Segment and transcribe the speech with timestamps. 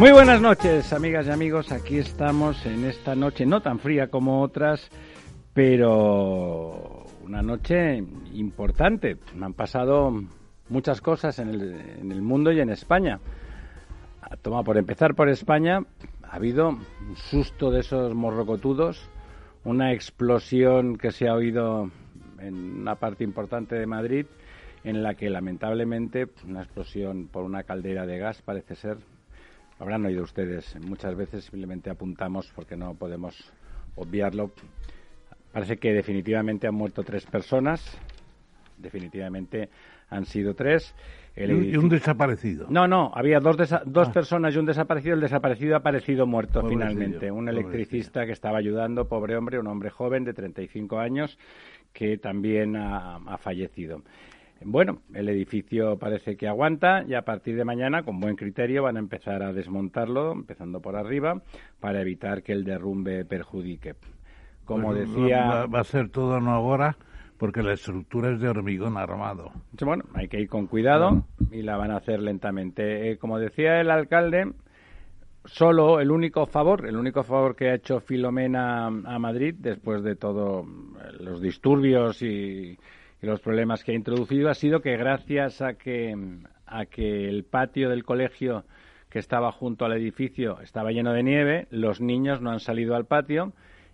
[0.00, 1.72] Muy buenas noches, amigas y amigos.
[1.72, 4.88] Aquí estamos en esta noche no tan fría como otras,
[5.52, 9.18] pero una noche importante.
[9.38, 10.10] Han pasado
[10.70, 13.20] muchas cosas en el, mundo y en España.
[14.40, 15.80] Toma, por empezar por España,
[16.22, 19.06] ha habido un susto de esos morrocotudos,
[19.64, 21.90] una explosión que se ha oído
[22.38, 24.24] en una parte importante de Madrid,
[24.82, 28.96] en la que lamentablemente una explosión por una caldera de gas parece ser
[29.80, 33.52] habrán oído ustedes muchas veces, simplemente apuntamos porque no podemos
[33.96, 34.52] obviarlo.
[35.52, 37.98] Parece que definitivamente han muerto tres personas,
[38.76, 39.70] definitivamente
[40.10, 40.94] han sido tres.
[41.34, 42.66] y un desaparecido.
[42.68, 44.12] No, no, había dos, dos ah.
[44.12, 45.14] personas y un desaparecido.
[45.14, 47.30] El desaparecido ha aparecido muerto finalmente.
[47.30, 51.38] Un electricista que estaba ayudando, pobre hombre, un hombre joven de 35 años,
[51.92, 54.02] que también ha fallecido.
[54.62, 58.96] Bueno, el edificio parece que aguanta y a partir de mañana, con buen criterio, van
[58.96, 61.40] a empezar a desmontarlo, empezando por arriba,
[61.80, 63.94] para evitar que el derrumbe perjudique.
[64.66, 65.66] Como pues decía.
[65.66, 66.96] Va, a ser todo no ahora
[67.38, 69.50] porque la estructura es de hormigón armado.
[69.80, 73.10] Bueno, hay que ir con cuidado y la van a hacer lentamente.
[73.10, 74.52] Eh, como decía el alcalde,
[75.46, 80.16] solo el único favor, el único favor que ha hecho Filomena a Madrid después de
[80.16, 80.66] todos
[81.18, 82.78] los disturbios y
[83.20, 86.14] los problemas que ha introducido ha sido que gracias a que,
[86.66, 88.64] a que el patio del colegio
[89.08, 93.06] que estaba junto al edificio estaba lleno de nieve, los niños no han salido al
[93.06, 93.52] patio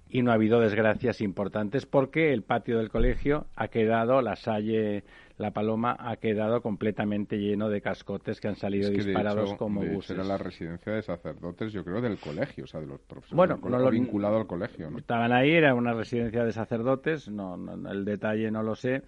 [0.09, 5.04] y no ha habido desgracias importantes porque el patio del colegio ha quedado, la Salle
[5.38, 10.12] la Paloma ha quedado completamente lleno de cascotes que han salido disparados como buses.
[10.12, 13.58] Era la residencia de sacerdotes, yo creo, del colegio, o sea, de los profesores bueno,
[13.62, 14.91] no lo, vinculado al colegio.
[14.91, 14.98] ¿no?
[14.98, 17.56] Estaban ahí, era una residencia de sacerdotes, no,
[17.91, 19.02] el detalle no lo sé,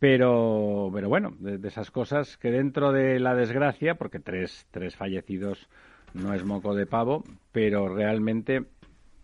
[0.00, 5.68] pero, pero bueno, de, esas cosas que dentro de la desgracia, porque tres, tres fallecidos
[6.12, 7.22] no es moco de pavo,
[7.52, 8.64] pero realmente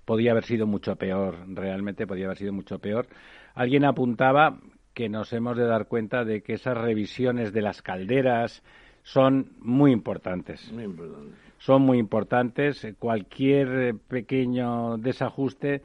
[0.04, 3.08] podía haber sido mucho peor, realmente podía haber sido mucho peor.
[3.54, 4.58] Alguien apuntaba
[4.94, 8.62] que nos hemos de dar cuenta de que esas revisiones de las calderas
[9.02, 10.72] son muy importantes.
[11.58, 12.86] Son muy importantes.
[12.98, 15.82] Cualquier pequeño desajuste,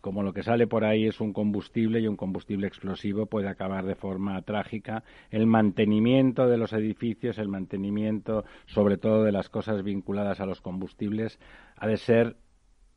[0.00, 3.86] como lo que sale por ahí es un combustible y un combustible explosivo, puede acabar
[3.86, 5.04] de forma trágica.
[5.30, 10.60] El mantenimiento de los edificios, el mantenimiento sobre todo de las cosas vinculadas a los
[10.60, 11.38] combustibles,
[11.76, 12.36] ha de ser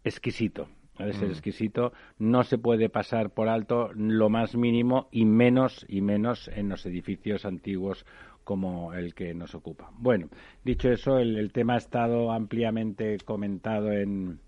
[0.03, 0.68] exquisito
[1.13, 1.31] ser mm.
[1.31, 6.69] exquisito, no se puede pasar por alto lo más mínimo y menos y menos en
[6.69, 8.06] los edificios antiguos
[8.44, 9.92] como el que nos ocupa.
[9.98, 10.27] Bueno,
[10.63, 14.39] dicho eso, el, tema ha estado ampliamente comentado en,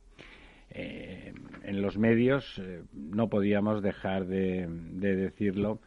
[0.71, 1.33] eh,
[1.63, 5.79] en los medios, eh, no podíamos dejar de, de decirlo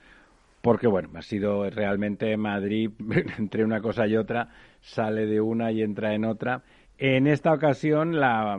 [0.66, 2.90] porque bueno, ha sido realmente Madrid,
[3.38, 4.48] entre una cosa y otra,
[4.80, 6.64] sale de una y entra en otra.
[6.98, 8.58] En esta ocasión, la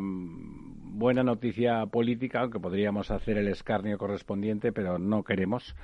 [0.97, 5.75] buena noticia política, aunque podríamos hacer el escarnio correspondiente, pero no queremos,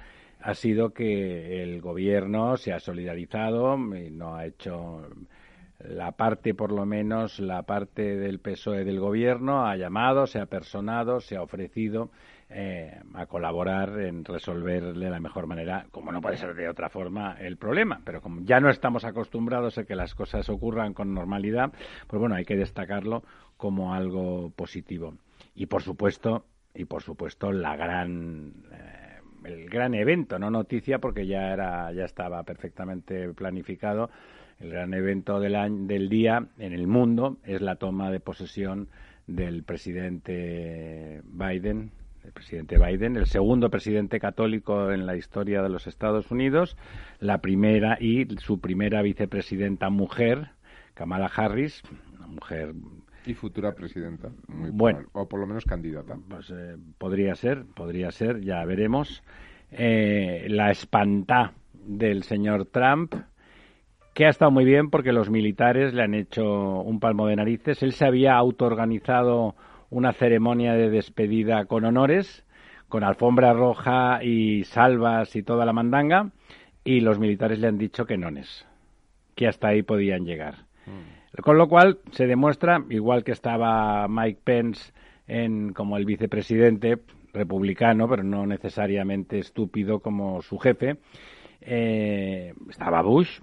[0.41, 5.07] ha sido que el gobierno se ha solidarizado y no ha hecho
[5.79, 10.45] la parte, por lo menos, la parte del PSOE del gobierno ha llamado, se ha
[10.47, 12.09] personado, se ha ofrecido
[12.49, 16.89] eh, a colaborar en resolver de la mejor manera, como no puede ser de otra
[16.89, 18.01] forma, el problema.
[18.05, 21.71] Pero como ya no estamos acostumbrados a que las cosas ocurran con normalidad,
[22.07, 23.23] pues bueno, hay que destacarlo
[23.63, 25.13] como algo positivo.
[25.55, 26.43] Y por supuesto,
[26.75, 32.03] y por supuesto, la gran, eh, el gran evento, no noticia porque ya era ya
[32.03, 34.09] estaba perfectamente planificado.
[34.59, 38.89] El gran evento del año, del día en el mundo es la toma de posesión
[39.27, 41.91] del presidente Biden,
[42.25, 46.75] el presidente Biden, el segundo presidente católico en la historia de los Estados Unidos,
[47.21, 50.49] la primera y su primera vicepresidenta mujer,
[50.95, 51.81] Kamala Harris,
[52.17, 52.73] una mujer
[53.25, 56.17] y futura presidenta, bueno, o por lo menos candidata.
[56.29, 59.23] Pues eh, podría ser, podría ser, ya veremos.
[59.71, 63.15] Eh, la espanta del señor Trump,
[64.13, 67.81] que ha estado muy bien porque los militares le han hecho un palmo de narices.
[67.81, 69.55] Él se había autoorganizado
[69.89, 72.45] una ceremonia de despedida con honores,
[72.89, 76.31] con alfombra roja y salvas y toda la mandanga,
[76.83, 78.67] y los militares le han dicho que no es,
[79.35, 80.65] que hasta ahí podían llegar.
[80.85, 81.22] Mm.
[81.41, 84.93] Con lo cual se demuestra, igual que estaba Mike Pence
[85.27, 86.99] en, como el vicepresidente
[87.33, 90.97] republicano, pero no necesariamente estúpido como su jefe,
[91.61, 93.39] eh, estaba Bush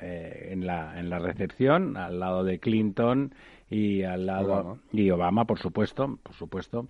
[0.00, 3.34] eh, en, la, en la recepción, al lado de Clinton
[3.68, 6.86] y al lado y Obama, por supuesto, por supuesto.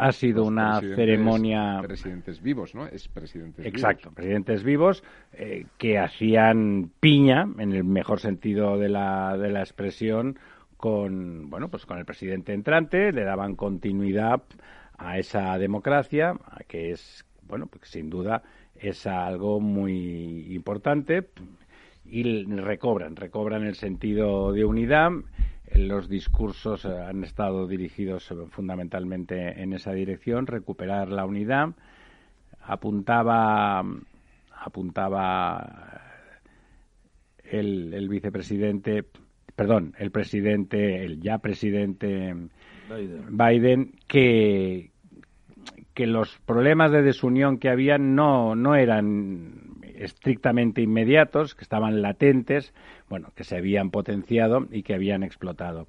[0.00, 1.80] Ha sido una ceremonia.
[1.82, 2.86] Presidentes vivos, ¿no?
[2.86, 5.02] Es presidentes Exacto, presidentes vivos
[5.32, 10.38] eh, que hacían piña, en el mejor sentido de la, de la expresión,
[10.76, 14.42] con, bueno, pues con el presidente entrante, le daban continuidad
[14.96, 16.34] a esa democracia,
[16.66, 18.42] que es, bueno, pues sin duda
[18.76, 21.28] es algo muy importante
[22.04, 25.10] y recobran, recobran el sentido de unidad.
[25.74, 31.70] Los discursos eh, han estado dirigidos fundamentalmente en esa dirección, recuperar la unidad.
[32.62, 33.84] Apuntaba,
[34.52, 36.02] apuntaba
[37.44, 39.04] el, el vicepresidente,
[39.54, 42.34] perdón, el presidente, el ya presidente
[42.88, 44.90] Biden, Biden que,
[45.94, 49.67] que los problemas de desunión que había no, no eran
[49.98, 52.72] estrictamente inmediatos, que estaban latentes,
[53.08, 55.86] bueno, que se habían potenciado y que habían explotado.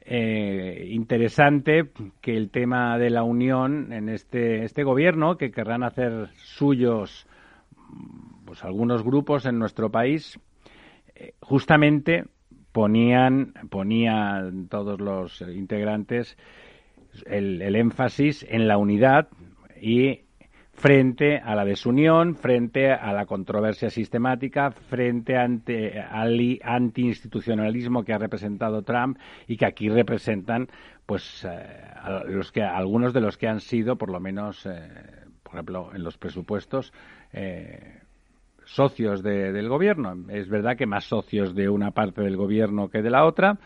[0.00, 1.90] Eh, interesante
[2.22, 7.26] que el tema de la unión en este, este gobierno, que querrán hacer suyos
[8.44, 10.40] pues algunos grupos en nuestro país,
[11.14, 12.24] eh, justamente
[12.72, 16.38] ponían, ponían todos los integrantes
[17.26, 19.28] el, el énfasis en la unidad
[19.80, 20.20] y
[20.78, 28.18] frente a la desunión, frente a la controversia sistemática, frente ante, al antiinstitucionalismo que ha
[28.18, 30.68] representado Trump y que aquí representan
[31.04, 31.66] pues eh,
[32.28, 34.88] los que algunos de los que han sido por lo menos eh,
[35.42, 36.92] por ejemplo en los presupuestos
[37.32, 37.98] eh,
[38.64, 40.14] socios del gobierno.
[40.28, 43.58] Es verdad que más socios de una parte del gobierno que de la otra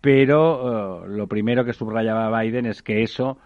[0.00, 3.38] pero lo primero que subrayaba Biden es que eso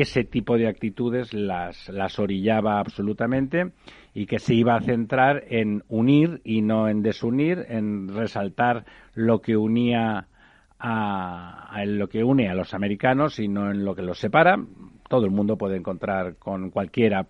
[0.00, 3.72] ese tipo de actitudes las, las orillaba absolutamente
[4.14, 9.40] y que se iba a centrar en unir y no en desunir, en resaltar lo
[9.40, 10.28] que unía
[10.78, 14.56] a, lo que une a los americanos y no en lo que los separa.
[15.08, 17.26] Todo el mundo puede encontrar con cualquiera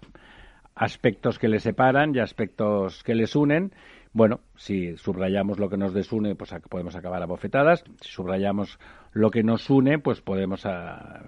[0.75, 3.73] aspectos que les separan y aspectos que les unen
[4.17, 7.85] bueno, si subrayamos lo que nos desune, pues podemos acabar a bofetadas.
[8.01, 8.79] Si subrayamos
[9.13, 10.67] lo que nos une, pues podemos,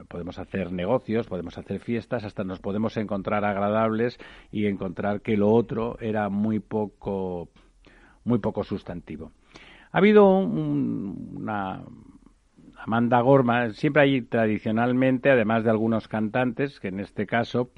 [0.09, 4.19] podemos hacer negocios, podemos hacer fiestas, hasta nos podemos encontrar agradables
[4.51, 7.51] y encontrar que lo otro era muy poco,
[8.25, 9.33] muy poco sustantivo.
[9.93, 11.85] Ha habido una
[12.79, 17.71] Amanda Gorma, siempre hay tradicionalmente, además de algunos cantantes, que en este caso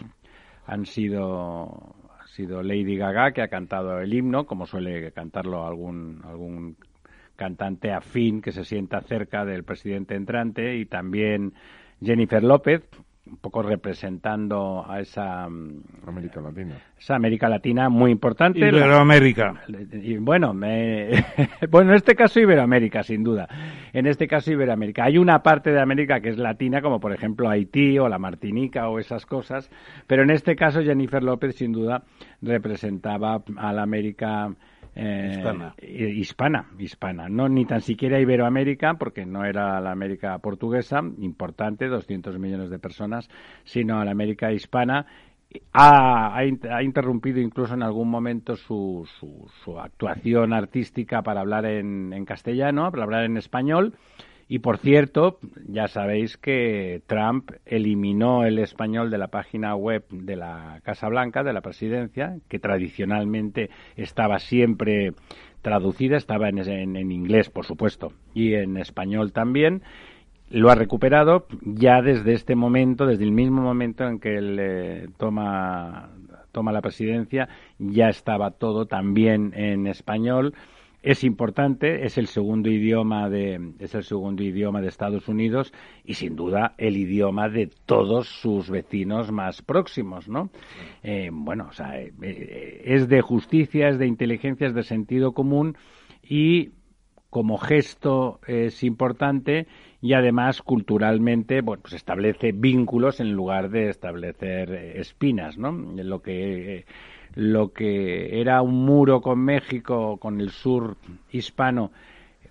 [0.66, 1.96] han sido
[2.30, 6.76] sido Lady Gaga, que ha cantado el himno, como suele cantarlo algún, algún
[7.36, 11.54] cantante afín que se sienta cerca del presidente entrante, y también
[12.02, 12.82] Jennifer López,
[13.30, 16.74] un poco representando a esa mm, América Latina.
[16.98, 18.58] Esa América Latina muy importante.
[18.58, 19.62] Iberoamérica.
[19.92, 21.24] Y bueno, me,
[21.70, 23.48] bueno, en este caso Iberoamérica, sin duda.
[23.92, 25.04] En este caso Iberoamérica.
[25.04, 28.88] Hay una parte de América que es latina, como por ejemplo Haití o la Martinica
[28.88, 29.70] o esas cosas,
[30.06, 32.02] pero en este caso Jennifer López, sin duda,
[32.42, 34.50] representaba a la América
[34.94, 35.74] eh, hispana.
[35.80, 42.38] hispana, hispana, no ni tan siquiera Iberoamérica, porque no era la América portuguesa, importante, 200
[42.38, 43.28] millones de personas,
[43.64, 45.06] sino a la América hispana.
[45.72, 52.24] Ha, ha, interrumpido incluso en algún momento su, su, actuación artística para hablar en, en
[52.24, 53.94] castellano, para hablar en español,
[54.52, 55.38] y por cierto,
[55.68, 61.44] ya sabéis que Trump eliminó el español de la página web de la Casa Blanca,
[61.44, 65.12] de la presidencia, que tradicionalmente estaba siempre
[65.62, 69.82] traducida, estaba en, inglés, por supuesto, y en español también.
[70.48, 76.10] Lo ha recuperado ya desde este momento, desde el mismo momento en que él toma
[76.50, 80.54] toma la presidencia, ya estaba todo también en español
[81.02, 85.72] es importante, es el segundo idioma de es el segundo idioma de Estados Unidos
[86.04, 90.50] y sin duda el idioma de todos sus vecinos más próximos, ¿no?
[91.02, 95.32] Eh, bueno, o sea, eh, eh, es de justicia, es de inteligencia, es de sentido
[95.32, 95.76] común
[96.22, 96.70] y
[97.30, 99.66] como gesto es importante
[100.02, 106.86] y además culturalmente bueno pues establece vínculos en lugar de establecer espinas no lo que
[107.34, 110.96] lo que era un muro con México, con el sur
[111.30, 111.90] hispano,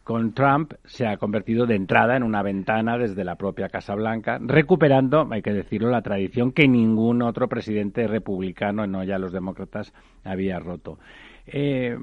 [0.03, 4.39] con Trump, se ha convertido de entrada en una ventana desde la propia Casa Blanca,
[4.41, 9.93] recuperando, hay que decirlo, la tradición que ningún otro presidente republicano, no ya los demócratas,
[10.23, 10.97] había roto.
[11.45, 11.95] Eh,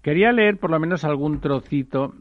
[0.00, 2.14] quería leer por lo menos algún trocito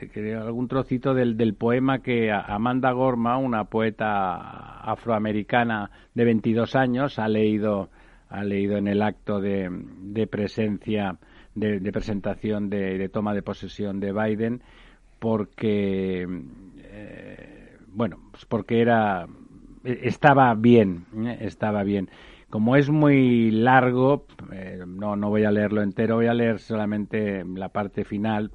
[0.00, 7.18] eh, algún trocito del, del, poema que Amanda Gorma, una poeta afroamericana de 22 años,
[7.20, 7.90] ha leído
[8.34, 9.70] ha leído en el acto de,
[10.28, 11.18] presencia,
[11.54, 14.62] de, presentación de, toma de posesión de Biden,
[15.20, 16.26] porque,
[16.82, 19.26] eh, bueno, pues porque era,
[19.84, 21.38] estaba bien, ¿eh?
[21.42, 22.10] estaba bien.
[22.50, 27.44] Como es muy largo, eh, no, no voy a leerlo entero, voy a leer solamente
[27.44, 28.50] la parte final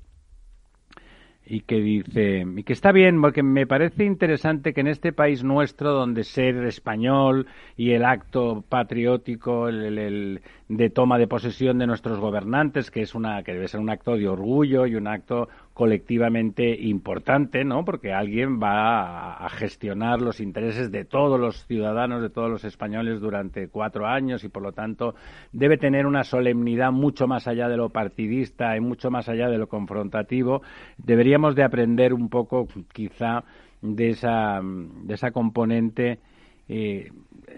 [1.49, 5.43] y que dice y que está bien porque me parece interesante que en este país
[5.43, 12.19] nuestro donde ser español y el acto patriótico el, de toma de posesión de nuestros
[12.19, 16.75] gobernantes que es una que debe ser un acto de orgullo y un acto colectivamente
[16.77, 17.85] importante, ¿no?
[17.85, 23.21] Porque alguien va a, gestionar los intereses de todos los ciudadanos, de todos los españoles
[23.21, 25.15] durante cuatro años y, por lo tanto,
[25.53, 29.57] debe tener una solemnidad mucho más allá de lo partidista y mucho más allá de
[29.57, 30.63] lo confrontativo.
[30.97, 33.45] Deberíamos de aprender un poco, quizá,
[33.81, 36.19] de esa, de esa componente
[36.67, 37.09] eh,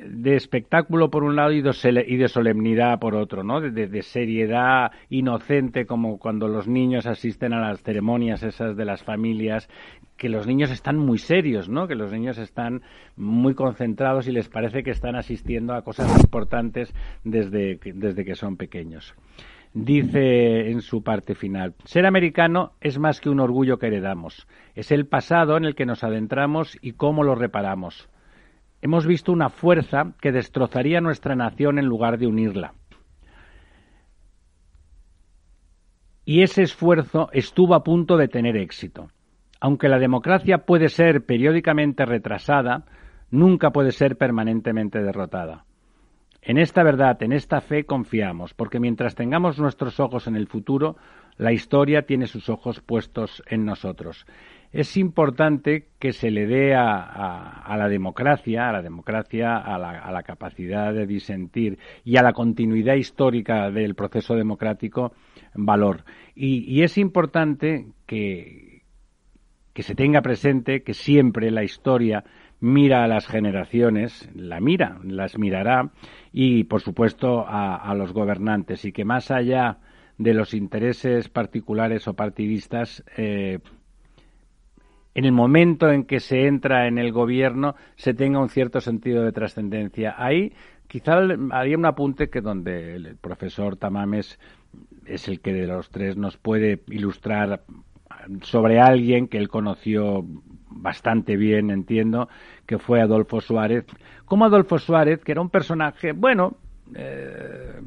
[0.05, 3.61] de espectáculo por un lado y de, solemnidad por otro, ¿no?
[3.61, 9.69] De, seriedad inocente como cuando los niños asisten a las ceremonias esas de las familias,
[10.17, 11.87] que los niños están muy serios, ¿no?
[11.87, 12.81] Que los niños están
[13.15, 16.93] muy concentrados y les parece que están asistiendo a cosas importantes
[17.23, 19.15] desde, desde que son pequeños.
[19.73, 24.45] Dice en su parte final, ser americano es más que un orgullo que heredamos,
[24.75, 28.09] es el pasado en el que nos adentramos y cómo lo reparamos
[28.81, 32.73] hemos visto una fuerza que destrozaría nuestra nación en lugar de unirla.
[36.25, 39.09] Y ese esfuerzo estuvo a punto de tener éxito.
[39.59, 42.85] Aunque la democracia puede ser periódicamente retrasada,
[43.29, 45.65] nunca puede ser permanentemente derrotada.
[46.41, 50.95] En esta verdad, en esta fe confiamos, porque mientras tengamos nuestros ojos en el futuro,
[51.37, 54.25] la historia tiene sus ojos puestos en nosotros
[54.71, 60.93] es importante que se le dé a, la democracia, a la democracia, a la, capacidad
[60.93, 65.13] de disentir y a la continuidad histórica del proceso democrático
[65.55, 66.05] valor.
[66.35, 68.83] Y, es importante que,
[69.73, 72.23] que se tenga presente que siempre la historia
[72.61, 75.91] mira a las generaciones, la mira, las mirará
[76.31, 79.79] y, por supuesto, a, los gobernantes y que más allá
[80.17, 83.59] de los intereses particulares o partidistas, eh,
[85.13, 89.23] en el momento en que se entra en el gobierno se tenga un cierto sentido
[89.23, 90.15] de trascendencia.
[90.17, 90.53] Ahí
[90.87, 91.19] quizá
[91.51, 94.39] haría un apunte que donde el profesor Tamames
[95.05, 97.63] es el que de los tres nos puede ilustrar
[98.41, 100.25] sobre alguien que él conoció
[100.69, 102.29] bastante bien, entiendo,
[102.65, 103.85] que fue Adolfo Suárez.
[104.25, 106.55] Como Adolfo Suárez, que era un personaje, bueno,
[106.95, 107.81] eh,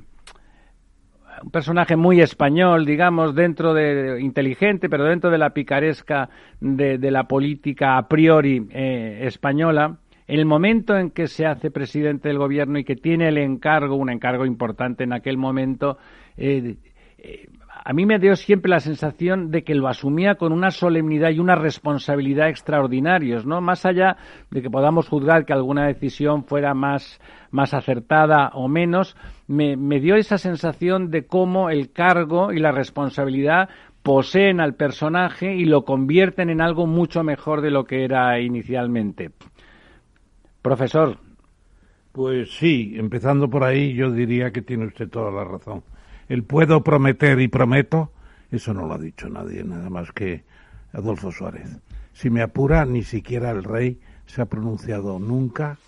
[1.42, 6.28] un personaje muy español, digamos, dentro de inteligente, pero dentro de la picaresca
[6.60, 9.98] de, la política a priori eh, española.
[10.26, 14.10] El momento en que se hace presidente del gobierno y que tiene el encargo, un
[14.10, 15.98] encargo importante en aquel momento,
[16.36, 16.76] eh,
[17.18, 17.48] eh,
[17.86, 21.38] a mí me dio siempre la sensación de que lo asumía con una solemnidad y
[21.38, 23.60] una responsabilidad extraordinarios, ¿no?
[23.60, 24.16] Más allá
[24.50, 30.00] de que podamos juzgar que alguna decisión fuera más, más acertada o menos, me, me
[30.00, 33.68] dio esa sensación de cómo el cargo y la responsabilidad
[34.02, 39.30] poseen al personaje y lo convierten en algo mucho mejor de lo que era inicialmente.
[40.62, 41.18] Profesor.
[42.12, 45.82] Pues sí, empezando por ahí, yo diría que tiene usted toda la razón
[46.28, 48.12] el puedo prometer y prometo,
[48.50, 50.44] eso no lo ha dicho nadie, nada más que
[50.92, 51.68] Adolfo Suárez.
[52.12, 55.78] Si me apura, ni siquiera el rey se ha pronunciado nunca,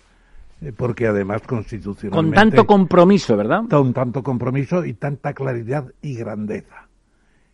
[0.61, 2.35] eh, porque además constitucionalmente...
[2.35, 3.63] Con tanto compromiso, ¿verdad?
[3.69, 6.87] Con tanto compromiso y tanta claridad y grandeza.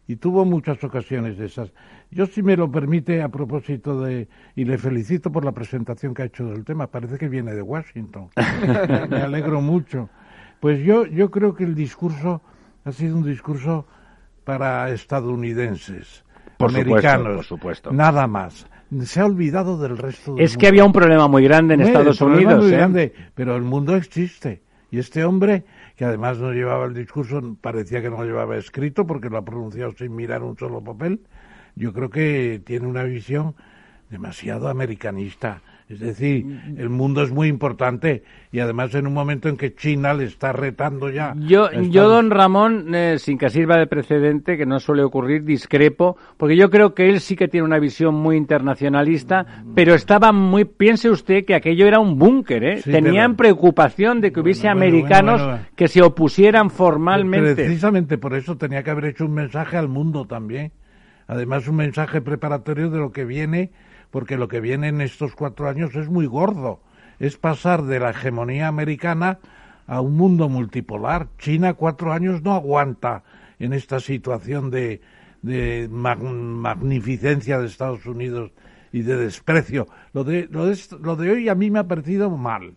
[0.07, 1.71] Y tuvo muchas ocasiones de esas.
[2.11, 4.27] Yo, si me lo permite, a propósito de...
[4.55, 7.61] Y le felicito por la presentación que ha hecho del tema, parece que viene de
[7.61, 8.29] Washington.
[9.09, 10.09] me alegro mucho
[10.59, 12.41] Pues yo, yo creo que el discurso
[12.85, 13.85] ha sido un discurso
[14.43, 16.23] para estadounidenses,
[16.59, 17.91] americanos, por supuesto.
[17.91, 18.67] nada más.
[19.05, 22.21] Se ha olvidado del resto del Es que había un problema muy grande en Estados
[22.21, 22.63] Unidos.
[22.63, 22.77] Muy ¿eh?
[22.77, 24.61] grande, pero el mundo existe.
[24.91, 25.63] Y este hombre,
[25.95, 29.45] que además no llevaba el discurso, parecía que no lo llevaba escrito porque lo ha
[29.45, 31.21] pronunciado sin mirar un solo papel,
[31.75, 33.55] yo creo que tiene una visión
[34.11, 36.45] demasiado americanista es decir,
[36.77, 40.51] el mundo es muy importante y además en un momento en que China le está
[40.51, 41.33] retando ya.
[41.37, 46.17] Yo, yo don Ramón, eh, sin que sirva de precedente, que no suele ocurrir, discrepo,
[46.37, 50.65] porque yo creo que él sí que tiene una visión muy internacionalista, pero estaba muy.
[50.65, 52.81] Piense usted que aquello era un búnker, ¿eh?
[52.83, 55.41] Tenían preocupación de que hubiese americanos
[55.75, 57.55] que se opusieran formalmente.
[57.55, 60.71] Precisamente por eso tenía que haber hecho un mensaje al mundo también.
[61.27, 63.71] Además, un mensaje preparatorio de lo que viene
[64.13, 66.81] porque lo que viene en estos cuatro años es muy gordo.
[67.17, 69.39] Es pasar de la hegemonía americana
[69.87, 71.29] a un mundo multipolar.
[71.39, 73.23] China cuatro años no aguanta
[73.57, 75.01] en esta situación de,
[75.41, 78.51] de magnificencia de Estados Unidos
[78.91, 79.87] y de desprecio.
[80.13, 82.75] Lo de, lo, de, lo de hoy a mí me ha parecido mal.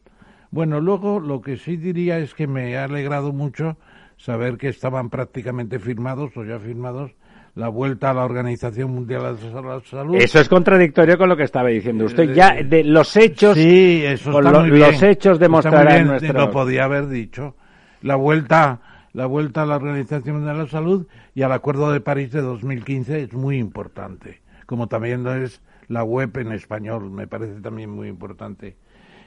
[0.50, 3.76] Bueno, luego lo que sí diría es que me ha alegrado mucho
[4.16, 7.12] saber que estaban prácticamente firmados o ya firmados
[7.56, 10.14] la vuelta a la Organización Mundial de la Salud.
[10.14, 12.34] Eso es contradictorio con lo que estaba diciendo usted.
[12.34, 14.92] Ya de los hechos, sí, eso está muy bien.
[14.92, 16.34] los hechos demostrarán nuestro...
[16.34, 17.56] Lo podía haber dicho.
[18.02, 18.80] La vuelta,
[19.14, 22.42] la vuelta a la Organización Mundial de la Salud y al Acuerdo de París de
[22.42, 24.42] 2015 es muy importante.
[24.66, 28.76] Como también es la web en español, me parece también muy importante.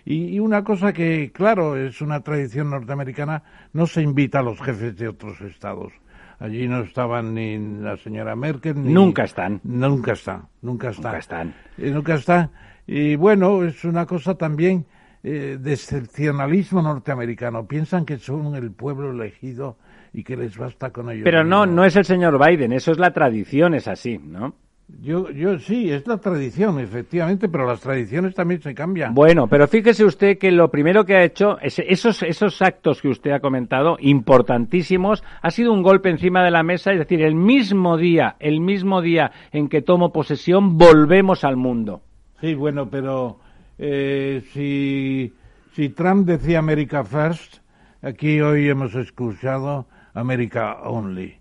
[0.05, 4.61] Y, y, una cosa que, claro, es una tradición norteamericana, no se invita a los
[4.61, 5.93] jefes de otros estados.
[6.39, 8.93] Allí no estaban ni la señora Merkel ni...
[8.93, 9.59] Nunca están.
[9.63, 11.03] Nunca están, nunca están.
[11.03, 11.53] Nunca están.
[11.77, 12.51] Y nunca están.
[12.87, 14.85] Y bueno, es una cosa también
[15.21, 17.67] eh, de excepcionalismo norteamericano.
[17.67, 19.77] Piensan que son el pueblo elegido
[20.13, 21.23] y que les basta con ellos.
[21.25, 24.55] Pero no, no es el señor Biden, eso es la tradición, es así, ¿no?
[25.01, 29.13] Yo, yo sí, es la tradición, efectivamente, pero las tradiciones también se cambian.
[29.13, 33.07] Bueno, pero fíjese usted que lo primero que ha hecho, es esos, esos actos que
[33.07, 37.35] usted ha comentado, importantísimos, ha sido un golpe encima de la mesa, es decir, el
[37.35, 42.01] mismo día, el mismo día en que tomo posesión, volvemos al mundo.
[42.41, 43.39] Sí, bueno, pero
[43.77, 45.31] eh, si,
[45.73, 47.57] si Trump decía America First,
[48.01, 51.38] aquí hoy hemos escuchado America Only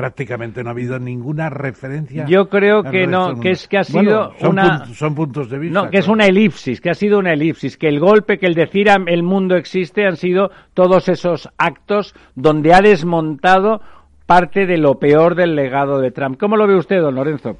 [0.00, 2.24] prácticamente no ha habido ninguna referencia.
[2.26, 5.82] Yo creo que no, que es que ha sido una son puntos de vista.
[5.82, 8.54] No, que es una elipsis, que ha sido una elipsis, que el golpe, que el
[8.54, 13.82] decir el mundo existe han sido todos esos actos donde ha desmontado
[14.24, 16.38] parte de lo peor del legado de Trump.
[16.40, 17.58] ¿Cómo lo ve usted, don Lorenzo?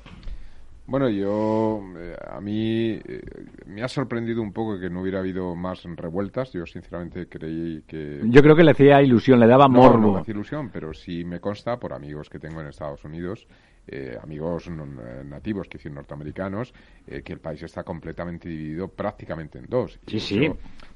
[0.87, 3.23] Bueno, yo, eh, a mí eh,
[3.67, 6.53] me ha sorprendido un poco que no hubiera habido más revueltas.
[6.53, 8.21] Yo sinceramente creí que...
[8.25, 9.99] Yo creo que le hacía ilusión, le daba morbo.
[9.99, 13.05] No, no me hacía ilusión, pero sí me consta por amigos que tengo en Estados
[13.05, 13.47] Unidos
[13.87, 16.73] eh, amigos eh, nativos, que decir norteamericanos,
[17.07, 19.99] eh, que el país está completamente dividido prácticamente en dos.
[20.07, 20.49] Sí, sí.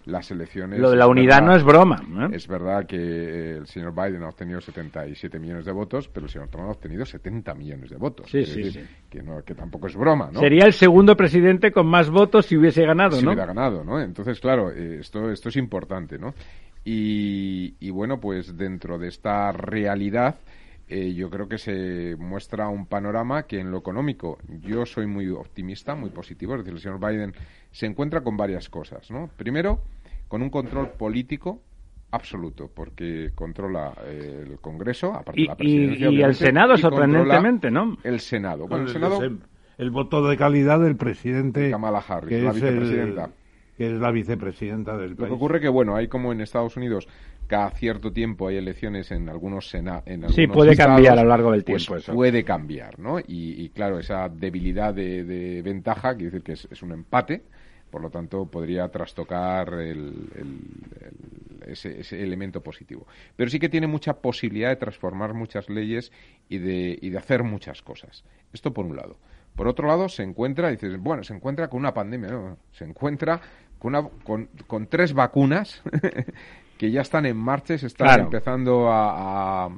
[0.04, 0.78] Las elecciones.
[0.78, 2.00] Lo de la unidad no es broma.
[2.32, 6.48] Es verdad que el señor Biden ha obtenido 77 millones de votos, pero el señor
[6.48, 8.30] Trump ha obtenido 70 millones de votos.
[8.30, 8.80] Sí, sí, sí.
[9.10, 10.38] Que, no, que tampoco es broma, ¿no?
[10.38, 13.20] Sería el segundo presidente con más votos si hubiese ganado, ¿no?
[13.20, 14.00] Si hubiera ganado, ¿no?
[14.00, 16.34] Entonces, claro, esto, esto es importante, ¿no?
[16.84, 20.36] Y, y bueno, pues dentro de esta realidad
[20.86, 25.28] eh, yo creo que se muestra un panorama que en lo económico yo soy muy
[25.30, 26.54] optimista, muy positivo.
[26.54, 27.32] Es decir, el señor Biden
[27.70, 29.30] se encuentra con varias cosas, ¿no?
[29.36, 29.80] Primero,
[30.28, 31.62] con un control político
[32.10, 36.10] absoluto, porque controla eh, el Congreso, aparte y, de la presidencia.
[36.10, 37.96] Y, el Senado, sorprendentemente, ¿no?
[38.04, 38.68] El Senado.
[38.68, 39.20] Bueno, el Senado.
[39.76, 41.70] El, voto de calidad del presidente.
[41.70, 43.30] Kamala Harris, la vicepresidenta.
[43.76, 45.20] que es la vicepresidenta del país.
[45.20, 47.08] Lo que ocurre que, bueno, hay como en Estados Unidos
[47.46, 51.52] cada cierto tiempo hay elecciones en algunos sena en sí puede cambiar a lo largo
[51.52, 56.52] del pues tiempo puede cambiar no y, claro esa debilidad de, ventaja quiere decir que
[56.52, 57.42] es, un empate
[57.90, 59.72] por lo tanto podría trastocar
[61.64, 63.06] ese, ese, elemento positivo.
[63.36, 66.10] Pero sí que tiene mucha posibilidad de transformar muchas leyes
[66.48, 68.24] y de, y de hacer muchas cosas.
[68.52, 69.16] Esto por un lado.
[69.54, 73.40] Por otro lado se encuentra dices bueno se encuentra con una pandemia no se encuentra
[73.78, 75.80] con, una, con, con tres vacunas
[76.78, 79.68] que ya están en marcha, se están empezando a,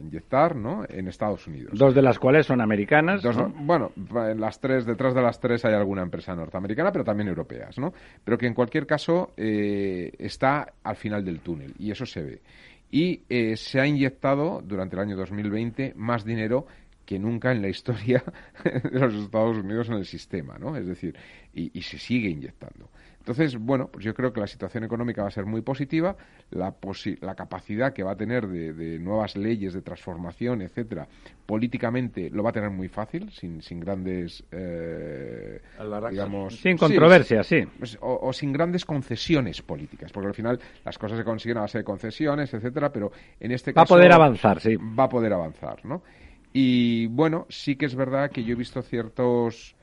[0.00, 0.84] inyectar ¿no?
[0.88, 1.72] en Estados Unidos.
[1.78, 3.22] Dos de las cuales son americanas.
[3.60, 7.78] Bueno, en las tres, detrás de las tres hay alguna empresa norteamericana, pero también europeas,
[7.78, 7.92] ¿no?
[8.22, 12.42] Pero que en cualquier caso eh, está al final del túnel y eso se ve.
[12.90, 16.66] Y eh, se ha inyectado durante el año 2020 más dinero
[17.06, 18.22] que nunca en la historia
[18.64, 20.76] de los Estados Unidos en el sistema, ¿no?
[20.76, 21.16] Es decir,
[21.54, 22.90] y, y se sigue inyectando.
[23.26, 26.16] Entonces, bueno, pues yo creo que la situación económica va a ser muy positiva,
[26.52, 26.72] la,
[27.20, 31.08] la capacidad que va a tener de, nuevas leyes de transformación, etcétera,
[31.44, 35.60] políticamente lo va a tener muy fácil, sin, sin grandes, eh,
[36.08, 36.54] digamos...
[36.54, 37.64] Sin controversia, sí.
[37.76, 41.78] Pues, o, sin grandes concesiones políticas, porque al final las cosas se consiguen a base
[41.78, 43.10] de concesiones, etcétera, pero
[43.40, 43.92] en este caso...
[43.92, 44.76] Va a poder avanzar, sí.
[44.76, 46.04] Va a poder avanzar, ¿no?
[46.52, 49.75] Y bueno, sí que es verdad que yo he visto ciertos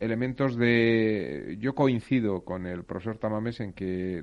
[0.00, 1.56] elementos de...
[1.60, 4.22] Yo coincido con el profesor Tamames en que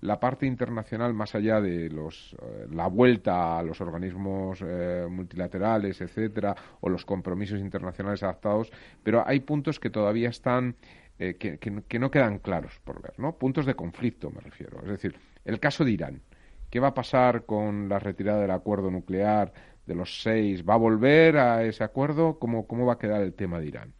[0.00, 6.00] la parte internacional, más allá de los, eh, la vuelta a los organismos eh, multilaterales,
[6.00, 10.76] etcétera, o los compromisos internacionales adaptados, pero hay puntos que todavía están,
[11.18, 13.36] eh, que, que, no quedan claros por ver, ¿no?
[13.36, 14.80] Puntos de conflicto, me refiero.
[14.82, 16.22] Es decir, el caso de Irán.
[16.70, 19.52] ¿Qué va a pasar con la retirada del acuerdo nuclear
[19.86, 20.64] de los seis?
[20.66, 22.38] ¿Va a volver a ese acuerdo?
[22.38, 23.92] ¿Cómo, cómo va a quedar el tema de Irán?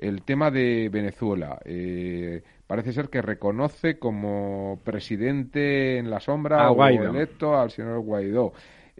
[0.00, 1.60] El tema de Venezuela.
[1.64, 8.52] Eh, parece ser que reconoce como presidente en la sombra o electo al señor Guaidó.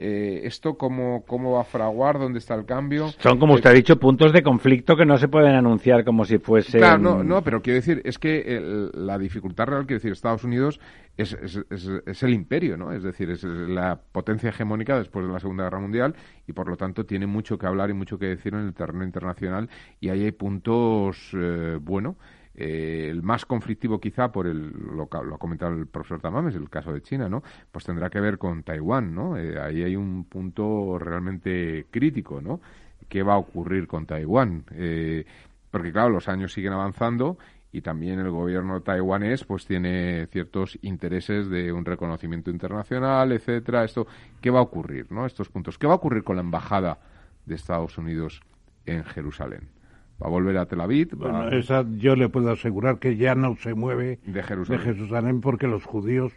[0.03, 2.19] Eh, ¿Esto cómo, cómo va a fraguar?
[2.19, 3.09] ¿Dónde está el cambio?
[3.19, 6.39] Son, como usted ha dicho, puntos de conflicto que no se pueden anunciar como si
[6.39, 6.79] fuese.
[6.79, 10.81] Claro, no, no, pero quiero decir, es que la dificultad real, quiero decir, Estados Unidos
[11.19, 11.37] es,
[11.69, 12.93] es, el imperio, ¿no?
[12.93, 16.15] Es decir, es la potencia hegemónica después de la Segunda Guerra Mundial
[16.47, 19.05] y por lo tanto tiene mucho que hablar y mucho que decir en el terreno
[19.05, 19.69] internacional
[20.01, 22.17] y ahí hay puntos, eh, bueno,
[22.63, 26.93] eh, el más conflictivo quizá por el lo, ha comentado el profesor Tamames el caso
[26.93, 27.43] de China no
[27.73, 32.61] pues tendrá que ver con Taiwán no eh, ahí hay un punto realmente crítico no
[33.09, 35.25] qué va a ocurrir con Taiwán eh,
[35.71, 37.39] porque claro los años siguen avanzando
[37.73, 43.85] y también el gobierno taiwanés pues tiene ciertos intereses de un reconocimiento internacional etcétera.
[43.85, 44.07] Esto
[44.43, 45.79] qué va a ocurrir no estos puntos.
[45.79, 46.99] Qué va a ocurrir con la embajada
[47.47, 48.43] de Estados Unidos
[48.85, 49.80] en Jerusalén
[50.23, 51.11] va a volver a Tel Aviv.
[51.53, 56.33] esa yo le puedo asegurar que ya no se mueve de Jerusalén, porque los judíos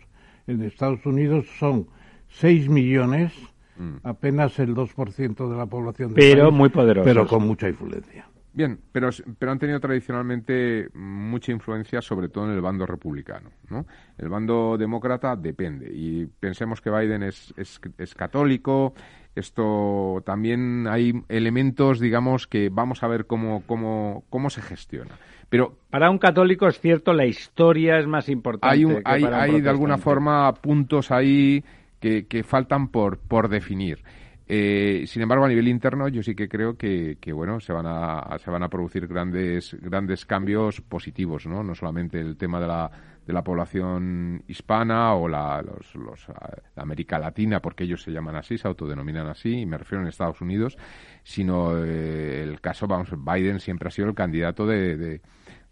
[0.47, 1.87] en Estados Unidos son
[2.29, 3.33] 6 millones,
[3.77, 3.97] mm.
[4.03, 6.13] apenas el 2% de la población.
[6.15, 7.05] pero muy poderosos.
[7.05, 8.27] Pero con mucha influencia.
[8.55, 13.49] Bien, pero, pero han tenido tradicionalmente mucha influencia, sobre todo en el bando republicano.
[13.69, 13.87] ¿no?
[14.15, 15.89] El bando demócrata depende.
[15.91, 18.93] Y pensemos que Biden es, es, es católico,
[19.35, 25.15] esto también hay elementos, digamos, que vamos a ver cómo, cómo, cómo se gestiona.
[25.49, 29.01] Pero para un católico es cierto, la historia es más importante.
[29.05, 31.63] Hay, hay, de alguna forma puntos ahí
[31.99, 34.03] que, que faltan por, por definir.
[34.47, 37.85] Eh, sin embargo, a nivel interno, yo sí que creo que, que, bueno, se van
[37.87, 41.63] a, se van a producir grandes, grandes cambios positivos, ¿no?
[41.63, 42.91] No solamente el tema de la
[43.25, 46.27] de la población hispana o la, los, los,
[46.75, 50.41] América Latina, porque ellos se llaman así, se autodenominan así, y me refiero en Estados
[50.41, 50.77] Unidos,
[51.23, 55.21] sino eh, el caso, vamos, Biden siempre ha sido el candidato de, de,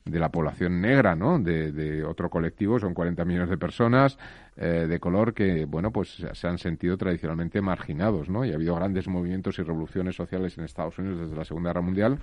[0.06, 1.40] la población negra, ¿no?
[1.40, 4.18] De, otro colectivo, son 40 millones de personas
[4.56, 8.46] eh, de color que, bueno, pues se han sentido tradicionalmente marginados, ¿no?
[8.46, 11.82] Y ha habido grandes movimientos y revoluciones sociales en Estados Unidos desde la Segunda Guerra
[11.82, 12.20] Mundial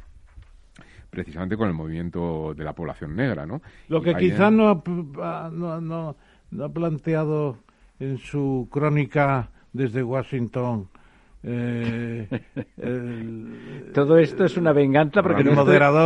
[1.10, 3.62] precisamente con el movimiento de la población negra, ¿no?
[3.88, 4.82] Lo que quizás no,
[5.22, 6.16] ha, no, no,
[6.64, 7.58] ha planteado
[7.98, 10.88] en su crónica desde Washington
[11.42, 12.26] eh,
[13.94, 15.54] Todo esto es una venganza porque no,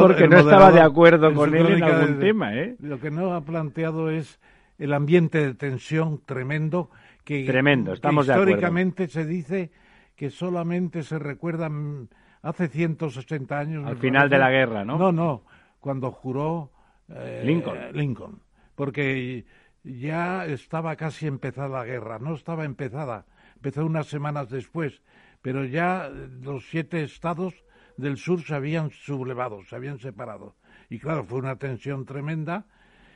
[0.00, 2.54] porque no estaba de acuerdo con él en algún tema.
[2.54, 2.76] ¿eh?
[2.80, 4.38] Lo que no ha planteado es
[4.78, 6.90] el ambiente de tensión tremendo
[7.24, 9.70] que, tremendo, estamos históricamente se dice
[10.16, 12.08] que solamente se recuerdan
[12.42, 13.86] hace 160 años.
[13.86, 14.98] Al final de la guerra, ¿no?
[14.98, 15.44] No, no,
[15.80, 16.70] cuando juró
[17.08, 17.78] eh, Lincoln.
[17.92, 18.42] Lincoln.
[18.74, 19.44] Porque
[19.84, 23.26] ya estaba casi empezada la guerra, no estaba empezada,
[23.56, 25.02] empezó unas semanas después,
[25.40, 27.54] pero ya los siete estados
[27.96, 30.56] del sur se habían sublevado, se habían separado.
[30.88, 32.66] Y claro, fue una tensión tremenda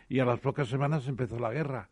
[0.08, 1.88] y a las pocas semanas empezó la guerra.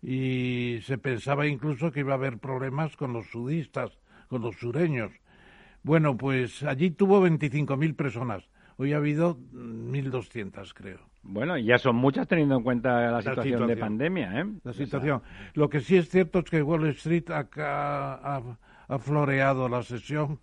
[0.00, 3.98] Y se pensaba incluso que iba a haber problemas con los sudistas,
[4.28, 5.10] con los sureños,
[5.88, 8.44] bueno, pues allí tuvo 25.000 personas.
[8.76, 10.98] Hoy ha habido 1.200, creo.
[11.22, 14.44] Bueno, ya son muchas teniendo en cuenta la, situación, de pandemia, ¿eh?
[14.64, 15.22] La situación.
[15.54, 17.48] Lo que sí es cierto es que Wall Street ha,
[18.86, 20.40] ha, floreado la sesión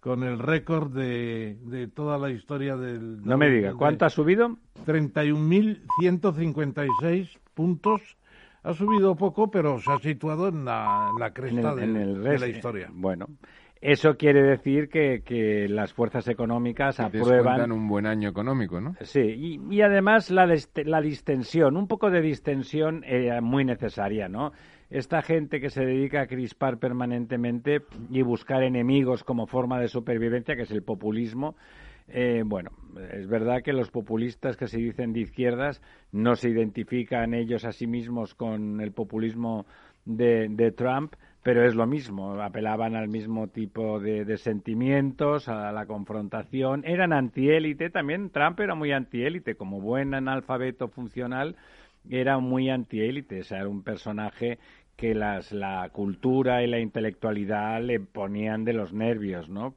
[0.00, 3.24] con el récord de, de, toda la historia del...
[3.24, 4.58] No me diga, ¿cuánto ha subido?
[4.84, 8.16] 31.156 puntos.
[8.64, 12.90] Ha subido poco, pero se ha situado en la, cresta de, de la historia.
[12.92, 13.28] Bueno,
[13.80, 17.70] eso quiere decir que, que las fuerzas económicas aprueban.
[17.72, 18.94] un buen año económico, ¿no?
[19.02, 20.46] Sí, y, y además la,
[20.84, 24.52] la distensión, un poco de distensión eh, muy necesaria, ¿no?
[24.90, 30.56] Esta gente que se dedica a crispar permanentemente y buscar enemigos como forma de supervivencia,
[30.56, 31.54] que es el populismo,
[32.10, 32.70] Eh, bueno,
[33.12, 37.72] es verdad que los populistas que se dicen de izquierdas no se identifican ellos a
[37.72, 39.66] sí mismos con el populismo
[40.06, 46.84] de, Trump, pero es lo mismo, apelaban al mismo tipo de, sentimientos, a la confrontación,
[46.84, 51.56] eran antiélite, también Trump era muy antiélite, como buen analfabeto funcional,
[52.10, 54.58] era muy antiélite, o sea, era un personaje
[54.96, 59.76] que las, la cultura y la intelectualidad le ponían de los nervios, ¿no?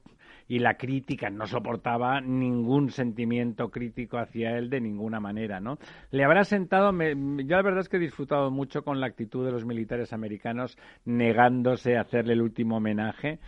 [0.52, 5.78] Y la crítica no soportaba ningún sentimiento crítico hacia él de ninguna manera, ¿no?
[6.10, 9.50] Le habrá sentado, yo la verdad es que he disfrutado mucho con la actitud de
[9.50, 13.38] los militares americanos negándose a hacerle el último homenaje.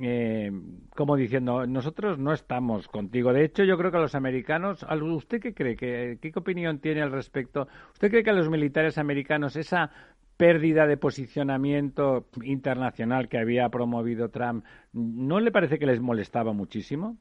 [0.00, 0.50] Eh,
[0.94, 3.32] como diciendo, nosotros no estamos contigo.
[3.32, 5.74] De hecho, yo creo que a los americanos, ¿usted qué cree?
[5.74, 7.66] ¿Qué, qué opinión tiene al respecto?
[7.94, 9.90] ¿Usted cree que a los militares americanos esa
[10.36, 17.16] pérdida de posicionamiento internacional que había promovido Trump, ¿no le parece que les molestaba muchísimo?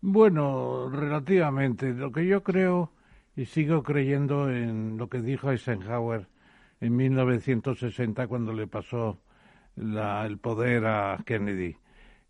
[0.00, 1.92] Bueno, relativamente.
[1.92, 2.92] Lo que yo creo
[3.36, 6.28] y sigo creyendo en lo que dijo Eisenhower
[6.80, 9.20] en 1960 cuando le pasó
[9.76, 11.76] el poder a Kennedy.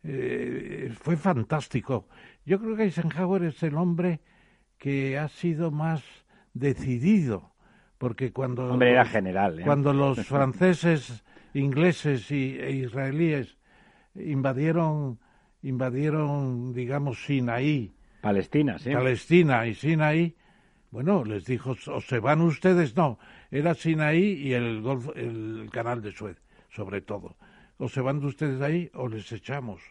[0.02, 2.08] Eh, fue fantástico.
[2.44, 4.20] Yo creo que Eisenhower es el hombre
[4.78, 6.02] que ha sido más
[6.54, 7.55] decidido
[7.98, 9.62] porque cuando Hombre, era general, ¿eh?
[9.64, 13.56] cuando los franceses, ingleses y, e israelíes
[14.14, 15.18] invadieron
[15.62, 18.92] invadieron digamos Sinaí, Palestina, sí.
[18.92, 20.36] Palestina y Sinaí,
[20.90, 23.18] bueno, les dijo o se van ustedes, no,
[23.50, 26.36] era Sinaí y el Golfo, el canal de Suez,
[26.70, 27.36] sobre todo.
[27.78, 29.82] O se van ustedes ahí o les echamos.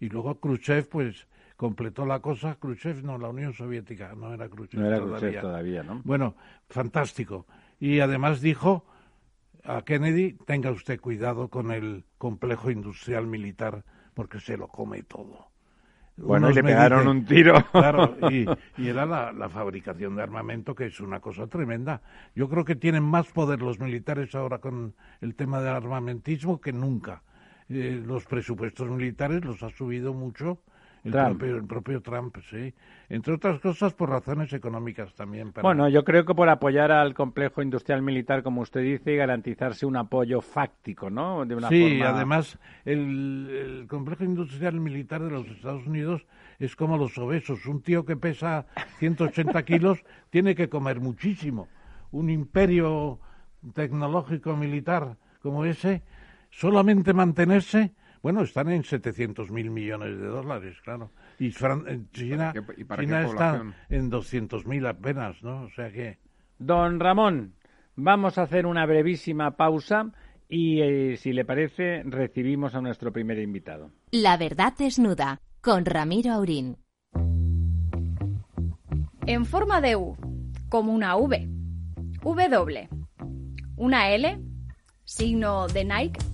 [0.00, 4.80] Y luego Khrushchev pues completó la cosa, Khrushchev no, la Unión Soviética, no era Khrushchev,
[4.80, 5.40] no era todavía.
[5.40, 6.00] todavía, ¿no?
[6.04, 6.34] Bueno,
[6.68, 7.46] fantástico.
[7.78, 8.84] Y además dijo
[9.64, 15.54] a Kennedy, tenga usted cuidado con el complejo industrial militar porque se lo come todo.
[16.16, 17.54] Bueno, y le pegaron un tiro.
[17.72, 18.46] Claro, y,
[18.88, 22.02] era la, fabricación de armamento, que es una cosa tremenda.
[22.34, 26.72] Yo creo que tienen más poder los militares ahora con el tema del armamentismo que
[26.72, 27.22] nunca.
[27.68, 30.60] Eh, los presupuestos militares los ha subido mucho
[31.04, 32.72] el, Propio, el propio Trump, sí.
[33.10, 35.52] Entre otras cosas por razones económicas también.
[35.60, 39.84] Bueno, yo creo que por apoyar al complejo industrial militar, como usted dice, y garantizarse
[39.84, 41.44] un apoyo fáctico, ¿no?
[41.44, 46.26] De una sí, además el, el complejo industrial militar de los Estados Unidos
[46.58, 47.66] es como los obesos.
[47.66, 48.66] Un tío que pesa
[48.98, 51.68] 180 kilos tiene que comer muchísimo.
[52.12, 53.20] Un imperio
[53.74, 56.02] tecnológico militar como ese,
[56.50, 57.92] solamente mantenerse
[58.24, 61.10] bueno, están en 700 mil millones de dólares, claro.
[61.38, 62.54] Y China,
[62.96, 65.64] está en 200 mil apenas, ¿no?
[65.64, 66.16] O sea que.
[66.58, 67.52] Don Ramón,
[67.96, 70.10] vamos a hacer una brevísima pausa
[70.48, 73.90] y, eh, si le parece, recibimos a nuestro primer invitado.
[74.10, 76.78] La verdad desnuda, con Ramiro Aurín.
[79.26, 80.16] En forma de U,
[80.70, 81.46] como una V.
[82.22, 82.88] W.
[83.76, 84.40] Una L,
[85.04, 86.33] signo de Nike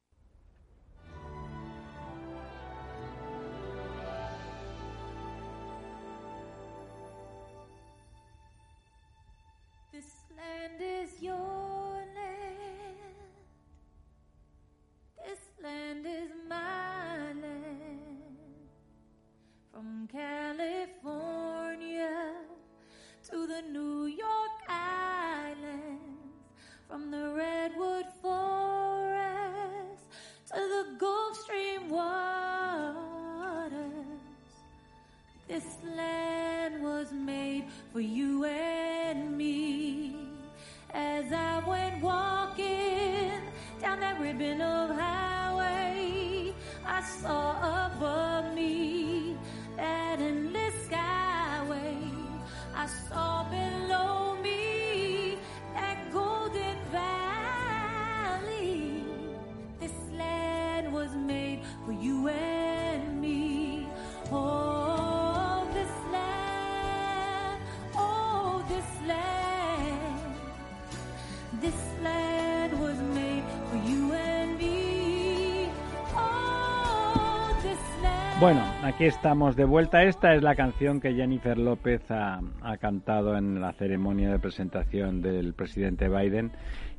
[79.01, 80.03] Aquí estamos de vuelta.
[80.03, 82.39] Esta es la canción que Jennifer López ha,
[82.79, 86.51] cantado en la ceremonia de presentación del presidente Biden.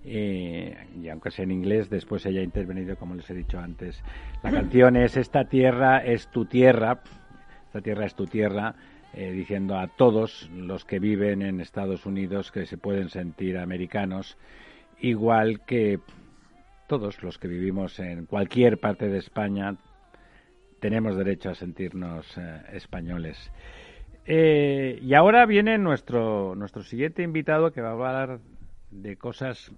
[0.04, 4.02] Eh, y aunque sea en inglés, después ella ha intervenido, como les he dicho antes.
[4.42, 6.98] La canción es Esta tierra es tu tierra.
[7.66, 8.74] Esta tierra es tu tierra.
[9.14, 14.38] Eh, diciendo a todos los que viven en Estados Unidos que se pueden sentir americanos,
[15.00, 16.00] igual que
[16.88, 19.76] todos los que vivimos en cualquier parte de España,
[20.82, 23.52] tenemos derecho a sentirnos eh, españoles.
[24.26, 28.40] Eh, y ahora viene nuestro, nuestro siguiente invitado que va a hablar
[28.90, 29.72] de cosas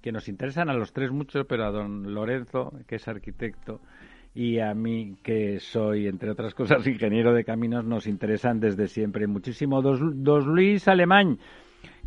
[0.00, 3.80] que nos interesan a los tres mucho, pero a don Lorenzo, que es arquitecto,
[4.34, 9.26] y a mí, que soy, entre otras cosas, ingeniero de caminos, nos interesan desde siempre
[9.26, 9.82] muchísimo.
[9.82, 11.38] Dos, dos Luis Alemán,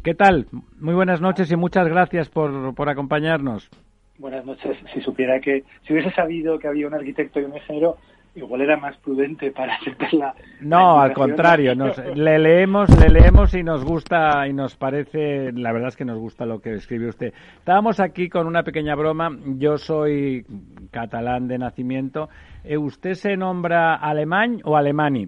[0.03, 0.47] ¿qué tal?
[0.79, 3.69] Muy buenas noches y muchas gracias por, por acompañarnos.
[4.17, 4.77] Buenas noches.
[4.93, 7.97] Si supiera que, si hubiese sabido que había un arquitecto y un ingeniero,
[8.35, 10.33] igual era más prudente para aceptarla.
[10.61, 15.71] No, al contrario, nos, le leemos, le leemos y nos gusta y nos parece, la
[15.71, 17.33] verdad es que nos gusta lo que escribe usted.
[17.57, 19.29] Estábamos aquí con una pequeña broma.
[19.57, 20.45] Yo soy
[20.91, 22.29] catalán de nacimiento.
[22.63, 25.27] Eh, ¿Usted se nombra alemán o alemani?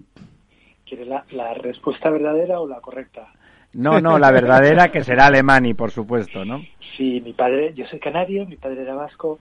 [0.86, 3.28] ¿Quiere la, la respuesta verdadera o la correcta?
[3.74, 6.62] No, no, la verdadera que será alemani, por supuesto, ¿no?
[6.96, 9.40] Sí, mi padre, yo soy canario, mi padre era vasco.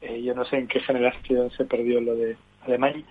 [0.00, 3.04] Eh, yo no sé en qué generación se perdió lo de alemán.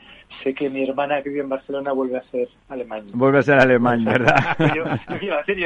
[0.43, 3.03] Sé que mi hermana que vive en Barcelona vuelve a ser alemán.
[3.13, 4.55] Vuelve a ser alemán, ¿verdad?
[4.75, 4.85] yo,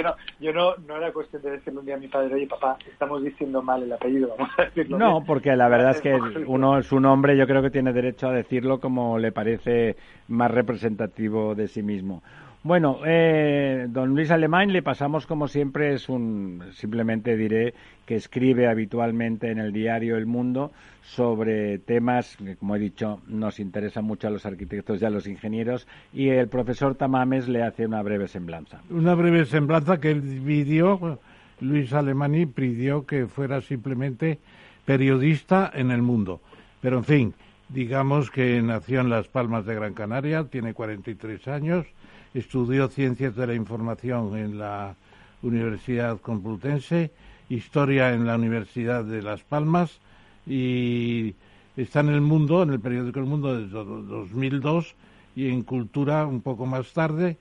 [0.01, 2.77] no, yo no, no era cuestión de decirle un día a mi padre, oye papá,
[2.89, 4.97] estamos diciendo mal el apellido, vamos a decirlo.
[4.97, 6.15] No, porque la verdad es que
[6.47, 9.97] uno, su nombre yo creo que tiene derecho a decirlo como le parece
[10.29, 12.23] más representativo de sí mismo.
[12.63, 17.73] Bueno, eh, don Luis Alemán le pasamos como siempre, es un, simplemente diré
[18.06, 20.71] que escribe habitualmente en el diario El Mundo
[21.02, 25.28] sobre temas que, como he dicho, nos interesan mucho a los arquitectos y a los
[25.28, 28.82] ingenieros y el profesor Tamames le hace una breve semblanza.
[28.89, 31.19] Una breve semblanza que él pidió,
[31.60, 34.39] Luis Alemani pidió que fuera simplemente
[34.86, 36.39] periodista en el mundo.
[36.80, 37.34] Pero, en fin,
[37.67, 41.86] digamos que nació en Las Palmas de Gran Canaria, tiene 43 años,
[42.33, 44.95] estudió Ciencias de la Información en la
[45.41, 47.11] Universidad Complutense,
[47.49, 49.99] Historia en la Universidad de Las Palmas
[50.47, 51.35] y
[51.77, 54.95] está en el mundo, en el periódico El Mundo desde 2002
[55.35, 57.37] y en Cultura un poco más tarde.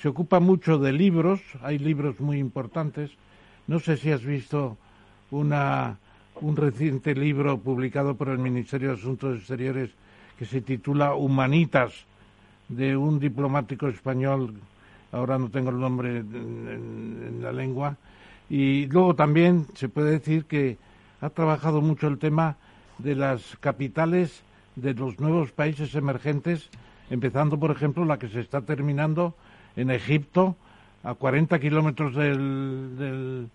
[0.00, 3.10] Se ocupa mucho de libros, hay libros muy importantes.
[3.66, 4.78] No sé si has visto
[5.30, 5.98] una,
[6.40, 9.90] un reciente libro publicado por el Ministerio de Asuntos Exteriores
[10.38, 11.92] que se titula Humanitas,
[12.70, 14.54] de un diplomático español,
[15.12, 17.96] ahora no tengo el nombre en, la lengua,
[18.48, 20.78] y luego también se puede decir que
[21.20, 22.56] ha trabajado mucho el tema
[22.98, 24.42] de las capitales
[24.76, 26.70] de los nuevos países emergentes,
[27.10, 29.34] empezando, por ejemplo, la que se está terminando
[29.76, 30.56] en Egipto,
[31.02, 33.48] a 40 kilómetros del,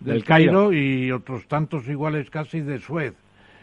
[0.00, 3.14] del, Cairo y otros tantos iguales casi de Suez.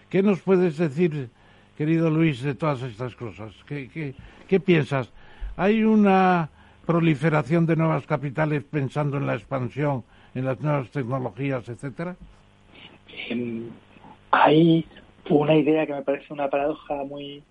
[0.10, 1.30] ¿Qué nos puedes decir,
[1.78, 3.54] querido Luis, de todas estas cosas?
[3.68, 4.16] ¿Qué, qué,
[4.48, 5.12] ¿Qué piensas?
[5.58, 6.50] ¿Hay una
[6.86, 12.16] proliferación de nuevas capitales pensando en la expansión, en las nuevas tecnologías, etcétera?
[13.30, 13.70] Em,
[14.32, 14.86] hay
[15.30, 17.44] una idea que me parece una paradoja muy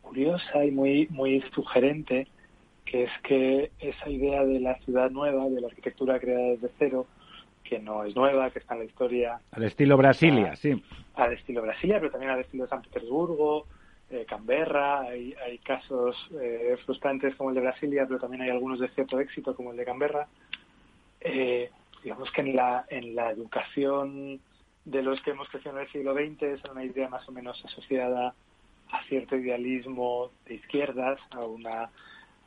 [0.00, 2.26] curiosa y muy muy sugerente,
[2.84, 7.06] que es que esa idea de la ciudad nueva, de la arquitectura creada desde cero,
[7.62, 9.40] que no es nueva, que está en la historia.
[9.52, 10.82] Al estilo Brasilia, sí.
[11.14, 13.66] Al estilo Brasilia, pero también al estilo San Petersburgo,
[14.12, 18.88] eh, Canberra, hay, casos eh, frustrantes como el de Brasilia, pero también hay algunos de
[18.88, 20.26] cierto éxito como el de Canberra.
[21.20, 21.70] Eh,
[22.02, 24.40] digamos que en la, en la educación
[24.84, 27.64] de los que hemos crecido en el siglo XX es una idea más o menos
[27.64, 28.34] asociada
[28.90, 31.90] a cierto idealismo de izquierdas, a una,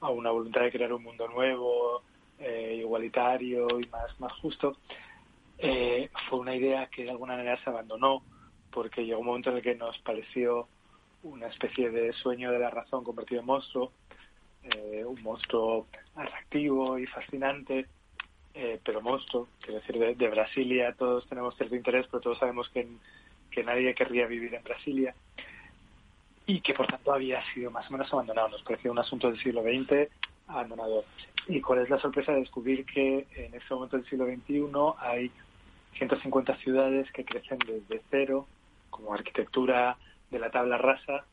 [0.01, 2.01] a una voluntad de crear un mundo nuevo,
[2.78, 4.76] igualitario y más, más justo.
[6.30, 8.22] fue una idea que de alguna manera se abandonó
[8.70, 10.68] porque llegó un momento en el que nos pareció
[11.24, 13.91] una especie de sueño de la razón convertido en monstruo,
[14.63, 17.88] eh, un monstruo atractivo y fascinante,
[18.53, 22.88] eh, pero monstruo, quiero decir, de, Brasilia todos tenemos cierto interés, pero todos sabemos que,
[23.49, 25.15] que nadie querría vivir en Brasilia
[26.45, 28.49] y que por tanto había sido más o menos abandonado.
[28.49, 30.09] Nos parecía un asunto del siglo XX
[30.47, 31.05] abandonado.
[31.47, 34.65] ¿Y cuál es la sorpresa de descubrir que en este momento del siglo XXI
[34.99, 35.32] hay
[35.97, 38.45] 150 ciudades que crecen desde cero,
[38.89, 39.97] como arquitectura
[40.34, 41.23] de la tabla rasa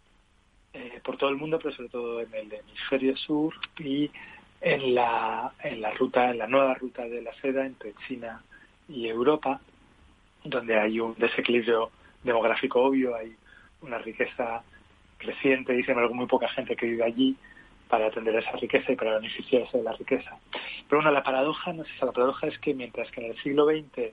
[0.72, 4.10] eh, por todo el mundo, pero sobre todo en el hemisferio sur y
[4.60, 8.42] en la, en la ruta, en la nueva ruta de la seda entre China
[8.88, 9.60] y Europa,
[10.44, 11.90] donde hay un desequilibrio
[12.22, 13.34] demográfico obvio, hay
[13.80, 14.62] una riqueza
[15.18, 17.36] creciente y sin embargo muy poca gente que vive allí
[17.88, 20.38] para atender esa riqueza y para beneficiarse de la riqueza.
[20.88, 23.42] Pero bueno, la paradoja no es esa, la paradoja es que mientras que en el
[23.42, 24.12] siglo XX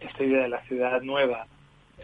[0.00, 1.46] esta idea de la ciudad nueva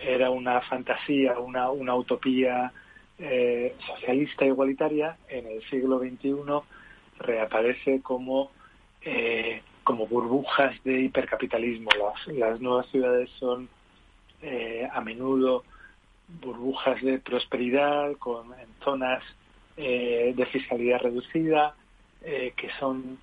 [0.03, 2.73] era una fantasía, una, una utopía
[3.19, 6.35] eh, socialista igualitaria, en el siglo XXI
[7.19, 8.51] reaparece como,
[9.03, 11.91] eh, como burbujas de hipercapitalismo.
[11.99, 13.69] Las, las nuevas ciudades son
[14.43, 15.65] eh, a menudo
[16.41, 19.23] burbujas de prosperidad con en zonas
[19.77, 21.75] de fiscalidad reducida,
[22.23, 23.19] que son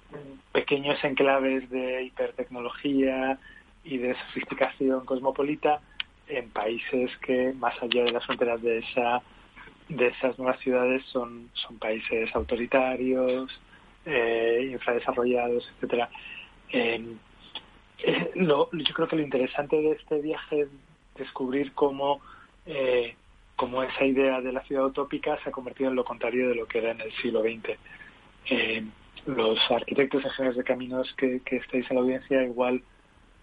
[0.52, 3.40] pequeños enclaves de hipertecnología
[3.86, 5.80] y de sofisticación cosmopolita
[6.32, 9.22] en países que más allá de las fronteras de esa
[9.90, 13.52] de esas nuevas ciudades son son países autoritarios
[14.06, 16.10] eh, infradesarrollados etcétera.
[16.70, 17.18] Em,
[18.04, 20.70] eh, yo creo que lo interesante de este viaje es
[21.16, 22.22] descubrir cómo
[22.66, 23.16] eh,
[23.56, 26.68] cómo esa idea de la ciudad utópica se ha convertido en lo contrario de lo
[26.68, 27.78] que era en el siglo XX
[28.46, 28.90] em,
[29.26, 32.82] los arquitectos ingenieros de caminos que, que estáis en la audiencia igual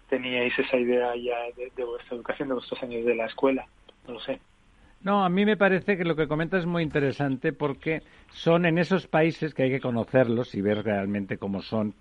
[0.09, 3.65] teníais esa idea ya de, vuestra educación, de vuestros años de la escuela,
[4.07, 4.39] no lo sé.
[5.01, 8.01] No, a mí me parece que lo que comentas es muy interesante porque
[8.31, 11.93] son en esos países que hay que conocerlos y ver realmente cómo son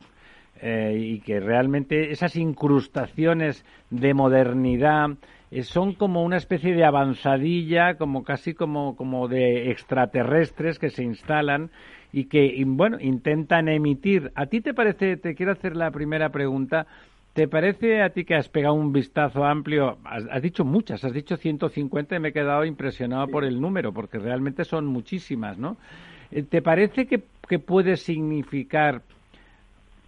[0.60, 5.10] eh, y que realmente esas incrustaciones de modernidad
[5.52, 11.04] eh, son como una especie de avanzadilla, como casi como, como de extraterrestres que se
[11.04, 11.70] instalan
[12.12, 14.32] y que, bueno, intentan emitir.
[14.34, 16.86] ¿A ti te parece, te quiero hacer la primera pregunta,
[17.38, 19.98] ¿Te parece a ti que has pegado un vistazo amplio?
[20.04, 24.18] Has, dicho muchas, has dicho 150 y me he quedado impresionado por el número, porque
[24.18, 25.76] realmente son muchísimas, ¿no?
[26.32, 27.20] Eh, ¿Te parece que,
[27.60, 29.02] puede significar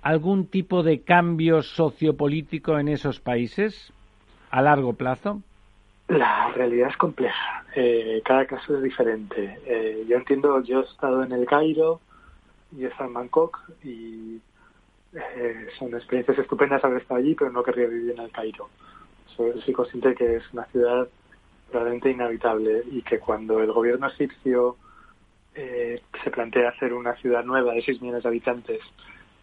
[0.02, 3.92] algún tipo de cambio sociopolítico en esos países
[4.50, 5.40] a largo plazo?
[6.08, 7.64] La realidad es compleja.
[7.76, 9.56] Eh, cada caso es diferente.
[9.66, 12.00] Eh, yo entiendo, yo he estado en el Cairo
[12.76, 14.40] y he estado en Bangkok y
[15.12, 18.68] eh, son experiencias estupendas haber estado allí, pero no querría vivir en el Cairo.
[19.36, 21.08] Soy, consciente que es una ciudad
[21.72, 24.76] realmente inhabitable y que cuando el gobierno egipcio
[25.54, 28.80] eh, se plantea hacer una ciudad nueva de 6 millones de habitantes,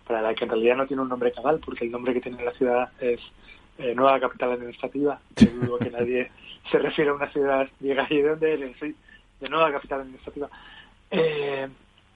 [0.05, 2.43] para la que en realidad no tiene un nombre cabal, porque el nombre que tiene
[2.43, 3.19] la ciudad es
[3.77, 5.19] eh, Nueva Capital Administrativa.
[5.35, 6.31] Yo dudo que nadie
[6.71, 10.49] se refiere a una ciudad, llega y de dónde eres, de Nueva Capital Administrativa.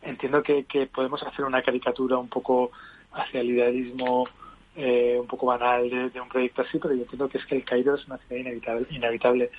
[0.03, 2.71] entiendo que, que podemos hacer una caricatura un poco
[3.13, 4.27] hacia el idealismo
[4.75, 7.63] eh, un poco banal de, un proyecto así, pero yo entiendo que es que el
[7.63, 8.87] Cairo es una ciudad inevitable.
[8.89, 9.51] inevitable.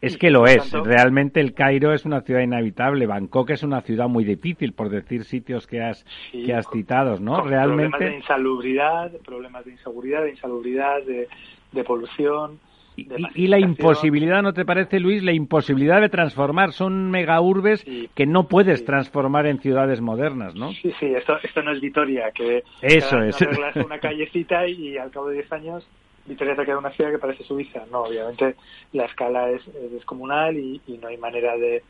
[0.00, 4.08] Es que lo es, realmente el Cairo es una ciudad inhabitable, Bangkok es una ciudad
[4.08, 7.40] muy difícil, por decir sitios que has, que has citado, ¿no?
[7.40, 7.96] realmente...
[7.96, 11.28] Problemas de insalubridad, problemas de inseguridad, de insalubridad, de,
[11.72, 12.60] de polución,
[12.96, 15.22] y, la imposibilidad, ¿no te parece, Luis?
[15.22, 16.72] La imposibilidad de transformar.
[16.72, 17.84] Son megaurbes
[18.14, 20.72] que no puedes transformar en ciudades modernas, ¿no?
[20.72, 23.38] Sí, sí, esto, esto no es Vitoria, que Eso es.
[23.84, 25.88] una callecita y, al cabo de 10 años
[26.26, 27.84] Vitoria te queda una ciudad que parece Suiza.
[27.90, 28.56] No, obviamente
[28.92, 31.82] la escala es, descomunal y, no hay manera de,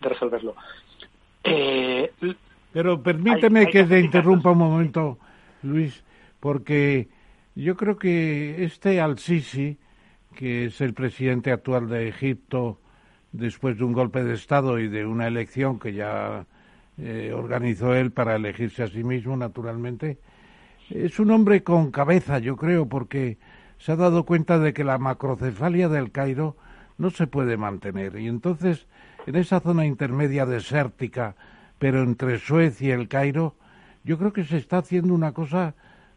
[0.00, 0.54] resolverlo.
[1.44, 2.10] Eh,
[2.72, 5.18] Pero permíteme que te interrumpa un momento,
[5.62, 6.02] Luis,
[6.40, 7.08] porque
[7.54, 9.76] yo creo que este Al-Sisi
[10.32, 12.78] que es el presidente actual de Egipto
[13.32, 16.46] después de un golpe de Estado y de una elección que ya
[16.98, 20.18] eh, organizó él para elegirse a sí mismo, naturalmente,
[20.90, 23.38] es un hombre con cabeza, yo creo, porque
[23.78, 26.56] se ha dado cuenta de que la macrocefalia del Cairo
[26.98, 28.16] no se puede mantener.
[28.18, 28.86] Y entonces,
[29.26, 31.34] en esa zona intermedia desértica,
[31.78, 33.56] pero entre Suez y el Cairo,
[34.04, 35.74] yo creo que se está haciendo una cosa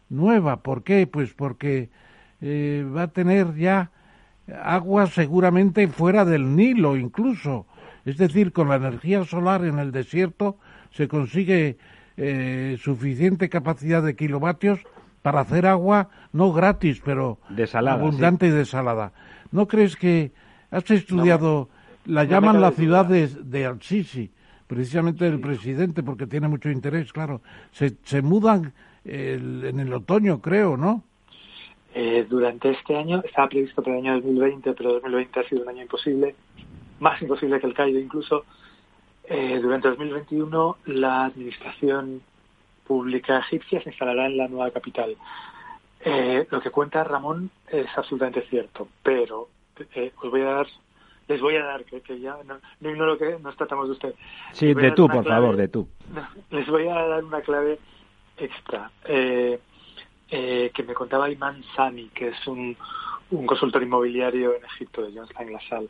[0.08, 0.62] nueva.
[0.62, 1.06] ¿Por qué?
[1.06, 1.88] Pues porque
[2.40, 3.90] eh, va a tener ya
[4.62, 7.66] agua seguramente fuera del Nilo incluso.
[8.04, 10.58] Es decir, con la energía solar en el desierto
[10.92, 11.76] se consigue
[12.16, 14.80] eh, suficiente capacidad de kilovatios
[15.22, 17.38] para hacer agua no gratis, pero
[17.94, 19.12] abundante y desalada.
[19.50, 20.32] ¿No crees que
[20.70, 21.68] has estudiado,
[22.04, 24.30] la llaman la ciudad de, de Al-Sisi,
[24.68, 27.42] precisamente el presidente, porque tiene mucho interés, claro.
[27.72, 28.72] Se, se mudan
[29.04, 31.04] en el otoño, creo, ¿no?
[31.98, 35.70] Eh, durante este año, estaba previsto para el año 2020, pero 2020 ha sido un
[35.70, 36.34] año imposible,
[37.00, 38.44] más imposible que el Cairo incluso.
[39.24, 42.20] Eh, durante 2021 la administración
[42.86, 45.16] pública egipcia se instalará en la nueva capital.
[46.00, 49.48] Eh, lo que cuenta Ramón es absolutamente cierto, pero
[50.22, 50.66] os voy a dar,
[51.28, 54.14] les voy a dar, que, ya no, no ignoro que nos tratamos de usted.
[54.52, 55.88] Sí, de tú, por favor, de tú.
[56.50, 57.78] Les voy a dar una clave
[58.36, 58.90] extra.
[59.06, 59.58] Eh,
[60.30, 62.76] eh, que me contaba Iman Sami, que es un,
[63.46, 65.88] consultor inmobiliario en Egipto de John Stein LaSalle.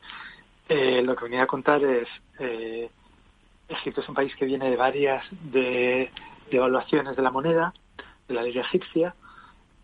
[0.68, 2.08] Eh, lo que venía a contar es,
[2.38, 2.90] eh,
[3.68, 6.10] Egipto es un país que viene de varias de,
[6.50, 7.74] devaluaciones de la moneda,
[8.28, 9.14] de la ley egipcia,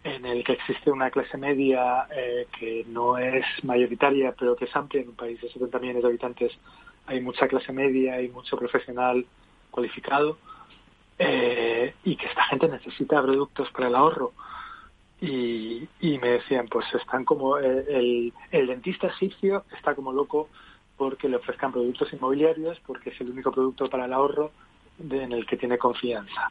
[0.05, 4.77] en el que existe una clase media eh, que no es mayoritaria, pero que es
[4.77, 6.53] amplia en un país de 70 millones de habitantes.
[7.07, 9.25] Hay mucha clase media y mucho profesional
[9.71, 10.39] cualificado
[11.19, 14.33] eh, y que esta gente necesita productos para el ahorro.
[15.21, 20.49] Y, me decían, pues están como el, el dentista egipcio está como loco
[20.97, 24.51] porque le ofrezcan productos inmobiliarios, porque es el único producto para el ahorro
[24.99, 26.51] en el que tiene confianza.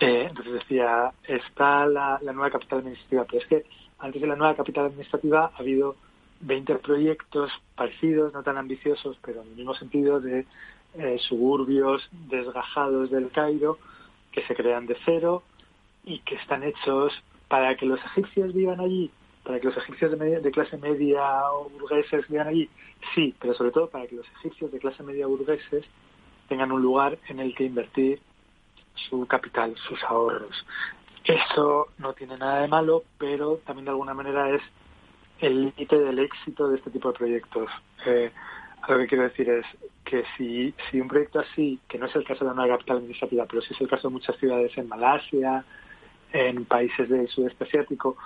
[0.00, 3.64] Eh, entonces decía, está la, nueva capital administrativa, pero es que
[3.98, 5.96] antes de la nueva capital administrativa ha habido
[6.40, 10.46] 20 proyectos parecidos, no tan ambiciosos, pero en el mismo sentido de
[10.98, 13.78] eh, suburbios desgajados del Cairo
[14.32, 15.42] que se crean de cero
[16.04, 17.12] y que están hechos
[17.48, 19.10] para que los egipcios vivan allí,
[19.44, 22.68] para que los egipcios de, de clase media o burgueses vivan allí,
[23.14, 25.84] sí, pero sobre todo para que los egipcios de clase media burgueses
[26.48, 28.20] tengan un lugar en el que invertir
[29.08, 30.64] su capital, sus ahorros.
[31.24, 34.62] Eso no tiene nada de malo, pero también de alguna manera es
[35.40, 37.68] el límite del éxito de este tipo de proyectos.
[38.06, 38.30] Eh,
[38.88, 39.66] lo que quiero decir es
[40.04, 43.46] que si, si un proyecto así, que no es el caso de una capital administrativa,
[43.46, 45.64] pero sí es el caso de muchas ciudades en Malasia,
[46.32, 48.16] en países del sudeste asiático,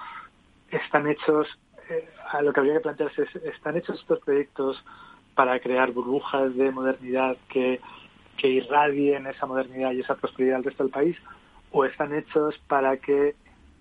[0.71, 1.47] están hechos,
[1.89, 4.83] eh, a lo que habría que plantearse es, ¿están hechos estos proyectos
[5.35, 7.81] para crear burbujas de modernidad que
[8.39, 11.17] que irradien esa modernidad y esa prosperidad al resto del país
[11.71, 13.35] o están hechos para que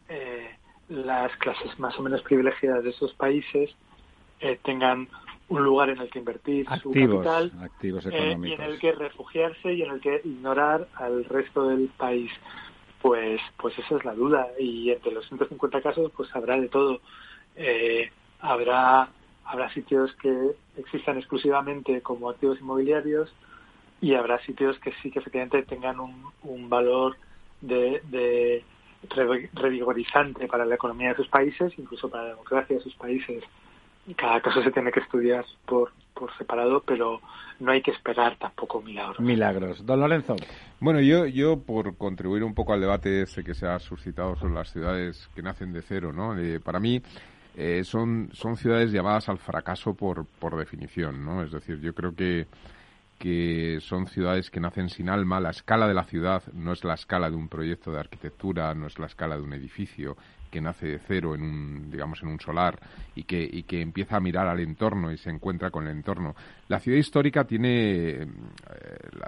[0.09, 0.49] eh,
[0.89, 3.73] las clases más o menos privilegiadas de esos países
[4.41, 5.07] eh, tengan
[5.49, 9.81] un lugar en el que invertir su capital eh, y en el que refugiarse y
[9.81, 12.31] en el que ignorar al resto del país.
[13.01, 16.99] Pues, pues esa es la duda y entre los 150 casos pues habrá de todo.
[18.39, 19.09] habrá
[19.47, 23.33] habrá sitios que existan exclusivamente como activos inmobiliarios,
[24.01, 27.17] y habrá sitios que sí que efectivamente tengan un, valor
[27.61, 28.63] de,
[29.53, 33.43] revigorizante para la economía de sus países, incluso para la democracia de sus países.
[34.15, 37.19] Cada caso se tiene que estudiar por, por separado, pero
[37.59, 39.19] no hay que esperar tampoco milagros.
[39.19, 39.85] Milagros.
[39.85, 40.35] Don Lorenzo.
[40.79, 44.53] Bueno, yo, yo por contribuir un poco al debate ese que se ha suscitado sobre
[44.53, 46.37] las ciudades que nacen de cero, ¿no?
[46.37, 47.01] Eh, para mí
[47.55, 51.43] eh, son, son ciudades llamadas al fracaso por, por definición, ¿no?
[51.43, 52.47] Es decir, yo creo que
[53.17, 55.39] que son ciudades que nacen sin alma.
[55.39, 58.87] La escala de la ciudad no es la escala de un proyecto de arquitectura, no
[58.87, 60.15] es la escala de un edificio
[60.49, 62.79] que nace de cero en un, digamos, en un solar
[63.15, 66.35] y que, y que empieza a mirar al entorno y se encuentra con el entorno.
[66.67, 68.27] La ciudad histórica tiene, eh,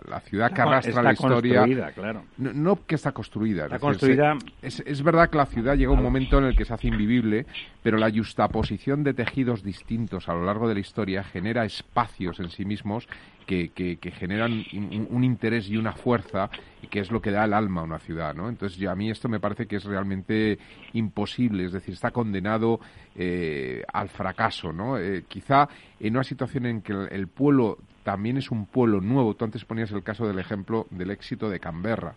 [0.08, 1.92] la, ciudad que arrastra la historia.
[1.94, 2.24] Claro.
[2.38, 3.66] No, que está construida.
[3.66, 4.38] Está construida.
[4.62, 7.46] es, es, verdad que la ciudad llega un momento en el que se hace invivible,
[7.82, 12.50] pero la justaposición de tejidos distintos a lo largo de la historia genera espacios en
[12.50, 13.08] sí mismos
[13.50, 14.64] que, generan
[15.10, 16.50] un, interés y una fuerza
[16.90, 18.48] que es lo que da el alma a una ciudad, ¿no?
[18.48, 20.60] Entonces, a mí esto me parece que es realmente
[20.94, 22.80] imposible, es decir, está condenado
[23.16, 24.98] eh, al fracaso, ¿no?
[24.98, 25.68] Eh, quizá
[26.00, 29.92] en una situación en que el, pueblo también es un pueblo nuevo, tú antes ponías
[29.92, 32.16] el caso del ejemplo del éxito de Canberra,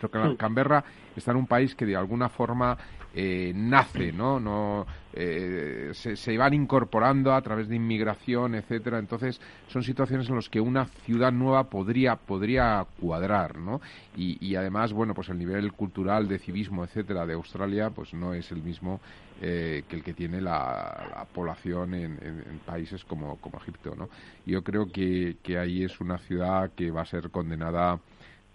[0.00, 0.84] pero que Canberra
[1.16, 2.76] está en un país que de alguna forma
[3.14, 4.38] eh, nace, ¿no?
[4.38, 8.98] no eh, se, se, van incorporando a través de inmigración, etcétera.
[8.98, 13.80] Entonces, son situaciones en las que una ciudad nueva podría, podría cuadrar, ¿no?
[14.16, 18.52] Y, además, bueno, pues el nivel cultural de civismo, etcétera, de Australia, pues no es
[18.52, 19.00] el mismo
[19.40, 24.08] eh, que el que tiene la, población en, países como, como Egipto, ¿no?
[24.44, 27.98] Yo creo que, que ahí es una ciudad que va a ser condenada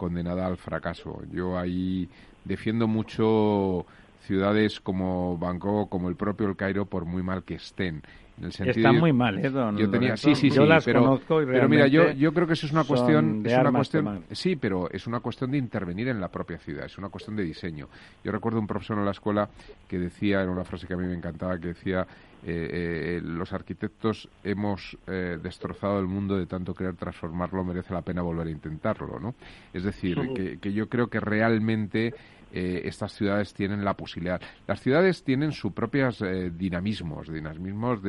[0.03, 1.21] condenada al fracaso.
[1.31, 2.09] Yo ahí
[2.43, 3.85] defiendo mucho
[4.19, 8.03] ciudades como Bangkok, como el propio El Cairo, por muy mal que estén.
[8.37, 10.83] En el sentido, Está muy mal, ¿eh, don yo tenía, sí, sí, sí, yo las
[10.83, 13.71] pero, conozco y pero mira, yo, yo creo que eso es una cuestión, es una
[13.71, 17.35] cuestión, sí, pero es una cuestión de intervenir en la propia ciudad, es una cuestión
[17.35, 17.87] de diseño.
[18.23, 19.47] Yo recuerdo un profesor en la escuela
[19.87, 22.07] que decía, era una frase que a mí me encantaba, que decía,
[22.45, 28.01] eh, eh, los arquitectos hemos eh, destrozado el mundo de tanto querer transformarlo, merece la
[28.01, 29.35] pena volver a intentarlo, ¿no?
[29.73, 32.13] Es decir, que, que yo creo que realmente
[32.53, 34.39] eh, estas ciudades tienen la posibilidad.
[34.67, 37.99] Las ciudades tienen sus propios eh, dinamismos, dinamismos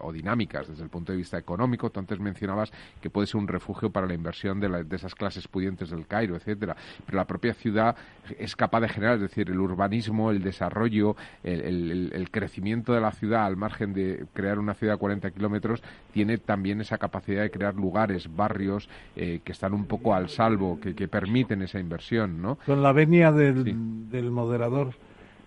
[0.00, 1.90] o dinámicas desde el punto de vista económico.
[1.90, 5.90] Tú antes mencionabas que puede ser un refugio para la inversión de, esas clases pudientes
[5.90, 6.76] del Cairo, etcétera.
[7.06, 7.96] Pero la propia ciudad
[8.38, 13.46] es capaz de generar, es decir, el urbanismo, el desarrollo, el, crecimiento de la ciudad
[13.46, 15.82] al margen de crear una ciudad a 40 kilómetros,
[16.12, 20.78] tiene también esa capacidad de crear lugares, barrios eh, que están un poco al salvo,
[20.80, 22.58] que, permiten esa inversión, ¿no?
[22.66, 23.62] Con la venia del
[24.10, 24.94] del moderador,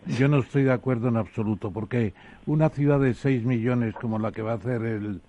[0.06, 2.14] yo no estoy de acuerdo en absoluto, porque
[2.46, 5.22] una ciudad de 6 millones como la que va a hacer el,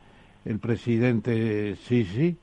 [0.44, 2.36] el presidente Sisi,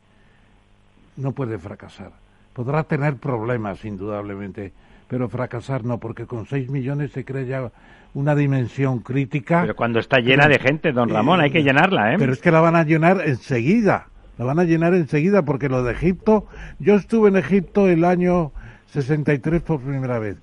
[1.17, 2.11] no puede fracasar.
[2.53, 4.73] Podrá tener problemas, indudablemente,
[5.07, 7.71] pero fracasar no, porque con 6 millones se crea ya
[8.13, 9.61] una dimensión crítica.
[9.61, 12.15] Pero cuando está llena de gente, don Ramón, hay que llenarla, ¿eh?
[12.17, 14.07] Pero es que la van a llenar enseguida.
[14.37, 16.47] La van a llenar enseguida porque lo de Egipto.
[16.79, 18.51] Yo estuve en Egipto el año
[18.87, 20.37] 63 por primera vez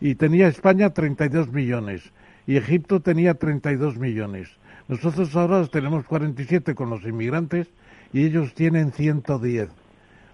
[0.00, 2.12] y tenía España 32 millones
[2.46, 4.48] y Egipto tenía 32 millones.
[4.88, 7.68] Nosotros ahora tenemos 47 con los inmigrantes
[8.12, 9.68] y ellos tienen 110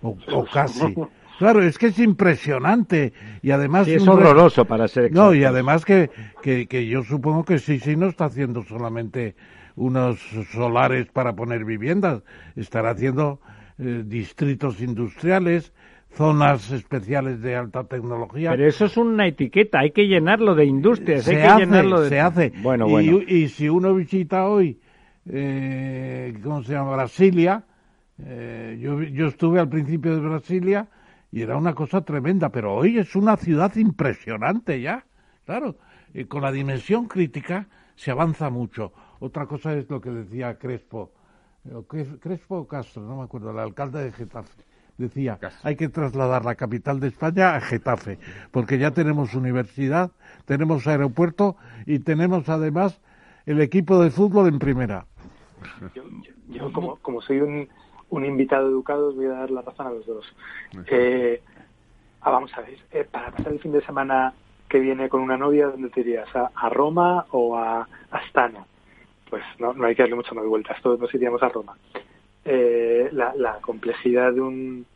[0.03, 0.95] o, o casi.
[1.39, 5.25] Claro, es que es impresionante y además es horroroso para ser exactos.
[5.25, 6.09] No, y además que,
[6.41, 9.35] que, que yo supongo que sí, sí no está haciendo solamente
[9.75, 10.21] unos
[10.53, 12.23] solares para poner viviendas,
[12.55, 13.41] estará haciendo
[13.79, 15.73] eh, distritos industriales,
[16.15, 18.51] zonas especiales de alta tecnología.
[18.51, 22.01] Pero eso es una etiqueta, hay que llenarlo de industrias, se hay que hace, llenarlo
[22.03, 22.09] de...
[22.09, 22.53] Se hace.
[22.63, 23.19] Bueno, y, bueno.
[23.27, 24.81] y si uno visita hoy,
[25.31, 26.97] eh, ¿cómo se llama?
[26.97, 27.65] Brasilia,
[28.25, 30.89] eh, yo, yo estuve al principio de Brasilia
[31.31, 35.07] y era una cosa tremenda, pero hoy es una ciudad impresionante ya,
[35.47, 35.77] claro,
[36.13, 38.93] y con la dimensión crítica se avanza mucho.
[39.21, 41.13] Otra cosa es lo que decía Crespo,
[42.21, 46.55] Crespo o Castro, no me acuerdo, el alcalde de Getafe decía, hay que trasladar la
[46.55, 48.19] capital de España a Getafe,
[48.51, 50.11] porque ya tenemos universidad,
[50.45, 53.01] tenemos aeropuerto y tenemos además
[53.47, 55.07] el equipo de fútbol en primera.
[55.95, 57.69] Yo, yo, yo como, como soy un,
[58.11, 60.27] un, invitado educado, os voy a dar la razón a los dos.
[60.87, 61.43] Eh,
[62.21, 64.33] ah, vamos a ver, eh, para pasar el fin de semana
[64.69, 66.35] que viene con una novia, ¿dónde te irías?
[66.35, 68.65] ¿A, a Roma o a Astana?
[69.29, 71.77] Pues no, no hay que darle mucho más vueltas, todos nos iríamos a Roma.
[72.45, 74.87] Eh, la, la, complejidad de un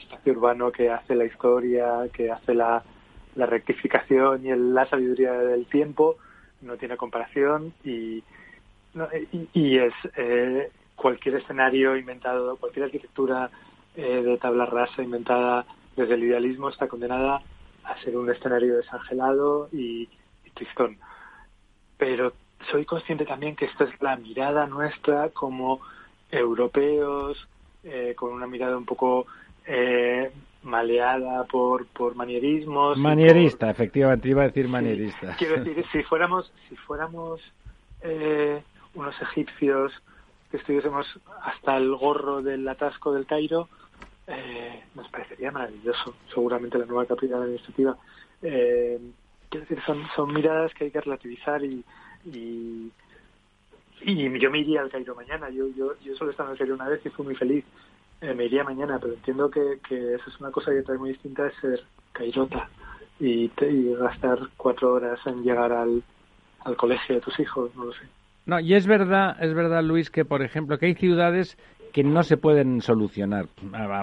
[0.00, 2.82] espacio urbano que hace la historia, que hace la,
[3.36, 6.16] rectificación y el, la sabiduría del tiempo,
[6.60, 8.24] no tiene comparación y,
[8.94, 13.48] no, y, y, es eh, cualquier escenario inventado, cualquier arquitectura
[13.94, 17.40] eh, de tabla rasa inventada desde el idealismo está condenada
[17.84, 20.08] a ser un escenario desangelado y,
[20.44, 20.98] y tristón.
[21.96, 22.32] Pero
[22.72, 25.80] soy consciente también que esta es la mirada nuestra como
[26.30, 27.48] europeos,
[27.84, 29.26] eh, con una mirada un poco
[29.66, 30.30] eh,
[30.62, 32.98] maleada por, por manierismos.
[32.98, 33.74] Manierista, por...
[33.74, 35.32] efectivamente, iba a decir manierista.
[35.32, 37.40] Sí, quiero decir, si fuéramos, si fuéramos
[38.02, 38.62] eh,
[38.94, 39.92] unos egipcios
[40.50, 41.06] que estuviésemos
[41.42, 43.68] hasta el gorro del atasco del Cairo,
[44.26, 47.96] eh, nos parecería maravilloso, seguramente la nueva capital administrativa.
[48.42, 48.98] Eh,
[49.48, 51.84] quiero decir, son, son miradas que hay que relativizar y,
[52.26, 52.90] y
[54.02, 55.50] y yo me iría al Cairo mañana.
[55.50, 57.64] Yo, yo, yo solo he estado en el Cairo una vez y fui muy feliz.
[58.20, 61.10] Eh, me iría mañana, pero entiendo que, que eso es una cosa que trae muy
[61.10, 62.68] distinta de ser cairota
[63.20, 63.50] y,
[63.94, 66.02] gastar cuatro horas en llegar al,
[66.64, 68.06] al colegio de tus hijos, no lo sé.
[68.46, 71.58] No, y es verdad, es verdad, Luis, que por ejemplo que hay ciudades
[71.92, 73.46] que no se pueden solucionar,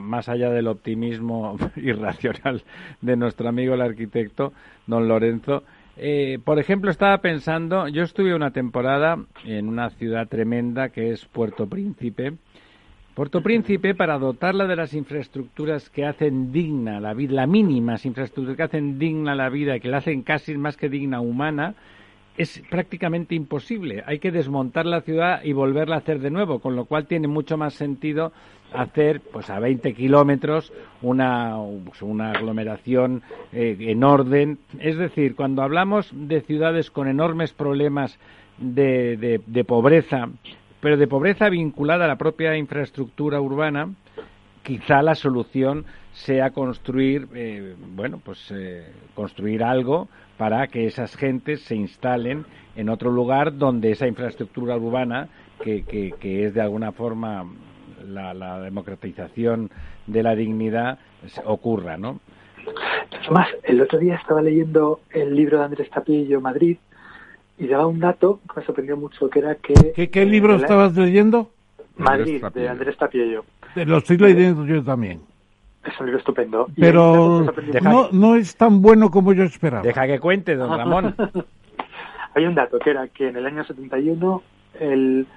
[0.01, 2.63] más allá del optimismo irracional
[3.01, 4.53] de nuestro amigo el arquitecto,
[4.87, 5.63] don Lorenzo,
[5.97, 11.25] eh, por ejemplo, estaba pensando, yo estuve una temporada en una ciudad tremenda que es
[11.25, 12.33] Puerto Príncipe.
[13.13, 18.57] Puerto Príncipe, para dotarla de las infraestructuras que hacen digna la vida, las mínimas infraestructuras
[18.57, 21.75] que hacen digna la vida, que la hacen casi más que digna humana,
[22.37, 24.03] es prácticamente imposible.
[24.05, 27.27] Hay que desmontar la ciudad y volverla a hacer de nuevo, con lo cual tiene
[27.27, 28.31] mucho más sentido
[28.73, 31.55] hacer pues a 20 kilómetros una,
[31.85, 33.21] pues, una aglomeración
[33.53, 34.59] eh, en orden.
[34.79, 38.19] Es decir, cuando hablamos de ciudades con enormes problemas
[38.57, 40.27] de, de, de pobreza,
[40.81, 43.93] pero de pobreza vinculada a la propia infraestructura urbana,
[44.63, 45.85] quizá la solución
[46.15, 50.07] sea construir, eh, bueno, pues eh, construir algo
[50.37, 52.45] para que esas gentes se instalen
[52.75, 55.27] en otro lugar donde esa infraestructura urbana,
[55.61, 57.45] que, que, que es de alguna forma
[58.07, 59.69] la, la, democratización
[60.07, 60.99] de la dignidad,
[61.45, 62.19] ocurra, ¿no?
[63.31, 66.77] Más, el otro día estaba leyendo el libro de Andrés Tapillo, Madrid,
[67.57, 69.73] y daba un dato que me sorprendió mucho, que era que...
[69.93, 70.61] ¿Qué, qué libro la...
[70.61, 71.51] estabas leyendo?
[71.97, 73.43] Madrid, de Andrés Tapillo.
[73.75, 75.21] Lo estoy leyendo yo también.
[75.85, 76.67] Es un libro estupendo.
[76.77, 77.45] Pero
[77.81, 79.83] no, no es tan bueno como yo esperaba.
[79.83, 81.15] Deja que cuente, don Ramón.
[82.33, 84.43] Hay un dato que era que en el año 71
[84.79, 85.27] el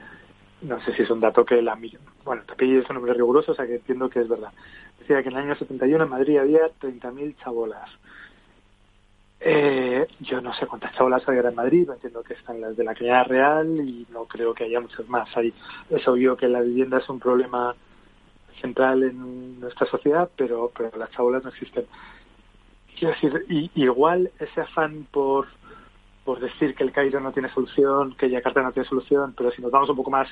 [0.62, 1.78] no sé si es un dato que la
[2.24, 4.51] bueno Tapillo es un nombre riguroso o sea que entiendo que es verdad
[4.99, 7.88] decía que en el año 71 en Madrid había 30.000 chabolas
[9.40, 12.96] eh, yo no sé cuántas chabolas había en Madrid entiendo que están las de la
[12.96, 15.55] Cañada Real y no creo que haya muchas más Hay,
[15.90, 17.76] es obvio que la vivienda es un problema
[18.61, 21.87] central en nuestra sociedad pero pero las chabolas no existen
[22.99, 25.47] quiero decir y, igual ese afán por
[26.25, 29.63] por decir que el Cairo no tiene solución, que Yakarta no tiene solución, pero si
[29.63, 30.29] nos vamos un poco más,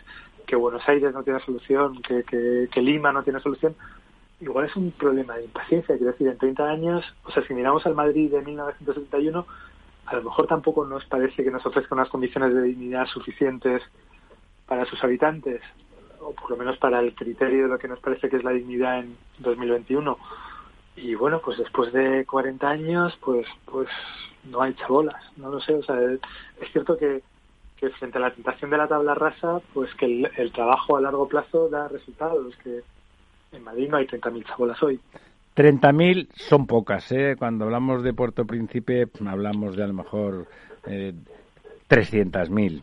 [0.47, 3.75] que Buenos Aires no tiene solución, que, que, que Lima no tiene solución,
[4.41, 5.97] igual es un problema de impaciencia.
[5.97, 9.47] Quiero decir, en 30 años, o sea, si miramos al Madrid de 1971,
[10.05, 13.83] a lo mejor tampoco nos parece que nos ofrezca unas condiciones de dignidad suficientes
[14.67, 15.63] para sus habitantes,
[16.27, 18.51] o por lo menos para el criterio de lo que nos parece que es la
[18.51, 20.19] dignidad en 2021.
[20.97, 23.89] Y bueno, pues después de 40 años, pues pues
[24.45, 25.97] no hay chabolas, no lo sé, o sea,
[26.61, 27.23] es cierto que,
[27.77, 31.01] que frente a la tentación de la tabla rasa, pues que el, el trabajo a
[31.01, 32.81] largo plazo da resultados, que
[33.53, 35.01] en Madrid no hay 30.000 chabolas hoy.
[35.57, 37.35] 30.000 son pocas, ¿eh?
[37.39, 40.47] Cuando hablamos de Puerto Príncipe, hablamos de a lo mejor
[40.87, 41.15] eh,
[41.89, 42.83] 300.000.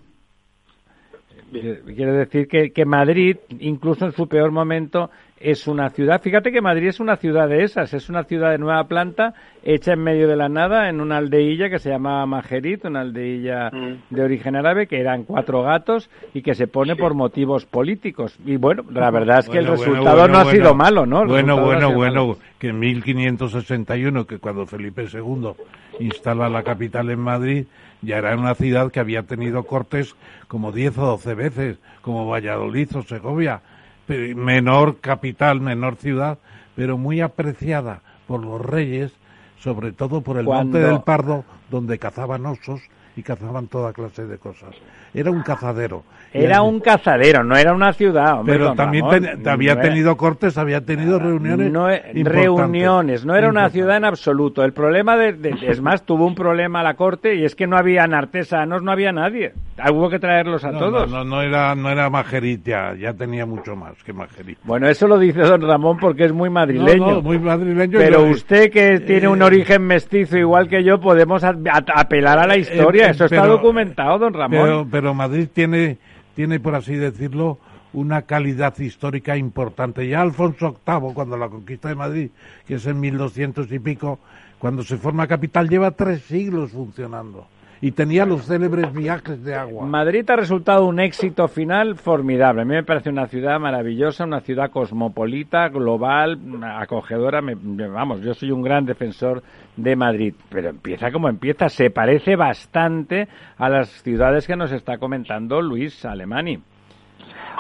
[1.51, 6.61] Quiere decir que, que Madrid, incluso en su peor momento, es una ciudad, fíjate que
[6.61, 10.27] Madrid es una ciudad de esas, es una ciudad de nueva planta, hecha en medio
[10.27, 14.15] de la nada, en una aldeilla que se llamaba Majerit, una aldeilla Mm.
[14.15, 18.35] de origen árabe, que eran cuatro gatos y que se pone por motivos políticos.
[18.45, 20.57] Y bueno, la verdad es que el Bueno, bueno, resultado bueno, no ha bueno.
[20.59, 21.21] sido malo, ¿no?
[21.21, 22.37] El Bueno, resultado no bueno, bueno, malo.
[22.57, 25.51] que en 1561, que cuando Felipe II
[25.99, 27.65] instala la capital en Madrid,
[28.03, 30.15] ya era una ciudad que había tenido cortes
[30.47, 33.61] como 10 o 12 veces, como Valladolid o Segovia,
[34.07, 36.37] menor capital, menor ciudad,
[36.75, 39.11] pero muy apreciada por los reyes,
[39.59, 42.81] sobre todo por el Cuando- Monte del Pardo, donde cazaban osos
[43.15, 44.75] y cazaban toda clase de cosas.
[45.13, 46.03] Era un cazadero.
[46.33, 48.39] Era un cazadero, no era una ciudad.
[48.39, 51.71] hombre, pero también ten- había tenido cortes, había tenido reuniones.
[51.71, 54.63] No, eh, reuniones, no era una ciudad en absoluto.
[54.63, 57.77] El problema de, de- es más, tuvo un problema la corte y es que no
[57.77, 59.53] habían artesanos, no había nadie.
[59.77, 61.09] Ah, Hubo que traerlos a No, todos.
[61.09, 64.57] No, no, no era, no era Majerit ya, tenía mucho más que Majerit.
[64.63, 67.21] Bueno, eso lo dice don Ramón porque es muy madrileño.
[67.21, 67.97] Muy madrileño.
[67.97, 71.99] Pero Yo- usted que tiene un eh, origen mestizo igual que yo, podemos a- a-
[72.01, 73.02] apelar a la historia.
[73.02, 74.59] eh, Eso está pero- documentado, don Ramón.
[74.61, 75.97] Pero, pero Madrid tiene,
[76.35, 77.57] tiene, por así decirlo,
[77.93, 80.07] una calidad histórica importante.
[80.07, 82.29] Ya Alfonso VIII, cuando la conquista de Madrid,
[82.67, 84.19] que es en 1200 y pico,
[84.59, 87.45] cuando se forma capital, lleva tres siglos funcionando.
[87.81, 89.85] Y tenía los célebres viajes de agua.
[89.85, 92.61] Madrid ha resultado un éxito final formidable.
[92.61, 97.41] A mí me parece una ciudad maravillosa, una ciudad cosmopolita, global, acogedora.
[97.41, 99.43] Me- vamos, yo soy un gran defensor
[99.75, 101.69] de Madrid, pero empieza como empieza.
[101.69, 106.61] Se parece bastante a las ciudades que nos está comentando Luis Alemani.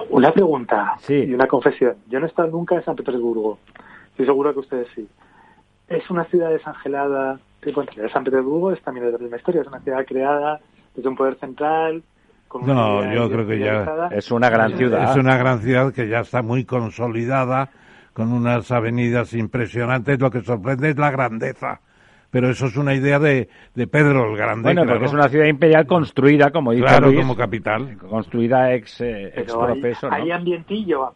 [0.09, 1.13] Una pregunta Sí.
[1.15, 1.95] y una confesión.
[2.09, 3.59] Yo no he estado nunca en San Petersburgo.
[4.11, 5.07] Estoy seguro que ustedes sí.
[5.87, 7.39] ¿Es una ciudad desangelada?
[7.65, 9.61] entre San Petersburgo es también de la misma historia.
[9.61, 10.59] Es una ciudad creada
[10.93, 12.03] desde un poder central.
[12.49, 14.09] Con No, yo creo que ya.
[14.11, 15.11] Es una gran ciudad.
[15.11, 17.69] Es una gran ciudad que ya está muy consolidada,
[18.11, 20.19] con unas avenidas impresionantes.
[20.19, 21.79] Lo que sorprende es la grandeza.
[22.33, 24.63] Pero eso es una idea de, de Pedro el Grande.
[24.63, 24.97] Bueno, claro.
[24.97, 27.95] porque es una ciudad imperial construida, como dice Claro, Luis, como capital.
[27.95, 30.11] construida ex, eh, ex hay, ¿no?
[30.11, 31.13] hay ambientillo,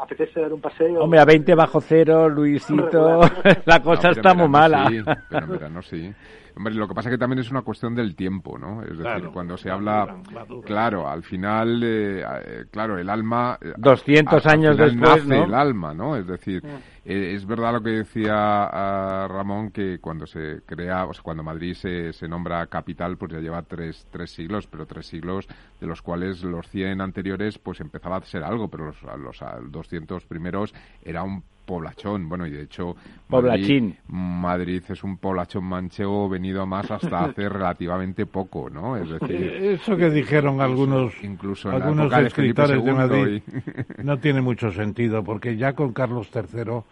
[0.00, 1.02] apetece dar un paseo.
[1.02, 3.22] Hombre, a 20 bajo cero, Luisito,
[3.64, 4.86] la cosa No, está muy mala.
[4.88, 6.12] Sí, pero en verano sí.
[6.54, 8.82] Hombre, lo que pasa es que también es una cuestión del tiempo, ¿no?
[8.82, 10.66] Es decir, cuando se habla, madura.
[10.66, 13.58] claro, al final, eh, eh, claro, el alma...
[13.60, 15.44] eh, 200 al- al años después, nace ¿no?
[15.44, 16.16] el alma, ¿no?
[16.16, 16.62] Es decir,
[17.04, 21.42] eh, es verdad lo que decía ah, Ramón, que cuando se crea, o sea, cuando
[21.42, 25.48] Madrid se, se nombra capital, pues ya lleva tres, tres siglos, pero tres siglos
[25.80, 29.40] de los cuales los 100 anteriores, pues empezaba a ser algo, pero los, a los
[29.42, 32.96] a 200 primeros era un poblachón, bueno, y de hecho...
[33.28, 38.96] Madrid, Madrid es un poblachón manchego venido a más hasta hace relativamente poco, ¿no?
[38.96, 39.42] Es decir...
[39.42, 45.24] Eso que dijeron algunos, incluso algunos de escritores de Madrid y- no tiene mucho sentido,
[45.24, 46.82] porque ya con Carlos III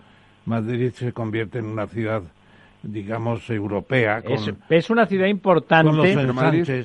[0.47, 2.23] Madrid se convierte en una ciudad,
[2.83, 4.23] digamos, europea.
[4.23, 6.07] Con, Es, es una ciudad con los importante.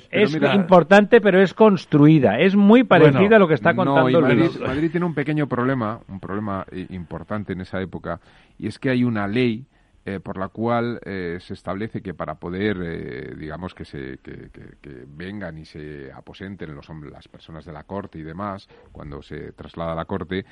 [0.09, 2.39] Pero Es mira- importante, pero es construida.
[2.39, 4.59] Es muy parecida Bueno, a lo que está No, contando y Madrid, Luis.
[4.59, 8.19] Madrid tiene un pequeño problema, un problema eh, importante en esa época,
[8.57, 9.65] y es que hay una ley
[10.07, 14.51] eh, por la cual eh, se establece que para poder, eh, digamos, que, se, que,
[14.51, 19.23] que- que vengan y se aposenten los, las personas de la corte y demás, cuando
[19.23, 20.45] se traslada a la corte,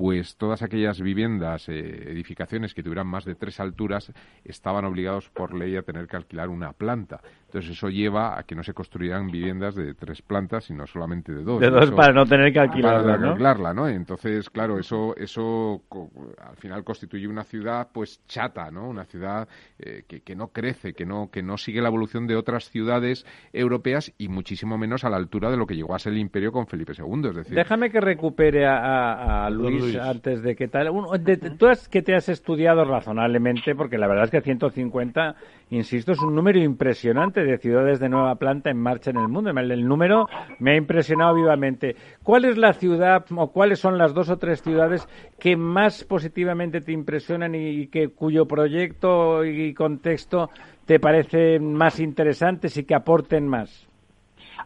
[0.00, 1.74] pues todas aquellas viviendas, eh,
[2.10, 4.10] edificaciones que tuvieran más de tres alturas,
[4.46, 7.20] estaban obligados por ley a tener que alquilar una planta.
[7.44, 11.42] Entonces eso lleva a que no se construyeran viviendas de tres plantas, sino solamente de
[11.42, 11.60] dos.
[11.60, 13.28] De dos eso- para no tener que para alquilarla, ¿no?
[13.32, 13.88] arreglarla, ¿no?
[13.88, 16.10] Entonces, claro, eso, eso co-
[16.48, 18.88] al final constituye una ciudad, pues chata, ¿no?
[18.88, 19.48] Una ciudad
[19.78, 23.26] eh, que, que, no crece, que no, que no sigue la evolución de otras ciudades
[23.52, 26.52] europeas y muchísimo menos a la altura de lo que llegó a ser el imperio
[26.52, 27.28] con Felipe II.
[27.30, 30.90] Es decir, Déjame que recupere a, a Luis, Luis, antes de que tal.
[31.20, 35.34] de, tú has, que te has estudiado razonablemente, porque la verdad es que 150,
[35.70, 39.50] insisto, es un número impresionante de ciudades de nueva planta en marcha en el mundo.
[39.50, 40.28] El número
[40.58, 41.96] me ha impresionado vivamente.
[42.22, 45.06] ¿Cuál es la ciudad o cuáles son las dos o tres ciudades
[45.38, 50.50] que más positivamente te impresionan y que cuyo proyecto y contexto
[50.86, 53.88] te parecen más interesantes y que aporten más?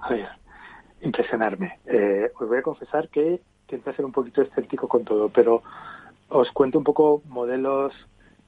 [0.01, 0.29] A ver,
[1.03, 1.79] impresionarme.
[1.87, 3.41] Eh, os voy a confesar que
[3.75, 5.63] intenté ser un poquito escéptico con todo, pero
[6.29, 7.93] os cuento un poco modelos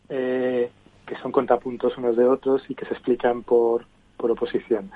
[0.08, 0.70] eh,
[1.04, 4.90] que son contrapuntos unos de otros y que se explican por, por oposición.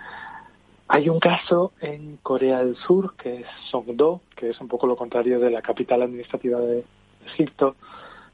[0.88, 4.96] Hay un caso en Corea del Sur, que es Songdo, que es un poco lo
[4.96, 6.84] contrario de la capital administrativa de
[7.26, 7.76] Egipto,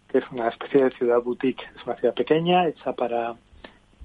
[0.08, 1.62] que es una especie de ciudad boutique.
[1.76, 3.34] Es una ciudad pequeña, hecha para,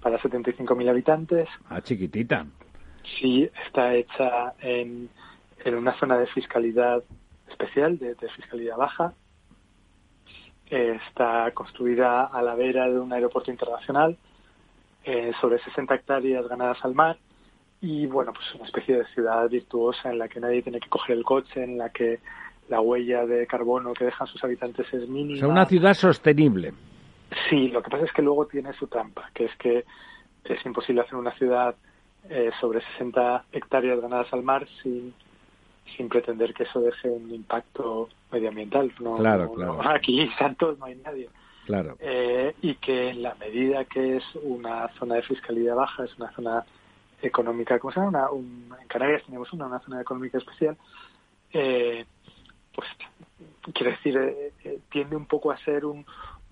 [0.01, 1.47] para 75.000 habitantes.
[1.69, 2.45] Ah, chiquitita.
[3.19, 5.09] Sí, está hecha en,
[5.63, 7.03] en una zona de fiscalidad
[7.51, 9.13] especial, de, de fiscalidad baja.
[10.69, 14.17] Eh, está construida a la vera de un aeropuerto internacional,
[15.03, 17.17] eh, sobre 60 hectáreas ganadas al mar.
[17.81, 21.17] Y bueno, pues una especie de ciudad virtuosa en la que nadie tiene que coger
[21.17, 22.19] el coche, en la que
[22.69, 25.35] la huella de carbono que dejan sus habitantes es mínima.
[25.35, 26.73] O sea, una ciudad sostenible.
[27.49, 29.83] Sí, lo que pasa es que luego tiene su trampa, que es que
[30.45, 31.75] es imposible hacer una ciudad
[32.29, 35.13] eh, sobre 60 hectáreas ganadas al mar sin,
[35.97, 38.91] sin pretender que eso deje un impacto medioambiental.
[38.99, 39.83] No, claro, no, claro.
[39.83, 41.29] No, aquí Santos no hay nadie.
[41.65, 41.95] Claro.
[41.99, 46.31] Eh, y que en la medida que es una zona de fiscalidad baja, es una
[46.31, 46.65] zona
[47.21, 48.09] económica, ¿cómo se llama?
[48.09, 50.75] Una, un, en Canarias tenemos una, una zona económica especial,
[51.53, 52.05] eh,
[52.73, 52.87] pues
[53.73, 56.05] quiero decir, eh, eh, tiende un poco a ser un,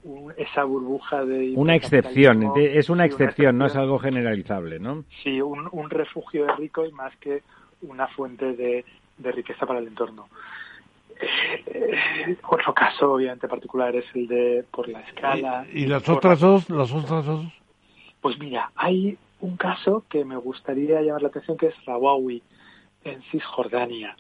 [0.04, 1.54] un, esa burbuja de...
[1.56, 5.06] Una excepción, es una excepción, no es algo generalizable, ¿no?
[5.24, 7.42] Sí, un, un refugio de ricos más que
[7.82, 8.86] una fuente de,
[9.20, 10.28] de riqueza para el entorno.
[11.22, 15.66] Eh, otro caso, obviamente, particular es el de por la escala.
[15.72, 16.70] ¿Y, y las otras dos?
[16.70, 17.46] ¿Las otras dos?
[18.22, 22.42] Pues mira, hay un caso que me gustaría llamar la atención que es Rawawi,
[23.04, 24.16] en Cisjordania,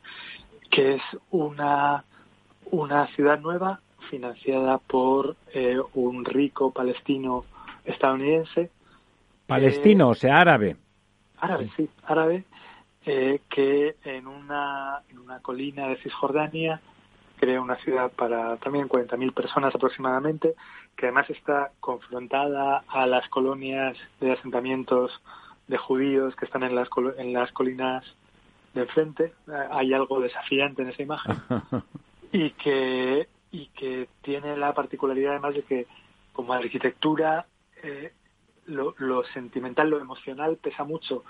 [0.70, 2.04] que es una,
[2.72, 7.46] una ciudad nueva financiada por eh, un rico palestino
[7.86, 8.70] estadounidense.
[9.48, 10.76] Palestino, eh, o sea, árabe.
[11.40, 12.44] Árabe, sí, árabe,
[13.12, 16.80] eh, que en una, en una colina de Cisjordania
[17.40, 20.54] crea una ciudad para también 40.000 personas aproximadamente,
[20.96, 25.12] que además está confrontada a las colonias de asentamientos
[25.68, 26.88] de judíos que están en las,
[27.18, 28.06] en las colinas
[28.76, 29.34] de enfrente.
[29.72, 31.36] Hay algo desafiante en esa imagen.
[32.32, 35.88] y que y que tiene la particularidad además de que
[36.32, 37.48] como arquitectura
[37.82, 38.14] eh,
[38.68, 41.24] lo, lo, sentimental, lo emocional pesa mucho.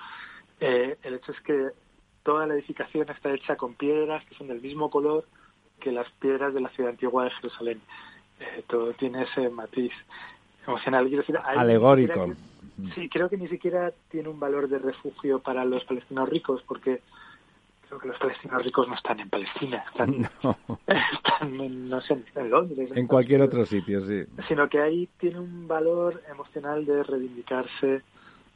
[0.59, 1.69] Eh, el hecho es que
[2.23, 5.25] toda la edificación está hecha con piedras que son del mismo color
[5.79, 7.81] que las piedras de la ciudad antigua de Jerusalén.
[8.39, 9.91] Eh, todo tiene ese matiz
[10.67, 11.07] emocional.
[11.07, 12.27] Quiero decir, Alegórico.
[12.27, 16.61] Que, sí, creo que ni siquiera tiene un valor de refugio para los palestinos ricos,
[16.67, 17.01] porque
[17.87, 20.57] creo que los palestinos ricos no están en Palestina, están, no.
[20.87, 22.91] están en, no sé, en Londres.
[22.95, 24.23] En cualquier otro sitio, sí.
[24.47, 28.01] Sino que ahí tiene un valor emocional de reivindicarse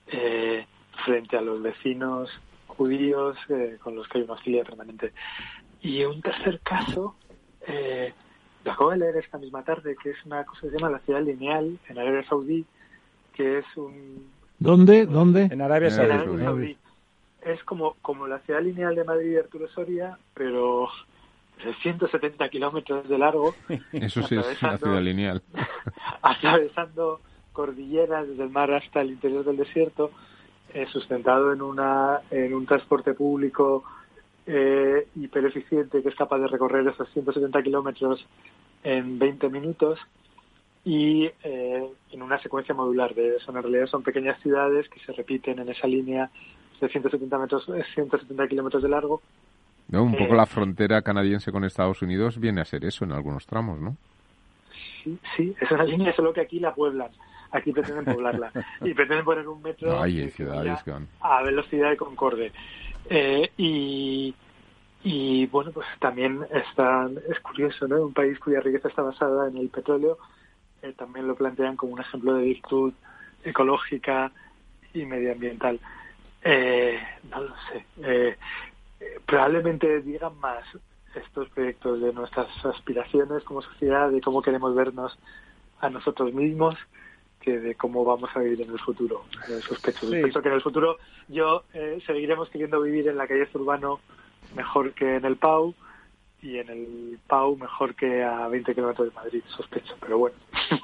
[0.08, 0.66] eh,
[1.06, 2.30] frente a los vecinos
[2.68, 5.14] judíos eh, con los que hay una hostilidad permanente.
[5.82, 7.16] Y un tercer caso,
[7.68, 8.14] eh,
[8.64, 11.00] lo acabo de leer esta misma tarde, que es una cosa que se llama la
[11.00, 12.66] ciudad lineal en Arabia Saudí,
[13.34, 14.32] que es un...
[14.60, 15.06] ¿Dónde?
[15.06, 15.50] ¿Dónde?
[15.52, 16.10] En Arabia Saudí.
[16.10, 16.78] En Arabia Saudí
[17.46, 20.90] es como, como la ciudad lineal de Madrid y Arturo Soria, pero
[21.64, 23.56] de 170 kilómetros de largo.
[23.92, 25.42] Eso sí es una ciudad lineal.
[26.22, 27.20] atravesando
[27.52, 30.12] cordilleras desde el mar hasta el interior del desierto,
[30.74, 33.84] eh, sustentado en, una, en un transporte público
[34.46, 38.26] eh, hipereficiente que es capaz de recorrer esos 170 kilómetros
[38.84, 40.00] en 20 minutos
[40.86, 43.52] y eh, en una secuencia modular de eso.
[43.52, 46.30] En realidad son pequeñas ciudades que se repiten en esa línea
[46.82, 49.22] de 170 metros, 170 kilómetros de largo.
[49.88, 53.14] No, un poco eh, la frontera canadiense con Estados Unidos viene a ser eso en
[53.14, 53.96] algunos tramos, ¿no?
[55.04, 57.12] Sí, sí, es una línea, solo que aquí la pueblan.
[57.54, 58.52] Aquí pretenden poblarla.
[58.82, 60.84] y pretenden poner un metro ciudades
[61.22, 62.52] a velocidad de Concorde.
[63.10, 64.36] Eh, y,
[65.04, 68.02] y bueno, pues también está, es curioso, ¿no?
[68.02, 70.18] Un país cuya riqueza está basada en el petróleo,
[70.82, 72.94] eh, también lo plantean como un ejemplo de virtud
[73.44, 74.32] ecológica
[74.94, 75.80] y medioambiental.
[76.44, 77.00] Eh,
[77.30, 77.86] no lo sé.
[78.04, 78.38] Eh,
[79.26, 80.64] probablemente digan más
[81.16, 85.18] estos proyectos de nuestras aspiraciones como sociedad, de cómo queremos vernos
[85.80, 86.76] a nosotros mismos,
[87.44, 89.26] que de cómo vamos a vivir en el futuro.
[89.50, 93.46] Eh, sospecho, sospecho que en el futuro yo eh, seguiremos queriendo vivir en la calle
[93.48, 94.00] Zurbano
[94.56, 95.74] mejor que en el Pau
[96.42, 100.36] y en el Pau mejor que a 20 kilómetros de Madrid, sospecho, pero bueno.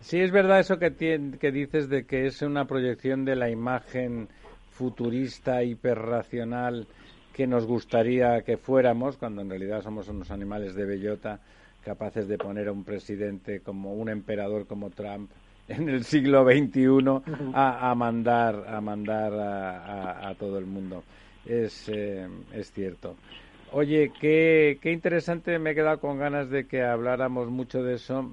[0.00, 4.28] Sí, es verdad eso que, que dices de que es una proyección de la imagen
[4.72, 6.88] futurista, hiperracional
[7.32, 11.38] que nos gustaría que fuéramos, cuando en realidad somos unos animales de bellota
[11.84, 15.30] capaces de poner a un presidente como un emperador como Trump
[15.68, 17.22] en el siglo XXI
[17.54, 21.02] a, mandar a mandar a, todo el mundo.
[21.44, 23.16] Es, eh, es cierto.
[23.72, 28.30] Oye, qué, qué interesante, me he quedado con ganas de que habláramos mucho de eso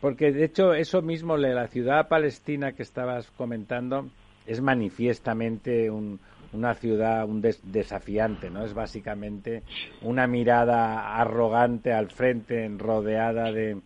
[0.00, 4.08] porque de hecho eso mismo, la ciudad palestina que estabas comentando,
[4.46, 5.90] es manifiestamente
[6.52, 8.64] una ciudad un desafiante, ¿no?
[8.64, 9.62] Es básicamente
[10.02, 13.78] una mirada arrogante al frente, rodeada de,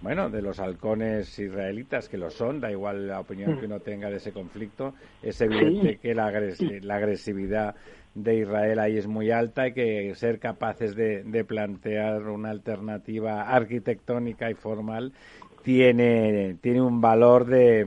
[0.00, 4.10] bueno, de los halcones israelitas, que lo son, da igual la opinión que uno tenga
[4.10, 4.94] de ese conflicto.
[5.22, 7.74] Es evidente que la, agresividad
[8.14, 14.50] de Israel ahí es muy alta y que ser capaces de plantear una alternativa arquitectónica
[14.50, 15.12] y formal
[15.62, 17.86] tiene, tiene un valor de,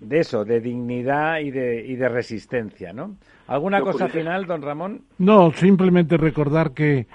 [0.00, 3.16] de eso, de dignidad y de, y de resistencia, ¿no?
[3.46, 5.02] ¿Alguna cosa final, don Ramón?
[5.18, 7.06] No, simplemente recordar que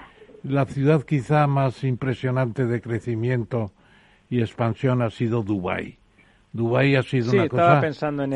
[0.42, 3.72] la ciudad quizá más impresionante de crecimiento
[4.30, 5.98] y expansión ha sido Dubái.
[6.52, 7.82] Dubái ha sido una cosa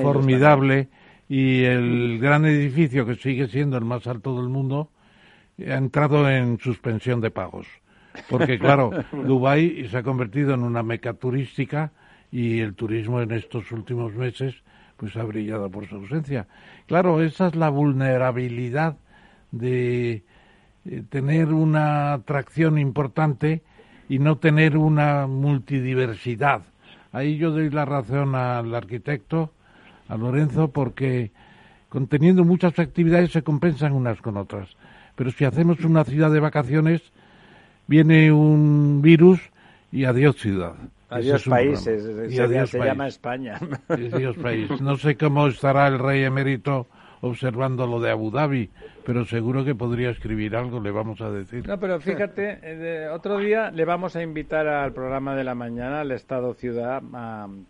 [0.03, 0.89] formidable
[1.29, 4.91] y el gran edificio que sigue siendo el más alto del mundo
[5.59, 7.67] ha entrado en suspensión de pagos.
[8.29, 11.93] Porque claro, Dubái se ha convertido en una meca turística
[12.33, 14.55] y el turismo en estos últimos meses
[14.97, 16.47] pues ha brillado por su ausencia.
[16.87, 18.97] Claro, esa es la vulnerabilidad
[19.51, 20.23] de
[20.85, 23.63] eh, tener una atracción importante
[24.09, 26.63] y no tener una multidiversidad.
[27.13, 29.53] Ahí yo doy la razón al arquitecto,
[30.09, 31.31] a Lorenzo, porque
[31.89, 34.69] conteniendo muchas actividades se compensan unas con otras.
[35.17, 37.01] Pero si hacemos una ciudad de vacaciones,
[37.87, 39.41] viene un virus
[39.91, 40.75] y adiós ciudad.
[41.11, 42.03] Adiós países,
[42.71, 43.59] se, llama España.
[43.89, 44.71] Adiós país.
[44.81, 46.87] No sé cómo estará el rey emérito
[47.23, 48.71] observando lo de Abu Dhabi,
[49.05, 51.67] pero seguro que podría escribir algo, le vamos a decir.
[51.67, 56.01] No, pero fíjate, eh, otro día le vamos a invitar al programa de la mañana,
[56.01, 57.03] al Estado Ciudad,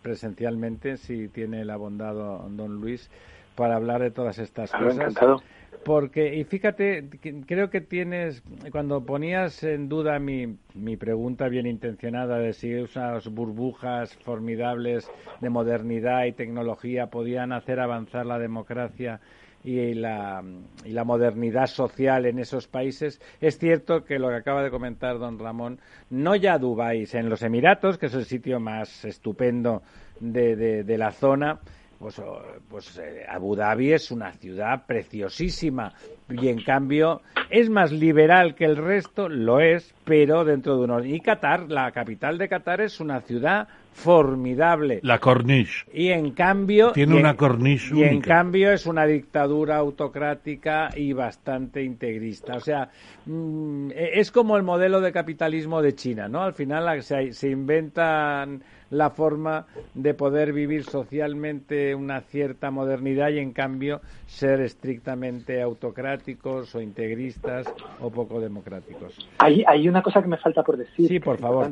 [0.01, 3.09] presencialmente, si tiene la bondad don Luis,
[3.55, 4.95] para hablar de todas estas cosas.
[4.95, 5.41] Encantado.
[5.83, 7.09] Porque, y fíjate,
[7.47, 13.27] creo que tienes, cuando ponías en duda mi, mi pregunta bien intencionada de si esas
[13.29, 15.09] burbujas formidables
[15.39, 19.21] de modernidad y tecnología podían hacer avanzar la democracia
[19.63, 20.43] y la,
[20.85, 25.19] y la modernidad social en esos países, es cierto que lo que acaba de comentar
[25.19, 29.83] don Ramón, no ya Dubái, en los Emiratos, que es el sitio más estupendo
[30.19, 31.59] de, de, de la zona,
[32.01, 32.19] pues,
[32.67, 35.93] pues eh, Abu Dhabi es una ciudad preciosísima
[36.29, 37.21] y en cambio
[37.51, 41.05] es más liberal que el resto, lo es, pero dentro de unos...
[41.05, 44.99] Y Qatar, la capital de Qatar es una ciudad formidable.
[45.03, 45.85] La Corniche.
[45.93, 46.91] Y en cambio...
[46.91, 52.55] Tiene una Corniche Y en cambio es una dictadura autocrática y bastante integrista.
[52.55, 52.89] O sea,
[53.25, 56.41] mm, e, es como el modelo de capitalismo de China, ¿no?
[56.41, 63.39] Al final se, se inventan la forma de poder vivir socialmente una cierta modernidad y
[63.39, 69.17] en cambio ser estrictamente autocráticos o integristas o poco democráticos.
[69.39, 71.07] Hay, hay una cosa que me falta por decir.
[71.07, 71.71] Sí, por favor.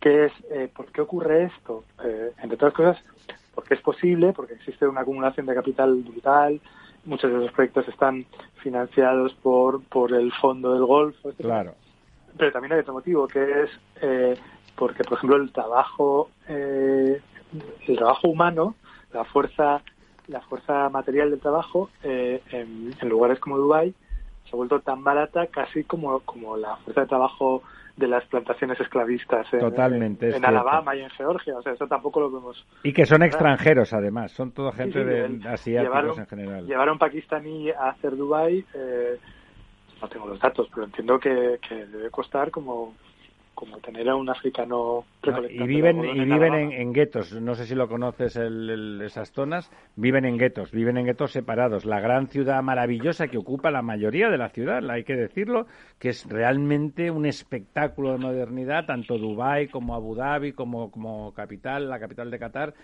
[0.00, 1.84] Que es, eh, ¿por qué ocurre esto?
[2.02, 3.04] Eh, entre otras cosas,
[3.54, 6.60] porque es posible, porque existe una acumulación de capital brutal,
[7.04, 8.26] muchos de los proyectos están
[8.62, 11.32] financiados por, por el fondo del Golfo.
[11.32, 11.74] Claro.
[12.36, 13.70] Pero también hay otro motivo, que es
[14.00, 14.36] eh,
[14.76, 17.20] porque, por ejemplo, el trabajo, eh,
[17.86, 18.76] el trabajo humano,
[19.12, 19.82] la fuerza,
[20.28, 23.92] la fuerza material del trabajo, eh, en, lugares como Dubai
[24.44, 27.62] se ha vuelto tan barata casi como, como la fuerza de trabajo
[27.96, 31.56] de las plantaciones esclavistas en, Totalmente, en, Alabama y en Georgia.
[31.56, 32.66] O sea, eso tampoco lo vemos.
[32.82, 34.32] Y que son extranjeros, además.
[34.32, 36.66] Son toda gente de asiáticos en general.
[36.66, 39.18] Llevar a un pakistaní a hacer Dubai, eh,
[40.00, 42.94] no tengo los datos, pero entiendo que, que debe costar como
[43.60, 45.04] como tener a un africano
[45.50, 47.34] y viven y viven en, guetos.
[47.34, 49.70] No sé si lo conoces esas zonas.
[49.96, 51.84] Viven en guetos viven en guetos separados.
[51.84, 55.66] La gran ciudad maravillosa que ocupa la mayoría de la ciudad hay que decirlo
[55.98, 61.90] que es realmente un espectáculo de modernidad tanto Dubái como Abu Dhabi como como capital
[61.90, 62.74] la capital de Qatar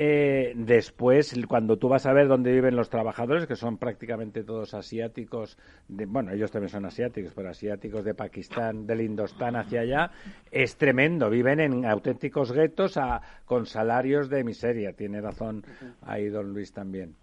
[0.00, 4.72] eh, después, cuando tú vas a ver dónde viven los trabajadores, que son prácticamente todos
[4.72, 10.12] asiáticos, de, bueno, ellos también son asiáticos, pero asiáticos de Pakistán, del Indostán hacia allá,
[10.52, 11.28] es tremendo.
[11.28, 14.92] Viven en auténticos guetos a, con salarios de miseria.
[14.92, 15.64] Tiene razón
[16.02, 17.16] ahí don Luis también.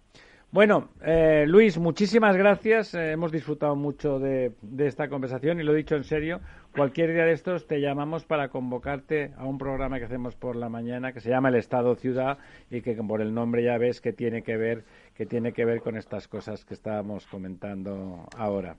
[0.56, 2.94] Bueno, eh, Luis, muchísimas gracias.
[2.94, 6.40] Eh, hemos disfrutado mucho de, esta conversación y lo he dicho en serio.
[6.74, 10.70] Cualquier día de estos te llamamos para convocarte a un programa que hacemos por la
[10.70, 12.38] mañana que se llama El Estado Ciudad
[12.70, 14.84] y que por el nombre ya ves que tiene que ver
[15.14, 18.76] que tiene que ver con estas cosas que estábamos comentando ahora.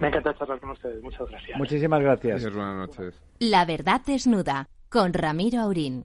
[0.00, 1.00] Me encanta charlar con ustedes.
[1.04, 1.56] Muchas gracias.
[1.56, 2.52] Muchísimas gracias.
[2.52, 3.22] buenas noches.
[3.38, 6.04] La verdad desnuda con Ramiro Aurín.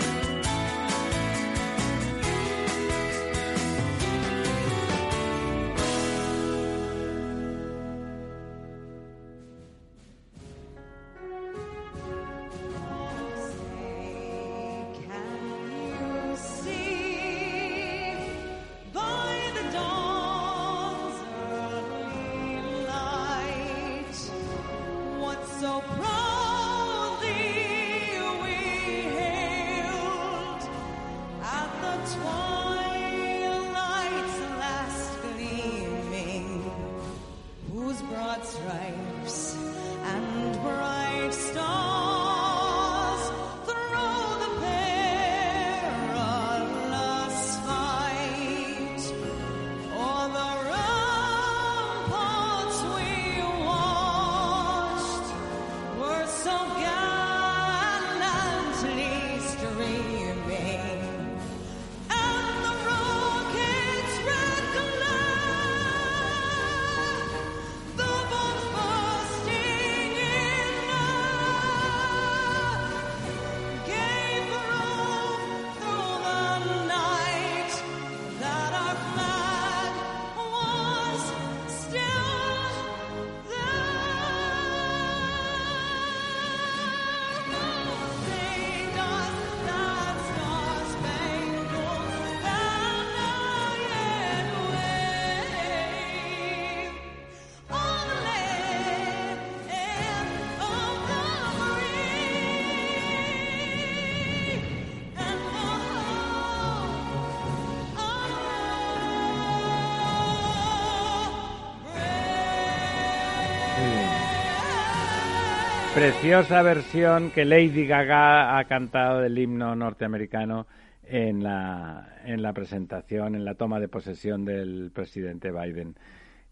[116.01, 120.65] Preciosa versión que Lady Gaga ha cantado del himno norteamericano
[121.03, 125.93] en la, en la presentación, en la toma de posesión del presidente Biden.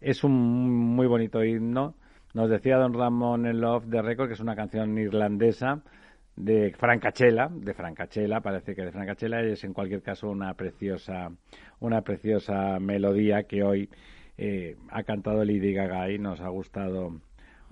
[0.00, 0.34] Es un
[0.94, 1.96] muy bonito himno.
[2.32, 5.82] Nos decía don Ramón en Love de Record que es una canción irlandesa
[6.36, 11.28] de Francachela, de Francachela, parece que de Francachela, es en cualquier caso una preciosa,
[11.80, 13.90] una preciosa melodía que hoy
[14.38, 17.20] eh, ha cantado Lady Gaga y nos ha gustado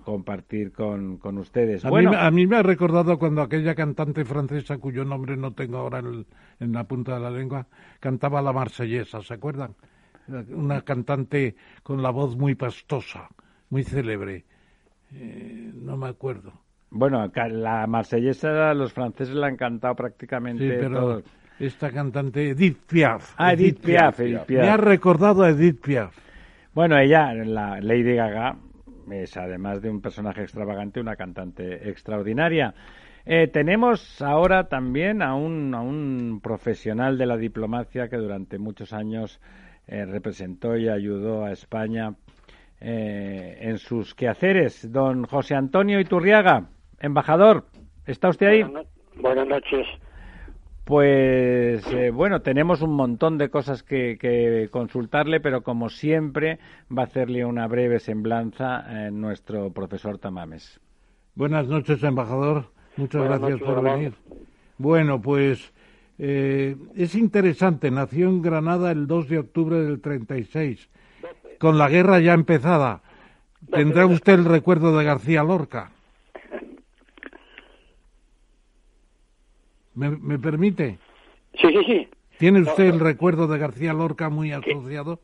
[0.09, 1.85] compartir con, con ustedes.
[1.85, 5.53] A, bueno, mí, a mí me ha recordado cuando aquella cantante francesa, cuyo nombre no
[5.53, 7.67] tengo ahora en, la punta de la lengua,
[7.99, 9.75] cantaba la marsellesa, ¿se acuerdan?
[10.49, 13.29] Una cantante con la voz muy pastosa,
[13.69, 14.45] muy célebre.
[15.13, 16.53] Eh, no me acuerdo.
[16.91, 21.21] Bueno, la marsellesa los franceses la han cantado prácticamente sí, pero
[21.59, 23.33] Esta cantante, Edith Piaf.
[23.37, 24.63] Ah, Edith, Piaf, Edith Piaf.
[24.63, 26.15] Me ha recordado a Edith Piaf.
[26.73, 28.55] Bueno, ella, la Lady Gaga,
[29.11, 32.73] es además de un personaje extravagante, una cantante extraordinaria.
[33.25, 38.93] Eh, tenemos ahora también a un, a un profesional de la diplomacia que durante muchos
[38.93, 39.39] años
[39.87, 42.15] eh, representó y ayudó a España
[42.81, 46.69] eh, en sus quehaceres, don José Antonio Iturriaga,
[46.99, 47.65] embajador.
[48.05, 48.63] ¿Está usted ahí?
[49.15, 49.85] Buenas noches.
[50.89, 56.57] Pues eh, bueno, tenemos un montón de cosas que, consultarle, pero como siempre
[56.91, 60.79] va a hacerle una breve semblanza eh, nuestro profesor Tamames.
[61.35, 62.71] Buenas noches, embajador.
[62.97, 64.13] Muchas gracias por venir.
[64.79, 65.71] Bueno, pues
[66.17, 67.91] eh, es interesante.
[67.91, 70.89] Nació en Granada el 2 de octubre del 36,
[71.59, 73.03] con la guerra ya empezada.
[73.71, 75.91] ¿Tendrá usted el recuerdo de García Lorca?
[79.99, 80.97] ¿Me, permite?
[81.59, 82.07] Sí, sí, sí.
[82.37, 85.19] ¿Tiene usted el recuerdo de García Lorca muy asociado?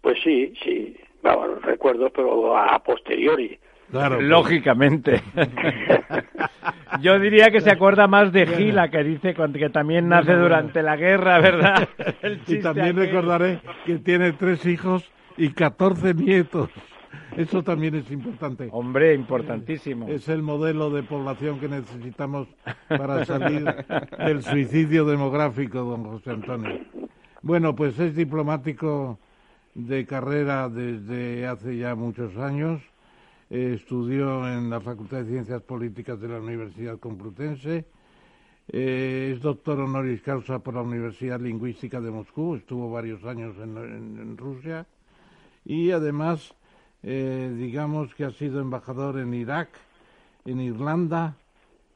[0.00, 3.58] Pues Pues sí, sí, vamos, recuerdo, pero a posteriori.
[3.90, 5.20] Claro, Lógicamente.
[7.00, 10.96] Yo diría que se acuerda más de Gila, que dice que también nace durante la
[10.96, 11.88] guerra, ¿verdad?
[12.46, 16.70] y también recordaré que tiene tres hijos y catorce nietos.
[17.38, 18.68] Eso también es importante.
[18.72, 20.08] Hombre, importantísimo.
[20.08, 22.48] Es el modelo de población que necesitamos
[22.88, 23.64] para salir
[24.18, 26.80] del suicidio demográfico, don José Antonio.
[27.42, 29.20] Bueno, pues es diplomático
[29.76, 32.82] de carrera desde hace ya muchos años.
[33.50, 37.84] estudió en la Facultad de Ciencias Políticas de la Universidad Complutense.
[38.66, 42.56] Eh, es doctor honoris causa por la Universidad Lingüística de Moscú.
[42.56, 44.88] Estuvo varios años en Rusia.
[45.64, 46.57] Y además
[47.02, 49.68] eh, digamos que ha sido embajador en Irak,
[50.44, 51.36] en Irlanda,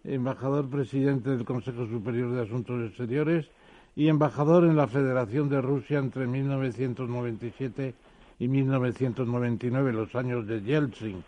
[0.04, 3.46] embajador presidente del Consejo Superior de Asuntos Exteriores
[3.94, 7.94] y embajador en la Federación de Rusia entre 1997
[8.38, 11.22] y 1999, los años de Yeltsin,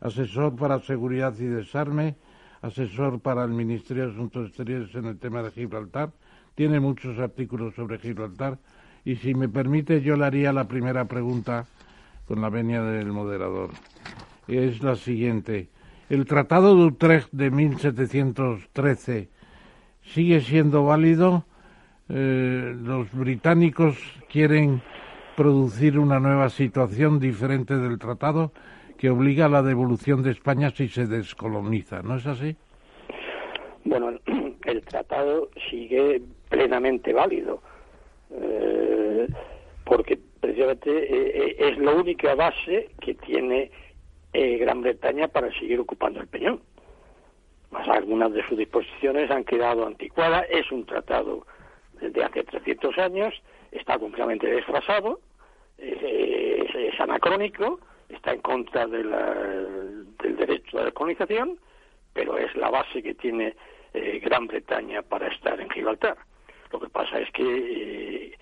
[0.00, 2.16] asesor para seguridad y desarme,
[2.62, 6.10] asesor para el Ministerio de Asuntos Exteriores en el tema de Gibraltar,
[6.54, 8.58] tiene muchos artículos sobre Gibraltar.
[9.04, 11.66] Y si me permite yo le haría la primera pregunta
[12.28, 13.70] con la venia del moderador.
[14.46, 15.68] Es la siguiente.
[16.10, 19.28] ¿El Tratado de Utrecht de 1713
[20.02, 21.44] sigue siendo válido?
[22.10, 23.96] Eh, los británicos
[24.30, 24.82] quieren
[25.36, 28.52] producir una nueva situación diferente del tratado
[28.98, 32.56] que obliga a la devolución de España si se descoloniza, ¿no es así?
[33.84, 34.10] Bueno,
[34.66, 37.62] el tratado sigue plenamente válido,
[38.30, 39.28] eh,
[39.84, 43.70] porque precisamente eh, eh, es la única base que tiene
[44.32, 46.60] eh, Gran Bretaña para seguir ocupando el peñón.
[47.70, 51.46] Más algunas de sus disposiciones han quedado anticuadas, es un tratado
[52.00, 53.34] de hace 300 años,
[53.72, 55.20] está completamente desfasado,
[55.76, 59.10] es, anacrónico, está en contra del
[60.18, 61.58] derecho a la colonización,
[62.14, 63.54] pero es la base que tiene
[64.22, 66.16] Gran Bretaña para estar en Gibraltar.
[66.72, 68.34] Lo que pasa es que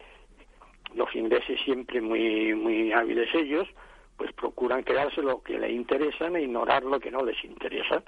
[0.96, 3.68] los ingleses siempre muy, muy hábiles ellos,
[4.16, 8.02] pues procuran quedarse lo que les interesa e ignorar lo que no les interesa.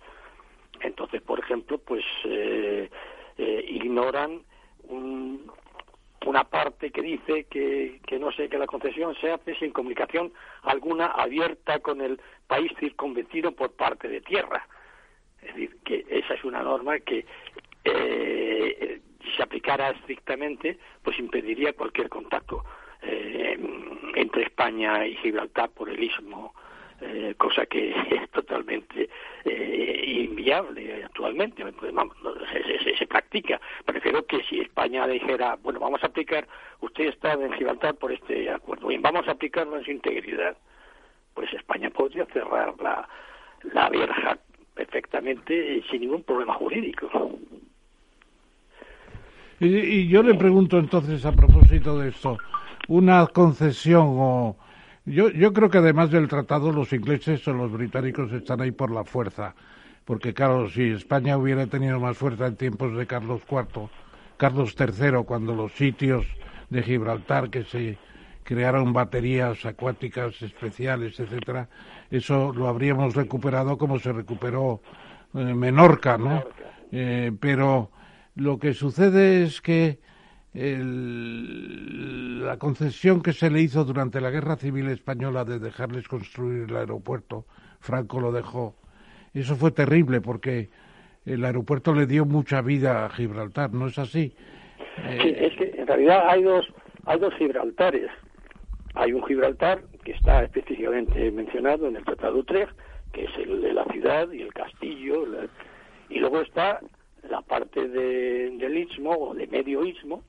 [0.80, 2.88] Entonces, por ejemplo, pues eh,
[3.36, 4.42] eh, ignoran
[4.88, 10.32] una parte que dice que, que no sé que la concesión se hace sin comunicación
[10.62, 14.66] alguna abierta con el país circunvencido por parte de tierra.
[15.42, 17.26] Es decir, que esa es una norma que
[17.84, 22.64] eh, si se aplicara estrictamente, pues impediría cualquier contacto
[24.20, 26.54] entre España y Gibraltar por el istmo,
[27.00, 29.08] eh, cosa que es totalmente
[29.44, 31.64] eh, inviable actualmente.
[31.72, 31.92] Pues,
[32.84, 33.60] se, se, practica.
[33.84, 36.46] Prefiero que si España dijera, bueno, vamos a aplicar,
[36.80, 40.56] usted está en Gibraltar por este acuerdo, bien, vamos a aplicarlo en su integridad,
[41.34, 43.08] pues España podría cerrar la,
[43.72, 44.38] la verja
[44.74, 47.08] perfectamente sin ningún problema jurídico.
[49.60, 52.38] Y, yo le pregunto entonces a propósito de esto,
[52.88, 54.56] una concesión o...
[55.04, 58.90] Yo, yo creo que además del tratado los ingleses o los británicos están ahí por
[58.90, 59.54] la fuerza,
[60.04, 63.88] porque claro, si España hubiera tenido más fuerza en tiempos de Carlos IV,
[64.36, 66.26] Carlos III, cuando los sitios
[66.68, 67.98] de Gibraltar que se
[68.44, 71.68] crearon baterías acuáticas especiales, etcétera,
[72.10, 74.80] eso lo habríamos recuperado como se recuperó
[75.34, 76.44] eh, Menorca, ¿no?
[76.90, 77.90] Eh, pero
[78.34, 80.00] lo que sucede es que
[80.54, 86.76] la concesión que se le hizo durante la Guerra Civil Española de dejarles construir el
[86.76, 87.44] aeropuerto,
[87.80, 88.74] Franco lo dejó.
[89.34, 90.70] Eso fue terrible porque
[91.26, 94.34] el aeropuerto le dio mucha vida a Gibraltar, ¿no es así?
[95.20, 96.66] Sí, es que en realidad hay dos,
[97.04, 98.10] hay dos Gibraltares.
[98.94, 102.72] Hay un Gibraltar que está específicamente mencionado en el Tratado de Utrecht,
[103.12, 105.24] que es el de la ciudad y el castillo,
[106.08, 106.80] y luego está
[107.28, 110.24] la parte de, del istmo o de medio istmo,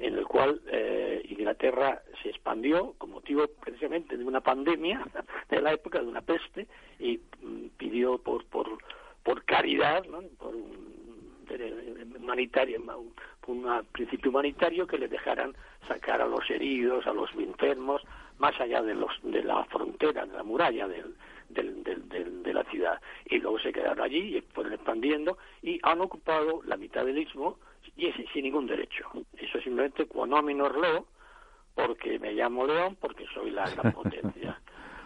[0.00, 5.06] en el cual eh, Inglaterra se expandió con motivo precisamente de una pandemia
[5.50, 6.66] de la época de una peste
[6.98, 8.66] y mm, pidió por por
[9.22, 10.04] por caridad
[10.38, 10.90] por un
[12.18, 12.80] humanitario
[13.46, 15.54] un, principio humanitario que le dejaran
[15.86, 18.02] sacar a los heridos a los enfermos
[18.38, 21.14] más allá de los de la frontera de la muralla del
[21.50, 23.00] de la ciudad.
[23.26, 27.58] Y luego se quedaron allí y fueron expandiendo y han ocupado la mitad del istmo
[28.08, 29.04] y sin ningún derecho.
[29.36, 31.06] Eso es simplemente quonominor leo,
[31.74, 34.58] porque me llamo León, porque soy la gran potencia.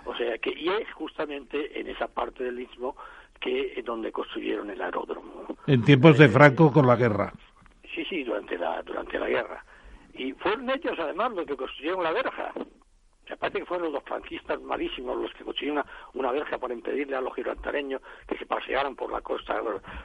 [0.05, 2.97] O sea que, y es justamente en esa parte del istmo
[3.41, 5.47] que donde construyeron el aeródromo.
[5.67, 7.33] En tiempos de Franco con la guerra.
[7.95, 9.65] Sí, sí, durante la, durante la guerra.
[10.15, 12.53] Y fueron ellos además los que construyeron la verja
[13.31, 17.17] me parece que fueron los franquistas malísimos los que consiguieron una, una verja para impedirle
[17.17, 19.61] a los gibraltareños que se pasearan por la costa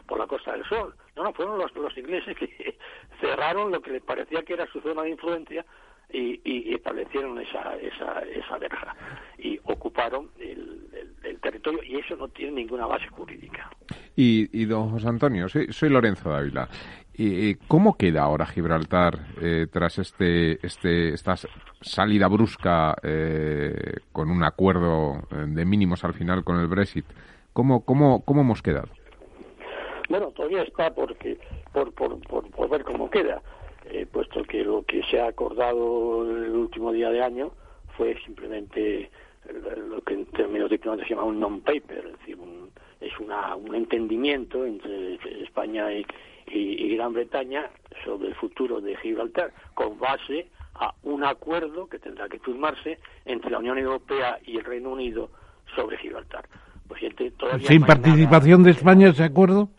[0.07, 0.95] por la costa del sol.
[1.15, 2.77] No, no, fueron los, los ingleses que
[3.21, 5.65] cerraron lo que les parecía que era su zona de influencia
[6.11, 8.95] y, y establecieron esa, esa, esa verja
[9.37, 10.87] y ocuparon el,
[11.23, 13.69] el, territorio y eso no tiene ninguna base jurídica.
[14.15, 16.67] Y, y don José Antonio, soy, soy Lorenzo Dávila.
[17.21, 21.35] ¿Y cómo queda ahora Gibraltar eh, tras este, este, esta
[21.81, 27.03] salida brusca eh, con un acuerdo eh, de mínimos al final con el Brexit?
[27.51, 28.87] ¿Cómo, cómo, cómo hemos quedado?
[30.07, 31.37] Bueno, todavía está porque
[31.73, 33.41] por, por, por, ver cómo queda,
[34.13, 37.51] puesto que lo que se ha acordado el último día de año
[37.97, 39.11] fue simplemente
[39.89, 42.37] lo que en términos diplomáticos se llama un non-paper, es decir,
[43.01, 46.05] es una, un entendimiento entre España y,
[46.51, 47.69] y, Gran Bretaña
[48.03, 53.51] sobre el futuro de Gibraltar, con base a un acuerdo que tendrá que firmarse entre
[53.51, 55.29] la Unión Europea y el Reino Unido
[55.75, 56.45] sobre Gibraltar.
[56.87, 57.01] Pues,
[57.61, 59.69] ¿Sin participación de España ese acuerdo?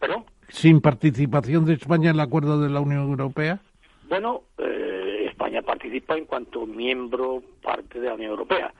[0.00, 0.24] ¿Perdón?
[0.48, 3.60] ¿Sin participación de España en el acuerdo de la Unión Europea?
[4.08, 8.72] Bueno, eh, España participa en cuanto miembro parte de la Unión Europea,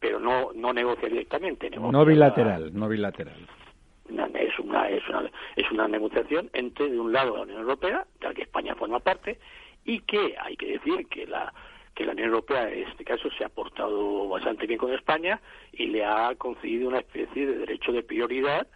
[0.00, 1.70] pero no, no negocia directamente.
[1.70, 3.36] no bilateral, no bilateral
[4.08, 8.28] es una, es una, es una negociación entre, de un lado, la Unión Europea, de
[8.28, 9.38] la que España forma parte,
[9.84, 11.52] y que hay que decir que la,
[11.94, 15.40] que la Unión Europea en este caso se ha portado bastante bien con España
[15.72, 18.66] y le ha concedido una especie de derecho de prioridad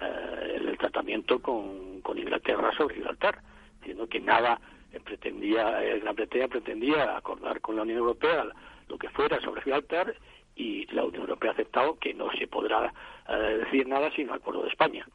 [0.00, 3.40] eh, en el tratamiento con, con Inglaterra sobre Gibraltar,
[3.80, 4.60] diciendo que nada
[5.04, 8.46] pretendía, eh, Gran Bretaña pretendía acordar con la Unión Europea
[8.88, 10.14] lo que fuera sobre Gibraltar
[10.56, 12.92] y la Unión Europea ha aceptado que no se podrá
[13.28, 15.06] eh, decir nada sin el acuerdo de España.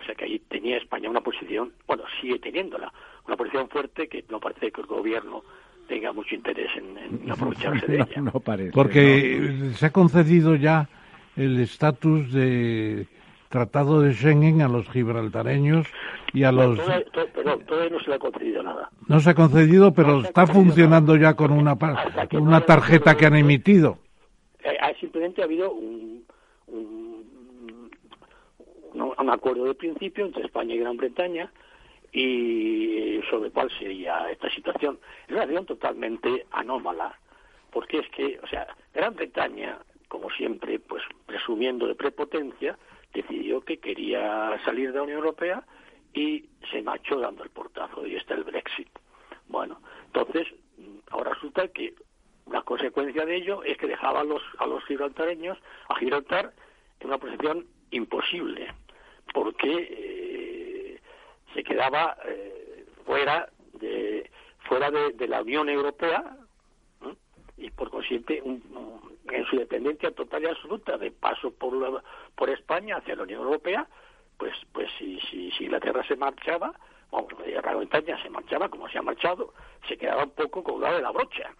[0.00, 2.92] O sea que ahí tenía España una posición, bueno, sigue teniéndola,
[3.26, 5.44] una posición fuerte que no parece que el gobierno
[5.86, 8.20] tenga mucho interés en, aprovecharse de ella.
[8.20, 8.72] No, parece.
[8.72, 10.88] Porque se ha concedido ya
[11.36, 13.06] el estatus de
[13.48, 15.86] tratado de Schengen a los gibraltareños
[16.32, 16.78] y a los...
[16.78, 18.90] todavía no se le ha concedido nada.
[19.06, 21.76] No se ha concedido, pero está funcionando ya con una,
[22.32, 23.98] una tarjeta que han emitido.
[24.64, 26.24] Eh, simplemente ha habido un,
[26.68, 27.90] un,
[28.94, 31.52] un, acuerdo de principio entre España y Gran Bretaña
[32.12, 34.98] y sobre cuál sería esta situación.
[35.26, 37.18] Es una situación totalmente anómala,
[37.70, 39.78] porque es que, o sea, Gran Bretaña,
[40.08, 42.78] como siempre, pues presumiendo de prepotencia,
[43.12, 45.64] decidió que quería salir de la Unión Europea
[46.14, 48.88] y se marchó dando el portazo y está el Brexit.
[49.48, 50.46] Bueno, entonces,
[51.10, 51.94] ahora resulta que
[52.46, 55.58] una consecuencia de ello es que dejaba a los, a los gibraltareños,
[55.88, 56.52] a Gibraltar,
[57.00, 58.72] en una posición imposible,
[59.32, 61.00] porque eh,
[61.54, 64.30] se quedaba eh, fuera de
[64.68, 66.36] fuera de, la Unión Europea
[67.56, 72.02] y por consiguiente en su dependencia total y absoluta de paso por
[72.34, 73.86] por España hacia la Unión Europea,
[74.38, 76.72] pues pues si, si, si Inglaterra se marchaba,
[77.10, 79.52] vamos, Gran Bretaña se marchaba como se ha marchado,
[79.88, 81.54] se quedaba un poco colgado de la brocha.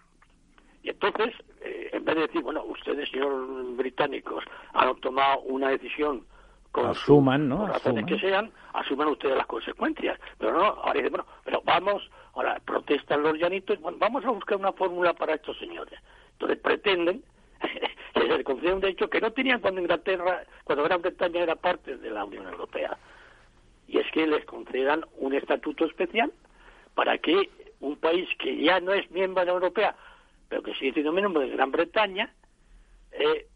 [0.83, 4.43] Y entonces, eh, en vez de decir, bueno, ustedes, señores británicos,
[4.73, 6.25] han tomado una decisión
[6.73, 7.67] con asuman, ¿no?
[7.67, 10.19] Razones que sean, asuman ustedes las consecuencias.
[10.37, 14.57] Pero no, ahora dicen, bueno, pero vamos, ahora protestan los llanitos, bueno, vamos a buscar
[14.57, 15.97] una fórmula para estos señores.
[16.33, 17.23] Entonces pretenden
[18.13, 21.55] que se les conceda un derecho que no tenían cuando Inglaterra, cuando Gran Bretaña era
[21.55, 22.97] parte de la Unión Europea.
[23.87, 26.33] Y es que les concedan un estatuto especial
[26.95, 27.49] para que
[27.79, 29.95] un país que ya no es miembro de la Unión Europea
[30.53, 32.31] pero que sigue siendo miembro de Gran Bretaña,
[33.11, 33.47] eh,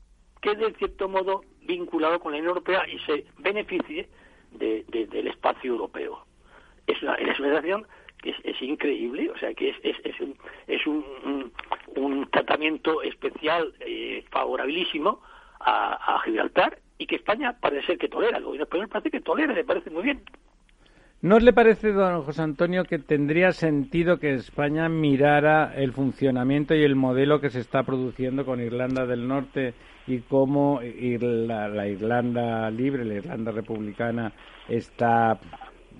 [0.41, 4.09] quede en cierto modo vinculado con la Unión Europea y se beneficie
[4.49, 6.25] del espacio europeo.
[6.87, 7.61] Es una, es una
[8.23, 11.53] que es, increíble, o sea que es, es, un, es un,
[11.95, 15.21] un, tratamiento especial eh, favorabilísimo
[15.59, 19.21] a, a Gibraltar y que España parece ser que tolera, el gobierno español parece que
[19.21, 20.23] tolera, le parece muy bien.
[21.19, 26.83] ¿No le parece, don José Antonio, que tendría sentido que España mirara el funcionamiento y
[26.83, 29.73] el modelo que se está produciendo con Irlanda del Norte
[30.05, 34.31] y cómo la, Irlanda libre, la Irlanda republicana,
[34.69, 35.39] está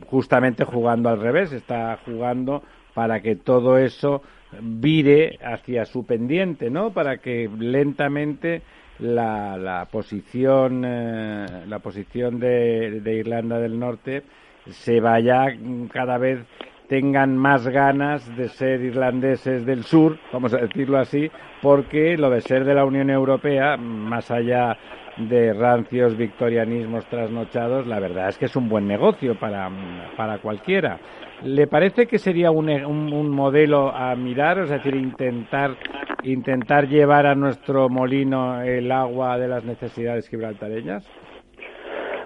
[0.06, 2.62] justamente jugando al revés, está jugando
[2.94, 4.22] para que todo eso
[4.62, 6.92] vire hacia su pendiente, ¿no?
[6.92, 8.62] Para que lentamente
[9.00, 14.22] la, posición, eh, la posición de Irlanda del Norte
[14.70, 15.48] se vaya
[15.92, 16.46] cada vez
[16.88, 21.30] tengan más ganas de ser irlandeses del sur, vamos a decirlo así,
[21.62, 24.78] porque lo de ser de la Unión Europea, más allá
[25.18, 29.70] de rancios victorianismos trasnochados, la verdad es que es un buen negocio para,
[30.16, 31.00] para cualquiera.
[31.44, 35.76] ¿Le parece que sería un, un, modelo a mirar, es decir, intentar
[36.24, 41.08] intentar llevar a nuestro molino el agua de las necesidades gibraltareñas?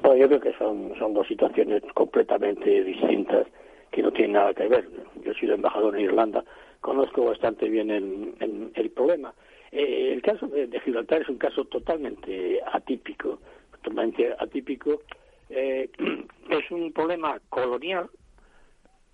[0.02, 3.48] Bueno, yo creo que son, dos situaciones completamente distintas
[3.91, 4.88] que no tienen nada que ver.
[5.23, 6.44] Yo he sido embajador en Irlanda,
[6.80, 9.34] conozco bastante bien el, el, problema.
[9.72, 13.40] Eh, el caso de, Gibraltar es un caso totalmente atípico,
[13.84, 15.02] totalmente atípico.
[15.49, 15.90] Eh,
[16.49, 18.10] es un problema colonial,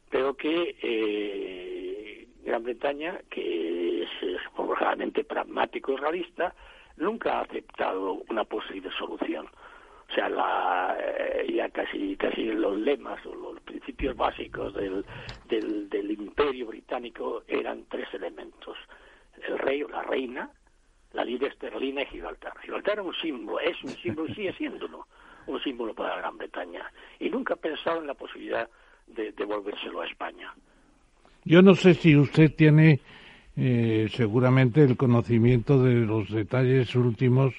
[0.09, 6.55] pero que eh, Gran Bretaña, que es, es pragmático y realista,
[6.95, 9.47] nunca ha aceptado una posible solución.
[10.09, 15.05] O sea, la, eh, ya casi, casi los lemas o los principios básicos del,
[15.49, 18.77] del, imperio británico eran tres elementos.
[19.45, 20.49] El rey o la reina,
[21.13, 22.53] la libra esterlina y Gibraltar.
[22.61, 25.07] Gibraltar era un símbolo, es un símbolo, sigue siéndolo,
[25.45, 26.91] un símbolo para la Gran Bretaña.
[27.19, 28.69] Y nunca ha pensado en la posibilidad
[29.07, 30.53] de devolvérselo a España.
[31.43, 32.99] Yo no sé si usted tiene
[33.55, 37.53] eh, seguramente el conocimiento de los detalles últimos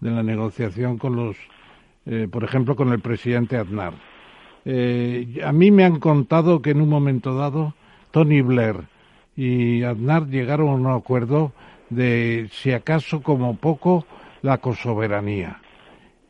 [0.00, 1.36] de la negociación con los
[2.06, 3.94] eh, por ejemplo, con el presidente Aznar.
[4.64, 7.74] Eh, a mí me han contado que en un momento dado
[8.10, 8.84] Tony Blair
[9.36, 11.52] y Aznar llegaron a un acuerdo
[11.90, 14.06] de, si acaso, como poco,
[14.42, 15.60] la cosoberanía.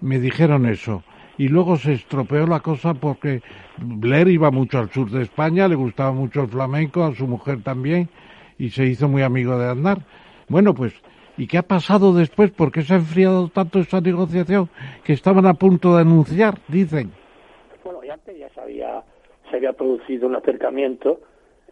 [0.00, 1.02] Me dijeron eso.
[1.38, 3.42] Y luego se estropeó la cosa porque
[3.78, 7.62] Blair iba mucho al sur de España, le gustaba mucho el flamenco, a su mujer
[7.62, 8.08] también,
[8.58, 10.00] y se hizo muy amigo de Aznar.
[10.48, 10.94] Bueno, pues
[11.38, 12.50] ¿Y qué ha pasado después?
[12.50, 14.70] ¿Por qué se ha enfriado tanto esa negociación
[15.04, 17.12] que estaban a punto de anunciar, dicen?
[17.84, 19.02] Bueno, y antes ya se había,
[19.50, 21.20] se había producido un acercamiento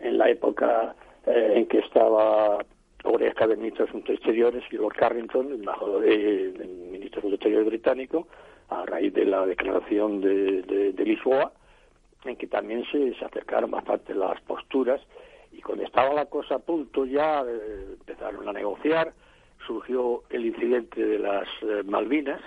[0.00, 0.94] en la época
[1.26, 2.58] eh, en que estaba
[3.04, 7.34] Oreja del ministro de Asuntos Exteriores y Lord Carrington, el, embajador, el ministro de Asuntos
[7.34, 8.28] Exteriores británico,
[8.68, 11.52] a raíz de la declaración de, Lisboa,
[12.24, 15.00] en que también se, se acercaron bastante las posturas
[15.52, 19.12] y cuando estaba la cosa a punto ya eh, empezaron a negociar
[19.66, 22.40] surgió el incidente de las eh, Malvinas,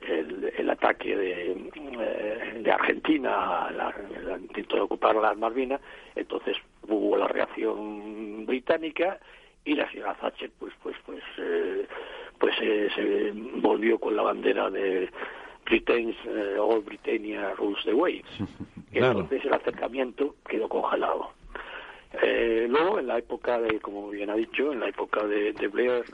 [0.00, 5.80] el, ataque de, eh, de Argentina, el intento de ocupar las Malvinas,
[6.14, 6.56] entonces
[6.88, 9.18] hubo la reacción británica
[9.64, 11.86] y la señora Thatcher pues pues pues eh,
[12.38, 15.10] pues se volvió con la bandera de
[15.66, 16.16] Britain's
[16.58, 18.30] All Britannia Rules the Waves.
[18.92, 21.39] Entonces el acercamiento quedó congelado.
[22.12, 26.04] Eh, luego, en la época de, como bien ha dicho, en la época de, Blair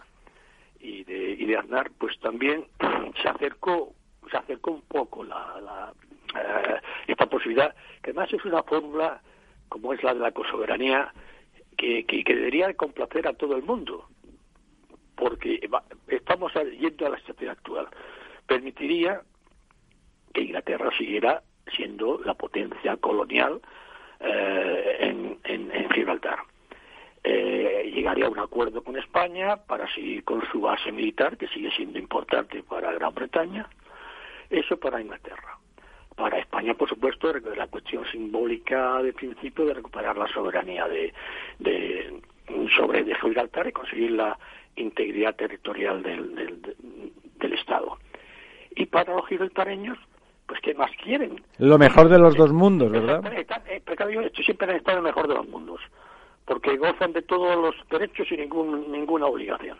[0.81, 2.67] y de, y de Aznar, pues también
[3.23, 3.95] se acercó,
[4.31, 5.93] se acercó un poco la,
[6.35, 9.23] eh, esta posibilidad, que además es una fórmula,
[9.69, 11.13] como es la de la cosoberanía,
[11.77, 14.09] que, que, debería complacer a todo el mundo,
[15.15, 15.61] porque
[16.09, 17.89] estamos yendo a la situación actual.
[18.47, 19.23] Permitiría
[20.33, 21.43] que Inglaterra siguiera
[21.75, 23.61] siendo la potencia colonial
[24.21, 26.41] eh, en, en, Gibraltar.
[27.25, 31.71] Eh, llegaría a un acuerdo con España para seguir con su base militar, que sigue
[31.73, 33.69] siendo importante para Gran Bretaña.
[34.51, 35.59] Eso para Inglaterra.
[36.15, 41.13] Para España, por supuesto, la cuestión simbólica de principio de recuperar la soberanía de,
[42.77, 44.39] sobre de Gibraltar y conseguir la
[44.77, 46.75] integridad territorial del, del,
[47.39, 47.99] del Estado.
[48.77, 49.99] Y para los gibraltareños,
[50.67, 51.43] pues ¿qué más quieren?
[51.59, 53.25] Lo mejor de los dos mundos, ¿verdad?
[53.33, 53.47] Eh,
[54.27, 55.81] esto siempre han estado en el mejor de los mundos,
[56.45, 59.79] porque gozan de todos los derechos y ningún, ninguna obligación.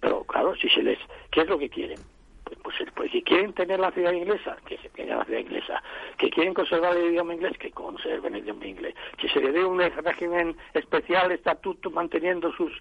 [0.00, 0.98] Pero claro, si se les,
[1.30, 1.98] ¿qué es lo que quieren?
[2.44, 5.82] Pues, pues, pues si quieren tener la ciudad inglesa, que se tenga la ciudad inglesa.
[6.18, 8.94] Que quieren conservar el idioma inglés, que conserven el idioma inglés.
[9.16, 12.72] Que se le dé un régimen especial, estatuto, manteniendo sus,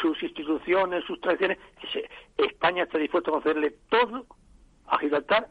[0.00, 1.58] sus instituciones, sus tradiciones.
[1.80, 4.26] Que se, España está dispuesto a concederle todo
[4.88, 5.46] a Gibraltar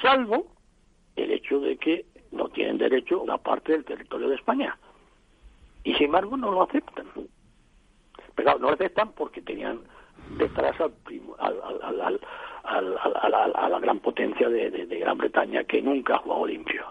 [0.00, 0.46] salvo
[1.16, 4.76] el hecho de que no tienen derecho a una parte del territorio de España.
[5.84, 7.06] Y sin embargo no lo aceptan.
[8.34, 9.80] Pero no lo aceptan porque tenían
[10.38, 10.92] detrás al,
[11.38, 12.20] al,
[12.64, 16.84] a la gran potencia de, Gran Bretaña que nunca ha jugado limpio.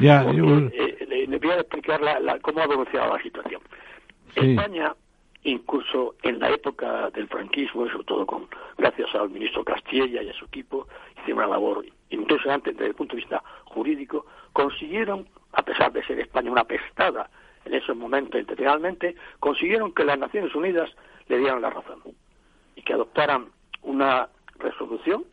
[0.00, 2.00] Ya, eh, le, voy a explicar
[2.40, 3.60] cómo ha evolucionado la situación.
[4.34, 4.94] España
[5.44, 8.48] incluso en la época del franquismo, sobre todo con
[8.78, 10.86] gracias al ministro Castilla y a su equipo,
[11.18, 16.20] hicieron una labor impresionante desde el punto de vista jurídico, consiguieron, a pesar de ser
[16.20, 17.28] España una pestada
[17.64, 20.90] en esos momentos internacionalmente, consiguieron que las Naciones Unidas
[21.28, 22.00] le dieran la razón
[22.76, 23.46] y que adoptaran
[23.82, 24.28] una
[24.58, 25.24] resolución,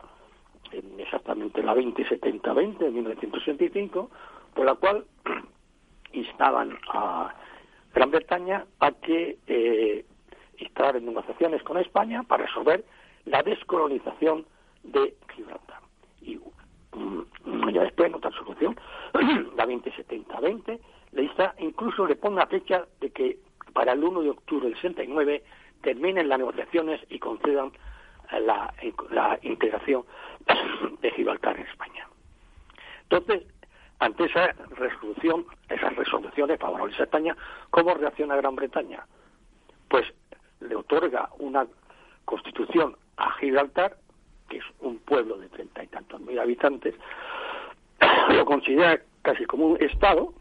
[0.98, 4.10] exactamente la 2070-20 de 1965,
[4.54, 5.04] por la cual
[6.12, 7.34] instaban a
[7.94, 10.04] Gran Bretaña a que eh,
[10.96, 12.84] en negociaciones con España para resolver
[13.26, 14.46] la descolonización
[14.82, 15.80] de Gibraltar.
[16.22, 16.38] Y
[16.92, 17.24] um,
[17.70, 18.76] ya después, en otra solución,
[19.56, 20.78] la 2070-20,
[21.12, 23.38] le incluso le pone la fecha de que
[23.72, 25.42] para el 1 de octubre del 69
[25.82, 27.72] terminen las negociaciones y concedan
[28.32, 28.72] la,
[29.10, 30.04] la integración
[31.00, 32.08] de Gibraltar en España.
[33.02, 33.42] Entonces,
[34.00, 37.36] ante esa resolución, esas resoluciones favorables a España,
[37.70, 39.06] ¿cómo reacciona Gran Bretaña?
[39.88, 40.06] Pues
[40.60, 41.66] le otorga una
[42.24, 43.96] constitución a Gibraltar,
[44.48, 46.94] que es un pueblo de treinta y tantos mil habitantes,
[48.30, 50.32] lo considera casi como un Estado,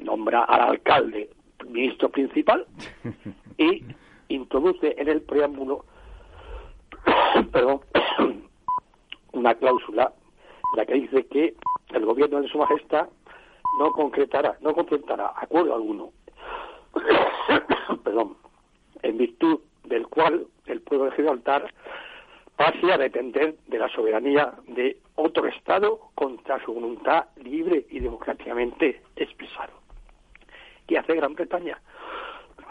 [0.00, 1.30] nombra al alcalde
[1.68, 2.66] ministro principal
[3.58, 3.84] y
[4.28, 5.84] introduce en el preámbulo
[7.52, 7.80] perdón,
[9.32, 10.12] una cláusula
[10.76, 11.54] la que dice que
[11.92, 13.08] el gobierno de su majestad
[13.78, 16.10] no concretará, no concretará acuerdo alguno,
[18.04, 18.36] perdón,
[19.02, 21.72] en virtud del cual el pueblo de Gibraltar
[22.56, 29.00] pase a depender de la soberanía de otro Estado contra su voluntad libre y democráticamente
[29.16, 29.72] expresado.
[30.86, 31.80] ¿Qué hace Gran Bretaña?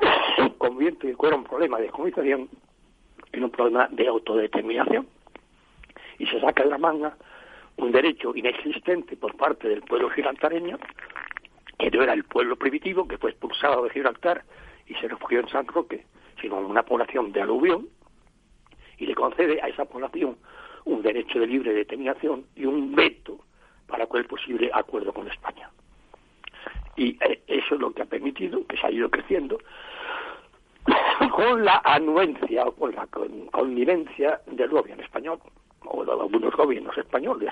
[0.58, 2.50] Convierte el un problema de colonización
[3.32, 5.08] en un problema de autodeterminación
[6.20, 7.16] y se saca de la manga
[7.78, 10.78] un derecho inexistente por parte del pueblo gibraltareño,
[11.78, 14.44] que no era el pueblo primitivo, que fue expulsado de Gibraltar
[14.88, 16.06] y se refugió en San Roque,
[16.42, 17.88] sino una población de aluvión,
[18.98, 20.38] y le concede a esa población
[20.86, 23.40] un derecho de libre determinación y un veto
[23.86, 25.70] para cualquier posible acuerdo con España.
[26.96, 29.60] Y eh, eso es lo que ha permitido que se ha ido creciendo
[31.32, 33.06] con la anuencia o con la
[33.52, 35.40] connivencia del gobierno español
[35.90, 37.52] o algunos gobiernos españoles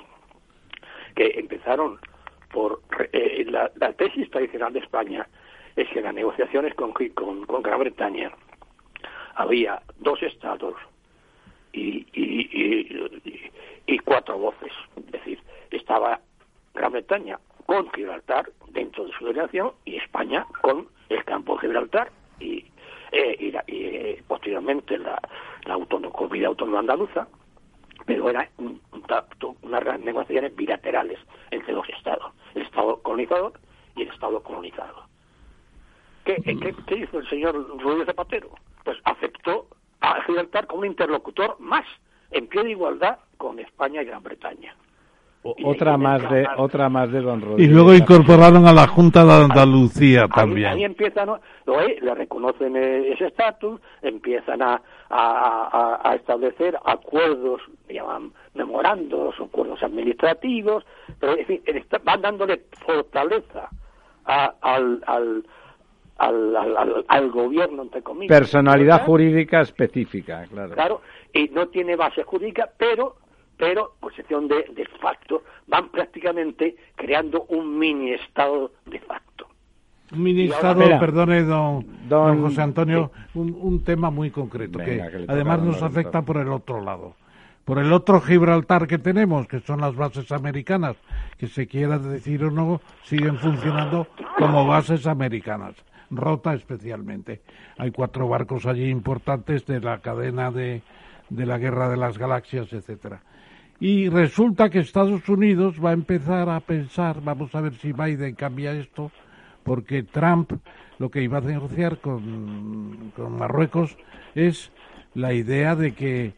[1.15, 1.99] que empezaron
[2.51, 2.81] por
[3.11, 5.27] eh, la, tesis tradicional de España
[5.75, 8.31] es que en las negociaciones con, con, con Gran Bretaña
[9.35, 10.75] había dos estados
[11.73, 13.19] y, y,
[13.85, 14.71] y, cuatro voces.
[14.95, 15.39] Es decir,
[15.71, 16.21] estaba
[16.73, 22.11] Gran Bretaña con Gibraltar dentro de su delegación y España con el campo de Gibraltar
[22.39, 22.65] y,
[23.11, 25.19] eh, y, eh, posteriormente la,
[25.65, 27.27] la autonomía autónoma andaluza
[28.05, 28.81] pero era un,
[29.61, 31.19] unas negociaciones bilaterales
[31.51, 33.53] entre dos estados, el estado colonizador
[33.95, 35.05] y el estado colonizado.
[36.23, 36.35] ¿Qué,
[36.87, 38.49] qué, hizo el señor Rodríguez Zapatero?
[38.83, 39.67] Pues aceptó
[40.01, 41.85] a Gibraltar como un interlocutor más,
[42.31, 44.75] en pie de igualdad con España y Gran Bretaña.
[45.43, 47.69] otra más de otra más de Don Rodríguez.
[47.69, 50.73] Y luego incorporaron a la Junta de Andalucía también.
[50.73, 51.29] Ahí, empiezan,
[51.67, 54.81] le reconocen ese estatus, empiezan a,
[55.15, 60.85] a, establecer acuerdos, llaman memorandos, acuerdos administrativos,
[61.19, 61.61] pero en fin,
[62.03, 63.69] van dándole fortaleza
[64.25, 65.45] al, al,
[66.17, 68.37] al, al, gobierno, entre comillas.
[68.37, 70.73] Personalidad jurídica específica, claro.
[70.73, 71.01] Claro,
[71.33, 73.17] y no tiene base jurídica, pero
[73.57, 79.47] pero posición de, de facto van prácticamente creando un mini estado de facto.
[80.11, 86.21] Ministro, perdone, don, don, José Antonio, un, un, tema muy concreto, que, además nos afecta
[86.21, 87.15] por el otro lado.
[87.65, 90.95] Por el otro Gibraltar que tenemos, que son las bases americanas,
[91.39, 94.07] que se quiera decir o no, siguen funcionando
[94.37, 95.73] como bases americanas,
[96.11, 97.41] Rota especialmente.
[97.79, 100.83] Hay cuatro barcos allí importantes de la cadena de,
[101.29, 103.21] de la Guerra de las Galaxias, etcétera.
[103.79, 108.35] Y resulta que Estados Unidos va a empezar a pensar, vamos a ver si Biden
[108.35, 109.11] cambia esto,
[109.65, 110.53] porque Trump
[110.99, 113.97] lo que iba a negociar con, Marruecos
[114.35, 114.71] es
[115.13, 116.33] la idea de que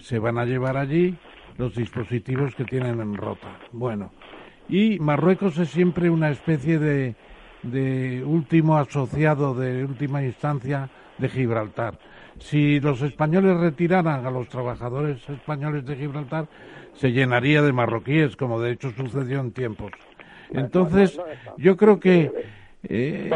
[0.00, 1.16] se van a llevar allí
[1.56, 3.56] los dispositivos que tienen en rota.
[3.70, 4.10] Bueno,
[4.68, 7.14] y Marruecos es siempre una especie de,
[7.62, 11.98] de último asociado, de última instancia de Gibraltar.
[12.38, 16.48] Si los españoles retiraran a los trabajadores españoles de Gibraltar,
[16.94, 19.92] se llenaría de marroquíes, como de hecho sucedió en tiempos.
[20.50, 21.18] Entonces,
[21.56, 22.30] yo creo que
[22.88, 23.30] eh,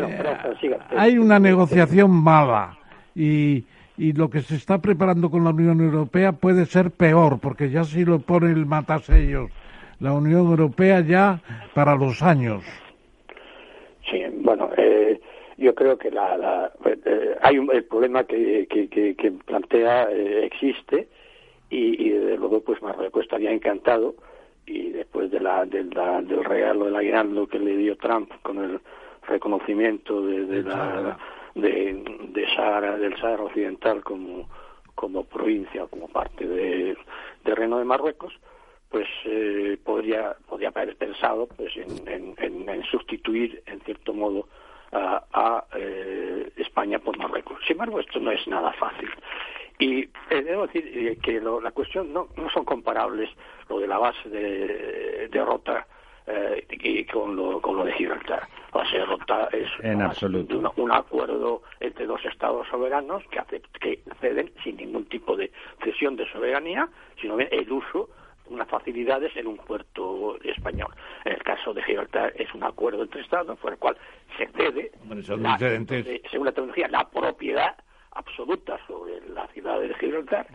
[0.97, 2.77] hay una negociación mala
[3.15, 3.65] y,
[3.97, 7.85] y lo que se está preparando con la Unión Europea puede ser peor, porque ya
[7.85, 9.51] si lo pone el matasellos
[10.01, 11.41] la Unión Europea ya
[11.75, 12.63] para los años.
[14.11, 15.21] Sí, bueno, eh,
[15.57, 21.09] yo creo que la, eh, hay un, el problema que, que, que, plantea existe
[21.71, 24.15] y, y, desde luego pues Marruecos estaría encantado
[24.67, 25.91] y después de la, del
[26.45, 28.81] regalo del aguinaldo que le dio Trump con el
[29.27, 31.19] reconocimiento de, de la
[31.55, 34.49] de, de Sahara, del Sahara Occidental como,
[34.95, 36.99] como provincia, como parte del
[37.43, 38.35] terreno de Marruecos,
[38.91, 44.49] pues eh, podría, podría haber pensado pues en, en, en, sustituir, en cierto modo,
[44.93, 47.59] a, a eh, España por Marruecos.
[47.67, 49.09] Sin embargo, esto no es nada fácil.
[49.79, 53.29] Y eh, debo decir eh, que lo, la cuestión no, no son comparables
[53.69, 55.87] lo de la base de, de Rota
[56.27, 58.49] eh, con, lo, con lo de Gibraltar.
[58.73, 59.05] O sea,
[59.53, 60.73] es en absoluto.
[60.77, 65.51] Un, acuerdo entre dos estados soberanos que, que ceden sin ningún tipo de
[65.83, 66.89] cesión de soberanía,
[67.21, 68.09] sino bien el uso
[68.49, 70.93] unas facilidades en un puerto español.
[71.25, 73.97] En el caso de Gibraltar es un acuerdo entre estados por el cual
[74.37, 77.77] se cede, la, según la tecnología, la propiedad
[78.13, 80.47] absoluta sobre la ciudad de Gibraltar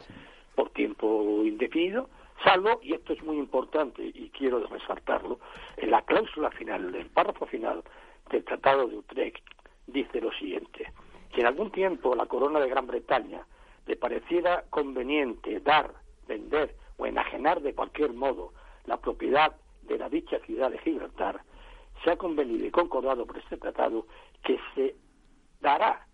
[0.56, 2.10] por tiempo indefinido,
[2.44, 5.40] salvo, y esto es muy importante y quiero resaltarlo,
[5.78, 7.84] en la cláusula final, del párrafo final
[8.30, 9.44] del Tratado de Utrecht,
[9.88, 10.92] dice lo siguiente,
[11.34, 13.46] si en algún tiempo la corona de Gran Bretaña
[13.86, 15.94] le pareciera conveniente dar,
[16.28, 18.54] vender o enajenar de cualquier modo
[18.86, 21.42] la propiedad de la dicha ciudad de Gibraltar,
[22.04, 24.08] se ha convenido y concordado por este tratado
[24.44, 24.96] que se
[25.60, 26.08] dará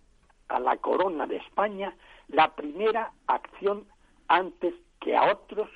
[0.48, 1.96] a la corona de España
[2.28, 3.86] la primera acción
[4.28, 5.68] antes que a otros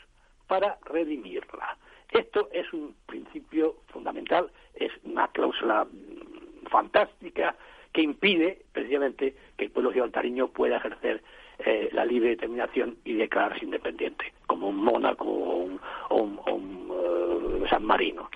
[0.52, 1.78] para redimirla.
[2.10, 7.56] Esto es un principio fundamental, es una cláusula mm, fantástica
[7.90, 11.22] que impide precisamente que el pueblo gibraltareño pueda ejercer
[11.60, 18.28] eh, la libre determinación y declararse independiente, como un Mónaco o un, eh, San Marino.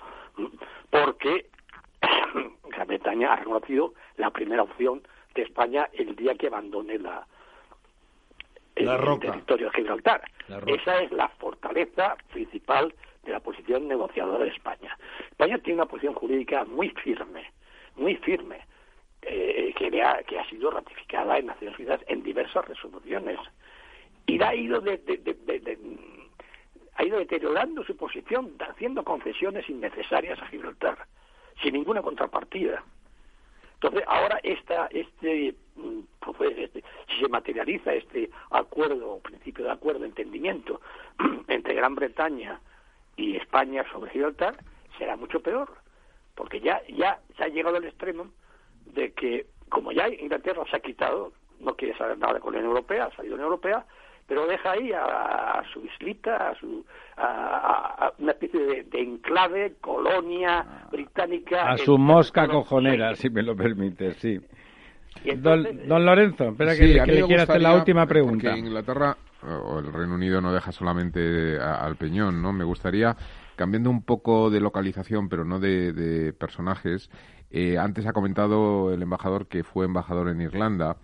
[0.89, 1.45] Porque
[2.69, 5.03] Gran Bretaña ha reconocido la primera opción
[5.35, 7.27] de España el día que abandone la,
[8.77, 10.21] el, territorio de Gibraltar.
[10.65, 12.93] Esa es la fortaleza principal
[13.23, 14.97] de la posición negociadora de España.
[15.29, 17.51] España tiene una posición jurídica muy firme,
[17.95, 18.59] muy firme,
[19.21, 23.39] eh, que, ha, que ha sido ratificada en Naciones Unidas en diversas resoluciones.
[24.25, 24.81] Y ha ido,
[26.95, 30.97] ha ido deteriorando su posición, haciendo concesiones innecesarias a Gibraltar,
[31.61, 32.83] sin ninguna contrapartida.
[33.81, 40.03] Entonces, ahora esta, este, mm, pues, este, si se materializa este acuerdo, principio de acuerdo,
[40.03, 40.81] entendimiento
[41.47, 42.59] entre Gran Bretaña
[43.15, 44.57] y España sobre Gibraltar,
[44.97, 45.69] será mucho peor,
[46.33, 48.31] porque ya, ya se ha llegado al extremo
[48.85, 52.75] de que, como ya Inglaterra se ha quitado, no quiere saber nada con la Unión
[52.75, 53.85] Europea, ha salido de la Unión Europea,
[54.27, 56.85] pero deja ahí a, su islita, a, su,
[57.15, 61.71] a, una especie de, enclave, colonia británica.
[61.71, 64.37] A su mosca cojonera, si me lo permite, sí.
[65.37, 68.53] don, Lorenzo, espera que, le quiera hacer la última pregunta.
[68.53, 72.51] Que Inglaterra o el Reino Unido no deja solamente al peñón, ¿no?
[72.51, 73.15] Me gustaría,
[73.55, 77.09] cambiando un poco de localización, pero no de, personajes,
[77.49, 80.97] eh, antes ha comentado el embajador que fue embajador en Irlanda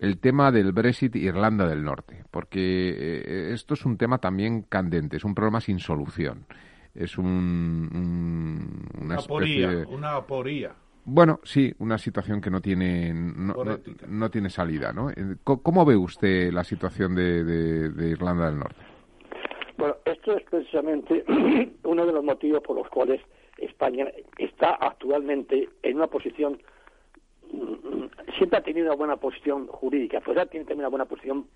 [0.00, 5.18] el tema del Brexit Irlanda del Norte, porque eh, esto es un tema también candente,
[5.18, 6.46] es un problema sin solución.
[6.94, 9.84] Es un, una, especie...
[9.86, 10.72] una aporía.
[11.04, 15.10] Bueno, sí, una situación que no tiene no, tiene salida, ¿no?
[15.10, 18.80] Eh, ¿Cómo ve usted la situación de, de Irlanda del Norte?
[19.76, 21.24] Bueno, esto es precisamente
[21.84, 23.20] uno de los motivos por los cuales
[23.58, 24.06] España
[24.38, 26.58] está actualmente en una posición
[28.36, 31.46] siempre ha tenido una buena posición jurídica, pues ya tiene también una buena posición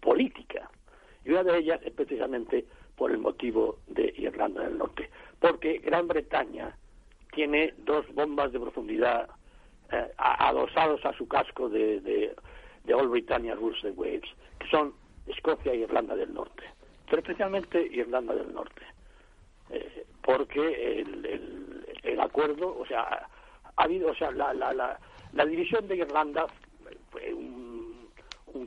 [0.00, 0.70] política.
[1.24, 2.64] Y una de ellas es precisamente
[2.96, 5.10] por el motivo de Irlanda del Norte.
[5.38, 6.76] Porque Gran Bretaña
[7.32, 9.28] tiene dos bombas de profundidad
[9.92, 14.28] eh, adosados a su casco de, de, All Britannia Rules the Waves,
[14.58, 14.92] que son
[15.26, 16.64] Escocia e Irlanda del Norte.
[17.08, 18.82] Pero especialmente Irlanda del Norte.
[19.70, 23.26] Eh, porque el, el, acuerdo, o sea,
[23.76, 24.98] ha habido, o sea, la, la, la,
[25.32, 26.46] la división de Irlanda
[27.10, 27.70] fue un,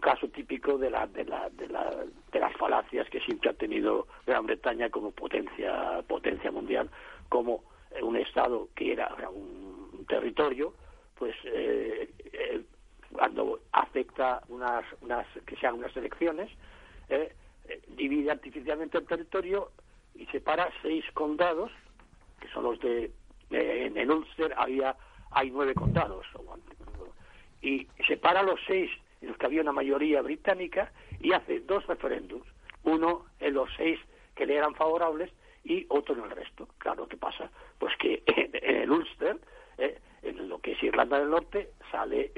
[0.02, 1.90] caso típico de, la, de, la, de, la,
[2.30, 6.90] de las falacias que siempre ha tenido Gran Bretaña como potencia, potencia mundial,
[7.30, 7.64] como
[8.02, 10.74] un Estado que era un territorio,
[11.18, 12.62] pues eh, eh,
[13.12, 16.50] cuando afecta unas, unas, que sean unas elecciones,
[17.10, 17.34] eh,
[17.96, 19.72] divide artificialmente el territorio
[20.16, 21.72] y separa seis condados,
[22.42, 23.12] que son los de...
[23.52, 24.96] en, en Ulster había
[25.34, 26.26] hay nueve condados.
[27.62, 28.92] Y separa los seis
[29.22, 32.46] en los que había una mayoría británica y hace dos referéndums,
[32.84, 34.00] uno en los seis
[34.36, 35.32] que le eran favorables
[35.64, 36.68] y otro en el resto.
[36.78, 37.50] Claro, ¿qué pasa?
[37.80, 39.38] Pues que en, el Ulster,
[39.78, 42.32] eh, en lo que es Irlanda del Norte, sale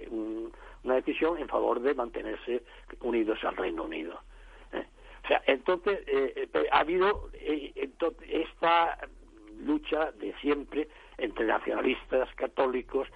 [0.83, 2.63] una decisión en favor de mantenerse
[3.01, 4.21] unidos al Reino Unido.
[4.73, 4.85] Eh.
[5.23, 7.29] O sea, entonces eh, ha habido
[8.27, 8.99] esta
[9.59, 13.07] lucha de siempre entre nacionalistas católicos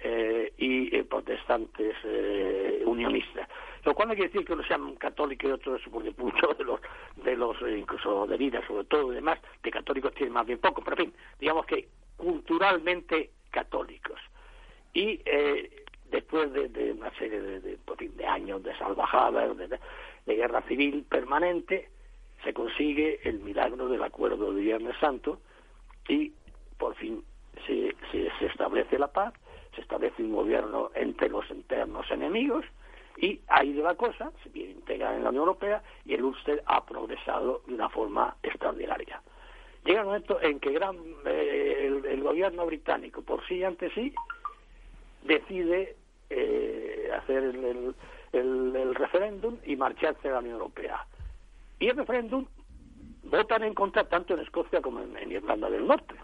[0.00, 3.48] eh, y eh, protestantes eh, unionistas.
[3.84, 6.80] Lo cual no quiere decir que uno sean católicos y otros, porque muchos de los,
[7.16, 10.82] de los incluso de vida, sobre todo y demás, de católicos tienen más bien poco,
[10.82, 14.20] pero en fin, digamos que culturalmente católicos.
[14.94, 15.20] Y
[16.10, 21.88] después de, una serie de, de, años de salvajadas, de guerra civil permanente,
[22.44, 25.40] se consigue el milagro del acuerdo de Viernes Santo
[26.08, 26.32] y
[26.78, 27.22] por fin
[27.66, 29.34] se, se, establece la paz,
[29.74, 32.64] se establece un gobierno entre los internos enemigos
[33.16, 36.62] y ahí de la cosa se viene integrada en la Unión Europea y el Ulster
[36.66, 39.20] ha progresado de una forma extraordinaria.
[39.84, 44.12] Llega un momento en que gran, eh, el, gobierno británico, por sí ante sí,
[45.24, 45.96] decide
[46.30, 47.94] eh, hacer el,
[48.32, 51.06] el, referéndum y marcharse a la Unión Europea.
[51.78, 52.46] Y el referéndum
[53.24, 56.14] votan en contra tanto en Escocia como en, Irlanda del Norte,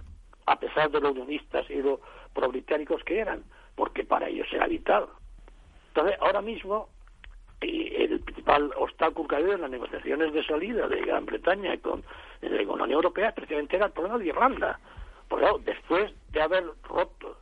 [0.47, 2.01] a pesar de los unionistas y los
[2.33, 3.45] pro-británicos que eran,
[3.75, 5.07] porque para ellos era vital.
[5.89, 6.89] Entonces, ahora mismo,
[7.61, 12.03] el principal obstáculo que ha en las negociaciones de salida de Gran Bretaña con,
[12.43, 14.79] eh, la Unión Europea precisamente era el problema de Irlanda.
[15.29, 17.39] Porque después de haber roto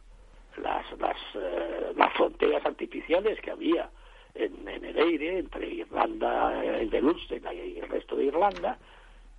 [0.56, 3.90] las, las, eh, las fronteras artificiales que había
[4.34, 8.78] en, el aire entre Irlanda, el de y el resto de Irlanda,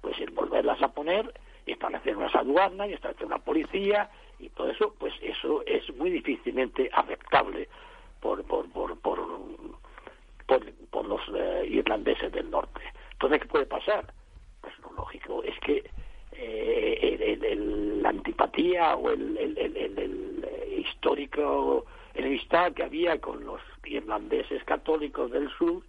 [0.01, 1.33] pues el volverlas a poner,
[1.71, 4.09] establecer unas aduanas, y establecer una policía,
[4.39, 7.69] y todo eso, pues eso es muy difícilmente aceptable
[8.19, 9.19] por, por, por, por,
[10.91, 12.81] por, los eh, irlandeses del norte.
[13.13, 14.13] Entonces, ¿qué puede pasar?
[14.61, 15.83] Pues lo lógico es que
[16.33, 17.37] eh,
[18.01, 25.31] la antipatía o el, el, el eh, histórico enemistad que había con los irlandeses católicos
[25.31, 25.83] del sur,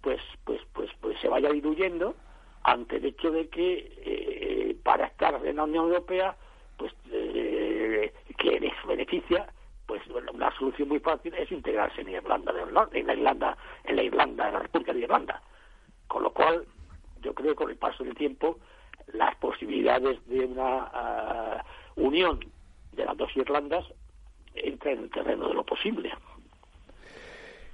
[0.00, 2.14] pues, pues, pues, pues se vaya diluyendo
[2.62, 6.36] ante el hecho de que eh, para estar en la Unión Europea,
[6.76, 9.46] pues eh, que les beneficia,
[9.86, 14.46] pues una solución muy fácil es integrarse en Irlanda en la Irlanda, en la Irlanda,
[14.46, 15.42] en la República de Irlanda.
[16.06, 16.64] Con lo cual,
[17.22, 18.58] yo creo que con el paso del tiempo,
[19.12, 21.64] las posibilidades de una ah,
[21.96, 22.40] unión
[22.92, 23.84] de las dos Irlandas
[24.54, 26.12] entra en el terreno de lo posible.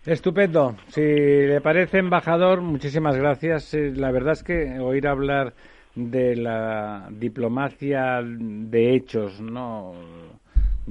[0.06, 0.76] Estupendo.
[0.86, 3.74] Si le parece, embajador, muchísimas gracias.
[3.74, 5.52] La verdad es que oír hablar
[5.96, 9.94] de la diplomacia de hechos, no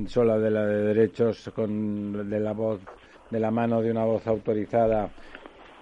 [0.07, 2.81] solo de la de derechos, con de la voz,
[3.31, 5.09] de la mano de una voz autorizada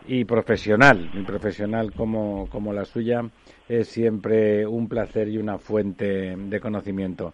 [0.06, 3.24] y profesional, y profesional como, como la suya,
[3.68, 7.34] es siempre un placer y una fuente de conocimiento.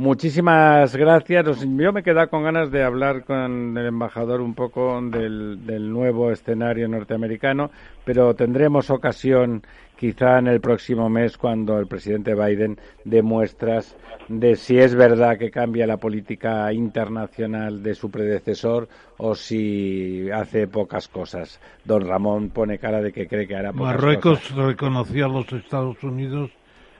[0.00, 1.60] Muchísimas gracias.
[1.60, 6.32] Yo me quedado con ganas de hablar con el embajador un poco del, del, nuevo
[6.32, 7.70] escenario norteamericano,
[8.02, 9.62] pero tendremos ocasión
[9.98, 13.94] quizá en el próximo mes cuando el presidente Biden dé muestras
[14.26, 20.66] de si es verdad que cambia la política internacional de su predecesor o si hace
[20.66, 21.60] pocas cosas.
[21.84, 24.56] Don Ramón pone cara de que cree que hará pocas Marruecos cosas.
[24.56, 26.50] Marruecos reconoció a los Estados Unidos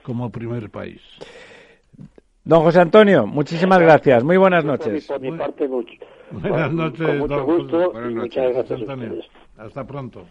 [0.03, 1.01] como primer país.
[2.43, 4.23] Don José Antonio, muchísimas gracias.
[4.23, 5.05] Muy buenas noches.
[5.05, 5.91] Por mi parte, mucho.
[6.31, 9.13] Buenas noches, con mucho don gusto Buenas y noches, muchas gracias José a Antonio.
[9.19, 9.31] ustedes.
[9.57, 10.25] Hasta pronto.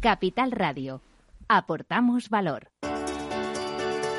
[0.00, 1.00] Capital Radio.
[1.48, 2.68] Aportamos valor.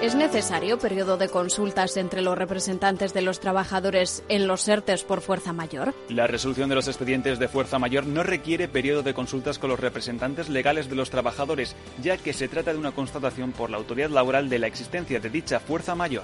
[0.02, 5.20] ¿Es necesario periodo de consultas entre los representantes de los trabajadores en los ERTES por
[5.20, 5.94] fuerza mayor?
[6.08, 9.80] La resolución de los expedientes de fuerza mayor no requiere periodo de consultas con los
[9.80, 14.10] representantes legales de los trabajadores, ya que se trata de una constatación por la autoridad
[14.10, 16.24] laboral de la existencia de dicha fuerza mayor.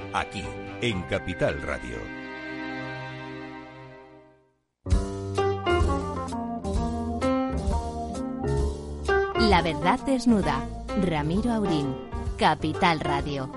[0.13, 0.43] Aquí,
[0.81, 1.95] en Capital Radio.
[9.39, 10.67] La verdad desnuda.
[11.01, 11.95] Ramiro Aurín.
[12.37, 13.49] Capital Radio.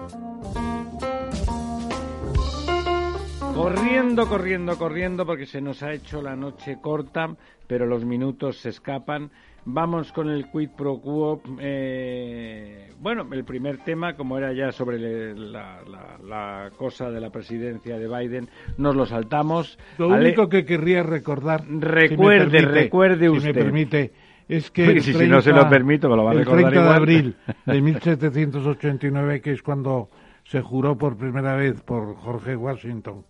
[3.55, 7.35] Corriendo, corriendo, corriendo, porque se nos ha hecho la noche corta,
[7.67, 9.33] pero los minutos se escapan.
[9.67, 11.41] Vamos con el quid pro quo.
[11.59, 14.99] Eh, bueno, el primer tema, como era ya sobre
[15.35, 19.79] la, la- la cosa de la presidencia de Biden, nos lo saltamos.
[19.97, 23.55] Lo Ale- único que querría recordar, si Recuerde, permite, recuerde si usted.
[23.55, 24.13] me permite,
[24.49, 26.71] es que el si- si no se lo permito, me lo va a el recordar
[26.71, 27.37] 30 de abril
[27.67, 30.11] de 1789, que es cuando
[30.45, 33.25] se juró por primera vez por Jorge Washington,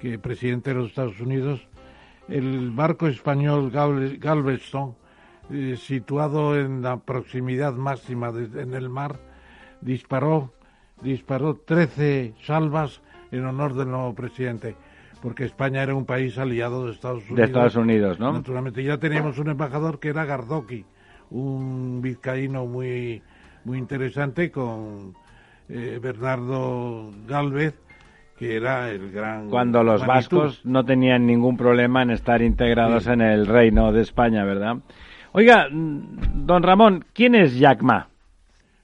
[0.00, 1.68] que presidente de los Estados Unidos,
[2.28, 4.94] el barco español Gal- Galveston,
[5.50, 9.16] eh, situado en la proximidad máxima de- en el mar,
[9.80, 10.52] disparó,
[11.02, 13.00] disparó 13 salvas
[13.30, 14.74] en honor del nuevo presidente,
[15.22, 17.36] porque España era un país aliado de Estados Unidos.
[17.36, 18.32] De Estados Unidos, ¿no?
[18.32, 20.84] Naturalmente, ya teníamos un embajador que era Gardoki,
[21.30, 23.22] un vizcaíno muy
[23.64, 25.14] muy interesante con
[25.68, 27.74] eh, Bernardo Galvez,
[28.38, 29.48] que era el gran...
[29.50, 30.42] Cuando los Manitou.
[30.42, 34.76] vascos no tenían ningún problema en estar integrados en el reino de España, ¿verdad?
[35.38, 38.08] Oiga, mm, don Ramón, ¿quién es Jack Ma?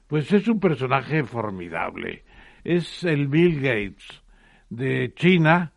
[0.05, 2.23] Pues es un personaje formidable.
[2.63, 4.21] Es el Bill Gates
[4.69, 5.71] de China,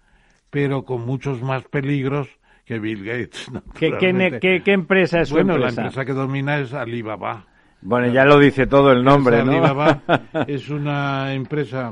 [0.51, 2.29] pero con muchos más peligros
[2.67, 3.51] que Bill Gates.
[3.75, 5.81] ¿Qué, qué, qué- qué empresa es su bueno, empresa?
[5.81, 7.47] la empresa que domina es Alibaba.
[7.81, 9.53] Bueno, ya lo dice todo el nombre, ¿no?
[9.53, 10.03] Alibaba
[10.47, 11.91] es una empresa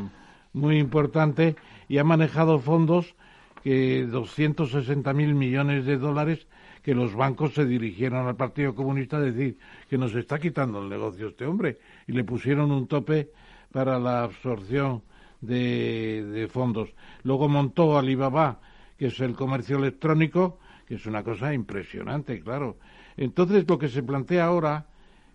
[0.53, 1.57] muy importante
[1.89, 3.15] y ha manejado fondos
[3.63, 6.47] que 260 mil millones de dólares
[6.85, 9.57] que los bancos se dirigieron al Partido Comunista a decir
[9.89, 13.31] que nos está quitando el negocio este hombre y le pusieron un tope
[13.73, 15.03] para la absorción
[15.41, 16.95] de, de fondos.
[17.23, 18.61] Luego montó Alibaba,
[18.99, 22.77] que es el comercio electrónico, que es una cosa impresionante, claro.
[23.17, 24.87] Entonces lo que se plantea ahora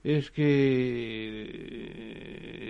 [0.03, 0.43] es que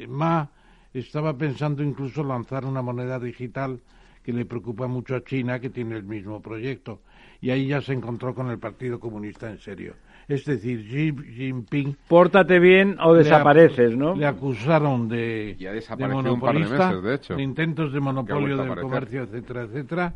[0.03, 0.51] eh, Ma
[0.93, 3.81] estaba pensando incluso lanzar una moneda digital
[4.23, 7.01] que le preocupa mucho a China, que tiene el mismo proyecto.
[7.41, 9.93] Y ahí ya se encontró con el Partido Comunista en serio.
[10.27, 11.95] Es decir, Xi Jinping...
[12.07, 14.15] Pórtate bien o desapareces, ¿no?
[14.15, 17.39] Le acusaron de, Y ha de desaparecido un par de monopolista, meses, de hecho.
[17.39, 20.13] intentos de monopolio del comercio, etcétera, etcétera.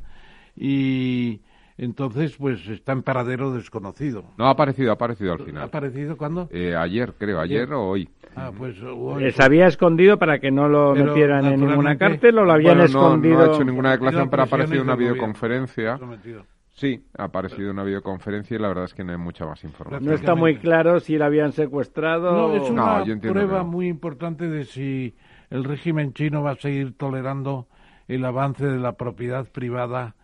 [0.55, 1.41] Y
[1.77, 4.25] entonces, pues está en paradero desconocido.
[4.37, 5.63] No ha aparecido, ha aparecido al ¿Ha final.
[5.63, 6.47] aparecido cuándo?
[6.51, 8.07] Eh, ayer, creo, ayer o hoy.
[8.35, 12.37] Ah, pues hoy- Se había escondido para que no lo Pero, metieran en ninguna cárcel
[12.37, 13.37] o lo habían Bueno, no- escondido.
[13.37, 15.13] No, ha hecho ninguna declaración, pero ha aparecido una del gobierno.
[15.15, 15.97] videoconferencia.
[15.97, 16.45] Sometido.
[16.73, 20.05] Sí, ha aparecido una videoconferencia y la verdad es que no hay mucha más información.
[20.05, 22.31] No está muy claro si la habían secuestrado.
[22.31, 25.15] No, es una No, yo entiendo prueba que muy importante de si
[25.51, 27.67] el régimen chino va a seguir tolerando
[28.07, 30.15] el avance de la propiedad privada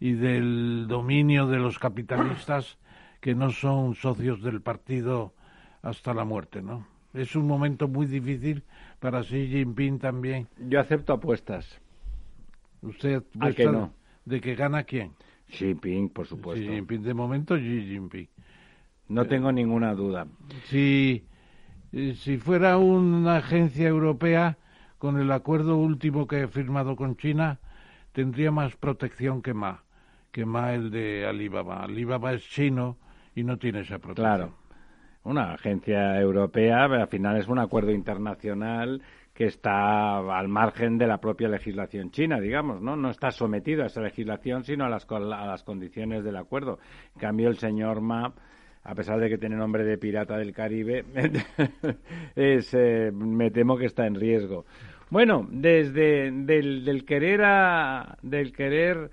[0.00, 2.78] y del dominio de los capitalistas
[3.20, 5.34] que no son socios del partido
[5.82, 6.86] hasta la muerte, ¿no?
[7.12, 8.62] Es un momento muy difícil
[9.00, 10.48] para Xi Jinping también.
[10.58, 11.80] Yo acepto apuestas.
[12.80, 13.92] ¿Usted ¿A que apuesta no?
[14.24, 15.12] de que gana quién?
[15.48, 16.64] Xi Jinping, por supuesto.
[16.64, 17.02] Xi Jinping.
[17.02, 18.28] De momento Xi Jinping.
[19.08, 20.26] No tengo ninguna duda.
[20.64, 21.24] Si,
[21.92, 24.58] eh, si fuera una agencia europea,
[24.98, 27.58] con el acuerdo último que he firmado con China,
[28.12, 29.84] tendría más protección que Ma,
[30.32, 31.84] que Ma el de Alibaba.
[31.84, 32.98] Alibaba es chino
[33.34, 34.36] y no tiene esa protección.
[34.36, 34.54] Claro.
[35.24, 39.02] Una agencia europea, al final es un acuerdo internacional
[39.38, 42.96] que está al margen de la propia legislación china, digamos, ¿no?
[42.96, 46.80] No está sometido a esa legislación, sino a las, a las condiciones del acuerdo.
[47.14, 48.34] En cambio, el señor Ma,
[48.82, 51.04] a pesar de que tiene nombre de pirata del Caribe,
[52.34, 54.64] eh, me temo que está en riesgo.
[55.08, 59.08] Bueno, desde del, del querer a, del querer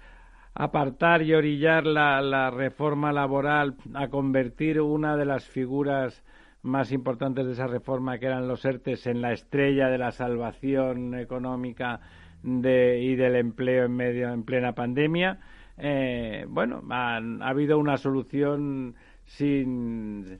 [0.55, 6.23] apartar y orillar la, la reforma laboral a convertir una de las figuras
[6.65, 11.13] más importantes de esa reforma, que eran los ERTES, en la estrella de la salvación
[11.15, 11.99] económica
[12.43, 15.39] y del empleo en medio en plena pandemia.
[15.77, 20.39] Eh, bueno, han- ha habido una solución sin,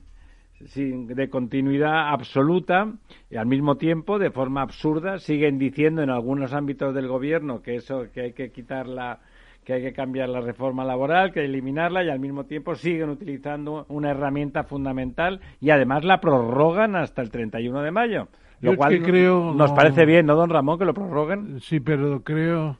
[0.66, 2.92] sin- de continuidad absoluta
[3.30, 7.76] y al mismo tiempo, de forma absurda, siguen diciendo en algunos ámbitos del gobierno que
[7.76, 9.20] eso que hay que quitar la
[9.66, 13.84] que hay que cambiar la reforma laboral, que eliminarla y al mismo tiempo siguen utilizando
[13.88, 18.28] una herramienta fundamental y además la prorrogan hasta el 31 de mayo.
[18.60, 20.94] Yo Lo es cual que creo, nos no- parece bien, ¿no, don Ramón, que lo
[20.94, 21.58] prorroguen?
[21.60, 22.78] Sí, pero creo,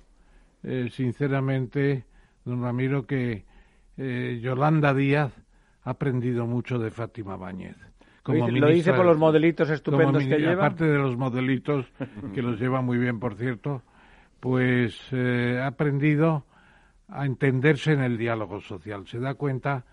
[0.62, 2.04] eh, sinceramente,
[2.44, 3.44] don Ramiro, que
[3.98, 5.32] eh, Yolanda Díaz
[5.82, 7.76] ha aprendido mucho de Fátima Báñez.
[8.24, 10.52] Lo dice- lo ministra dice por los modelitos como estupendos que lleva.
[10.66, 11.84] Aparte de los modelitos,
[12.32, 13.82] que los lleva muy bien, por cierto,
[14.38, 16.44] pues eh, ha aprendido
[17.08, 19.06] a entenderse en el diálogo social.
[19.06, 19.84] Se da cuenta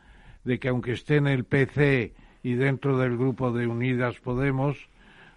[0.43, 2.13] de que aunque esté en el PC
[2.43, 4.89] y dentro del grupo de Unidas Podemos,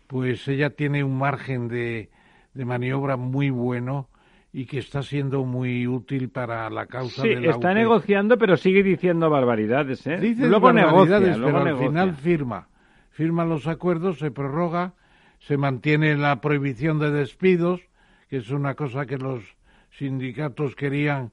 [0.06, 2.10] pues ella tiene un margen de,
[2.54, 4.08] de maniobra muy bueno
[4.52, 7.74] y que está siendo muy útil para la causa Sí, de la está UP.
[7.74, 10.16] negociando, pero sigue diciendo barbaridades, ¿eh?
[10.18, 11.88] Dices luego negocia, barbaridades, luego pero al negocia.
[11.88, 12.68] final firma.
[13.10, 14.94] Firma los acuerdos, se prorroga,
[15.40, 17.82] se mantiene la prohibición de despidos,
[18.30, 19.56] que es una cosa que los
[19.90, 21.32] sindicatos querían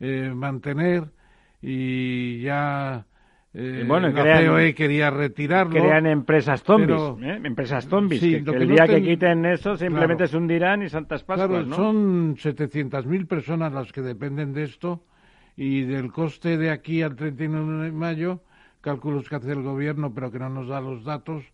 [0.00, 1.04] eh, mantener,
[1.62, 3.06] y ya
[3.56, 5.72] eh, Y bueno, la crean- COE quería retirarlo.
[5.80, 7.40] crean empresas zombies, pero- ¿eh?
[7.44, 10.28] empresas zombies, Sí, que, que que el no día que ten- quiten eso simplemente Claro.
[10.30, 11.76] se hundirán y Santas Pascuas, Claro, ¿no?
[11.76, 15.04] son 700.000 personas las que dependen de esto
[15.56, 18.40] y del coste de aquí al 31 de mayo,
[18.80, 21.44] cálculos que hace el gobierno pero que no nos da los datos,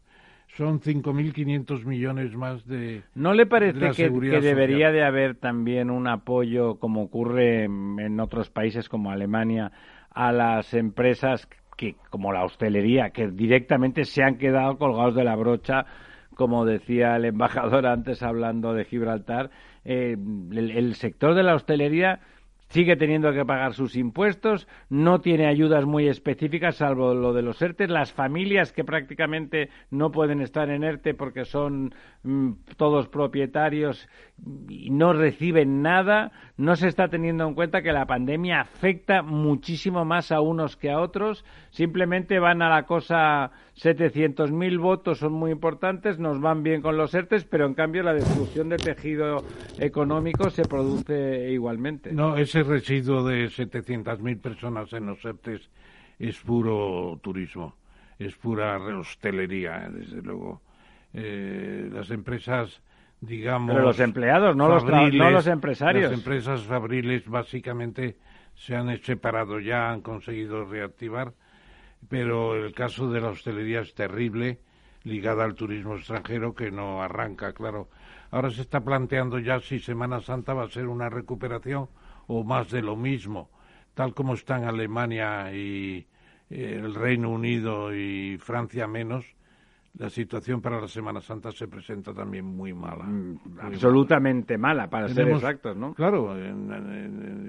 [0.56, 4.10] son 5.500 millones más de ¿No le parece que,
[4.40, 4.92] debería social.
[4.92, 9.72] de haber también un apoyo, como ocurre en, en otros países como Alemania,
[10.10, 15.36] a las empresas que, como la hostelería, que directamente se han quedado colgados de la
[15.36, 15.86] brocha
[16.40, 19.50] como decía el embajador antes hablando de Gibraltar,
[19.84, 20.16] eh,
[20.52, 22.20] el sector de la hostelería
[22.70, 27.60] sigue teniendo que pagar sus impuestos, no tiene ayudas muy específicas, salvo lo de los
[27.60, 27.88] ERTE.
[27.88, 31.92] Las familias que prácticamente no pueden estar en ERTE porque son
[32.22, 34.08] mm, todos propietarios
[34.68, 40.04] y no reciben nada, no se está teniendo en cuenta que la pandemia afecta muchísimo
[40.04, 41.44] más a unos que a otros.
[41.70, 47.14] Simplemente van a la cosa 700.000 votos son muy importantes, nos van bien con los
[47.14, 49.38] ERTES, pero en cambio la destrucción de tejido
[49.78, 52.12] económico se produce igualmente.
[52.12, 55.70] No, ese residuo de 700.000 personas en los ERTES
[56.18, 57.76] es puro turismo,
[58.18, 60.62] es pura hostelería, desde luego.
[61.12, 62.82] Eh, las empresas
[63.20, 63.74] digamos.
[63.74, 66.10] Pero los empleados, no, los, no los empresarios.
[66.10, 68.16] Las empresas fabriles básicamente
[68.54, 71.32] se han separado ya, han conseguido reactivar,
[72.08, 74.60] pero el caso de la hostelería es terrible,
[75.04, 77.88] ligada al turismo extranjero que no arranca, claro.
[78.30, 81.88] Ahora se está planteando ya si Semana Santa va a ser una recuperación
[82.32, 83.50] o más de lo mismo,
[83.92, 86.06] tal como están Alemania y
[86.48, 89.34] eh, el Reino Unido y Francia menos
[89.98, 93.04] la situación para la Semana Santa se presenta también muy mala.
[93.04, 95.92] Mm, absolutamente mala, para ser exactos, ¿no?
[95.94, 96.36] Claro,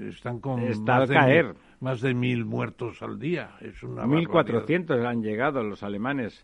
[0.07, 3.57] están con más, De mil, más de mil muertos al día.
[3.61, 6.43] Es una 1.400 han llegado los alemanes.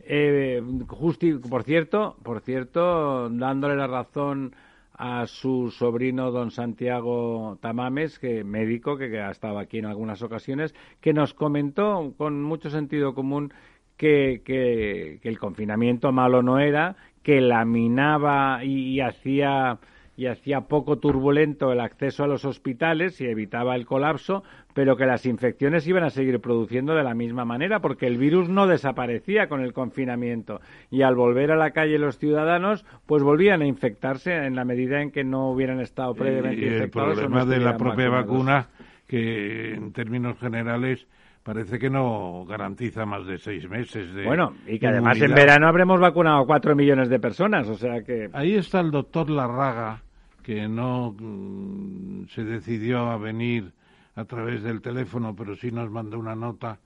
[0.00, 4.54] Eh, justi por cierto, por cierto, dándole la razón
[5.02, 10.74] a su sobrino don Santiago Tamames, que médico que ha estado aquí en algunas ocasiones,
[11.00, 13.50] que nos comentó con mucho sentido común
[13.96, 19.78] que, el confinamiento malo no era, que laminaba y, hacía
[20.18, 24.42] y hacía poco turbulento el acceso a los hospitales y evitaba el colapso,
[24.80, 28.48] pero que las infecciones iban a seguir produciendo de la misma manera, porque el virus
[28.48, 30.62] no desaparecía con el confinamiento.
[30.90, 35.02] Y al volver a la calle los ciudadanos, pues volvían a infectarse en la medida
[35.02, 37.18] en que no hubieran estado previamente infectados.
[37.18, 38.68] El problema de la propia vacuna,
[39.06, 41.06] que en términos generales
[41.42, 45.68] parece que no garantiza más de seis meses de Bueno, y que además en verano
[45.68, 48.30] habremos vacunado cuatro millones de personas, o sea que...
[48.32, 50.00] Ahí está el doctor Larraga,
[50.42, 53.74] que no mm, se decidió a venir
[54.20, 56.78] a través del teléfono, pero sí nos mandó una nota.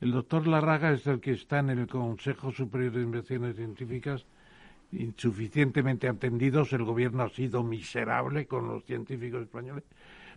[0.00, 4.26] El doctor Larraga es el que está en el Consejo Superior de Investigaciones Científicas
[4.92, 9.84] insuficientemente atendidos, el gobierno ha sido miserable con los científicos españoles.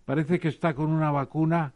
[0.06, 1.74] Parece que está con una vacuna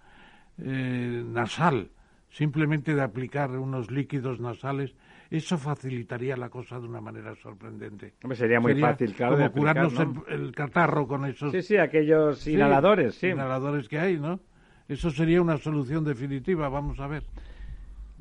[0.60, 1.90] eh, nasal,
[2.30, 4.94] simplemente de aplicar unos líquidos nasales,
[5.30, 8.14] eso facilitaría la cosa de una manera sorprendente.
[8.34, 9.36] sería muy fácil, claro.
[9.36, 9.94] Como curarnos
[10.30, 11.52] el, catarro con esos.
[11.52, 13.28] Sí, sí, aquellos inhaladores, sí.
[13.28, 14.40] Inhaladores que hay, ¿no?
[14.88, 17.24] Eso sería una solución definitiva, vamos a ver.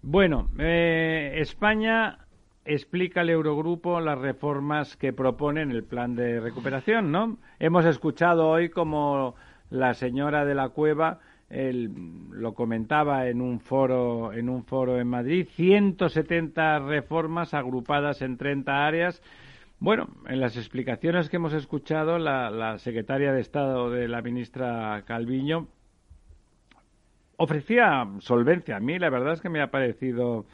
[0.03, 2.19] Bueno, eh, España
[2.65, 7.39] explica al Eurogrupo las reformas que propone en el plan de recuperación, ¿no?
[7.61, 9.37] Hemos escuchado hoy como
[9.71, 15.47] la señora de la Cueva lo comentaba en un foro en un foro en Madrid
[15.55, 19.23] 170 reformas agrupadas en 30 áreas
[19.79, 25.69] bueno en las explicaciones que hemos escuchado la, secretaria de Estado de la ministra Calviño
[27.37, 28.77] ofrecía solvencia.
[28.77, 30.47] A mí la verdad es que me ha parecido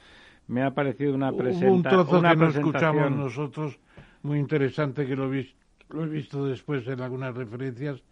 [0.48, 3.78] me ha parecido una presentación un trozo que no escuchamos nosotros
[4.22, 8.02] muy interesante que lo, lo he visto después en algunas referencias.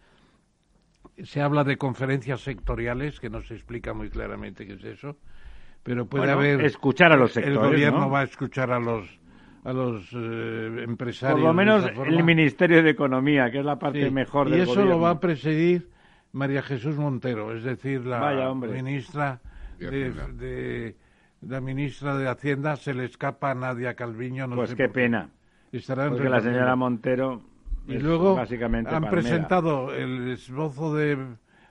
[1.23, 5.17] Se habla de conferencias sectoriales, que no se explica muy claramente qué es eso,
[5.83, 6.65] pero puede haber...
[6.65, 9.19] Escuchar a los sectores, El gobierno va a escuchar a los
[9.63, 11.41] a los eh, empresarios.
[11.41, 14.85] Por lo menos el Ministerio de Economía, que es la parte mejor del Y eso
[14.85, 15.91] lo va a presidir
[16.33, 19.41] María Jesús Montero, es decir, la ministra
[19.79, 20.97] de,
[21.41, 24.47] la ministra de Hacienda se le escapa a Nadia Calviño.
[24.47, 25.31] No pues qué pena.
[25.73, 27.43] Estará Porque la señora Montero
[27.87, 31.19] y luego han presentado el esbozo de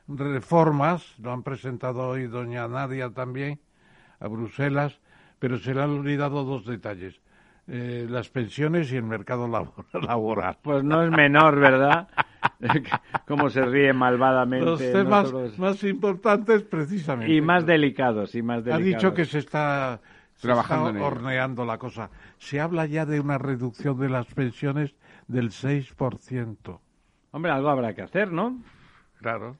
[0.08, 3.60] reformas, lo han presentado hoy doña Nadia también,
[4.20, 5.00] a Bruselas,
[5.38, 7.22] pero se le han olvidado dos detalles.
[7.68, 9.48] Eh, las pensiones y el mercado
[9.94, 10.58] laboral.
[10.62, 12.08] Pues no es menor, ¿verdad?
[13.28, 14.66] Cómo se ríe malvadamente.
[14.66, 17.34] Los temas más importantes, precisamente.
[17.34, 18.82] Y más delicados, y más delicados.
[18.82, 20.02] Ha dicho que se está,
[20.42, 22.10] trabajando horneando la cosa.
[22.38, 24.96] Se habla ya de una reducción de las pensiones
[25.28, 26.80] del 6%.
[27.32, 28.62] Hombre, algo habrá que hacer, ¿no?
[29.20, 29.58] Claro.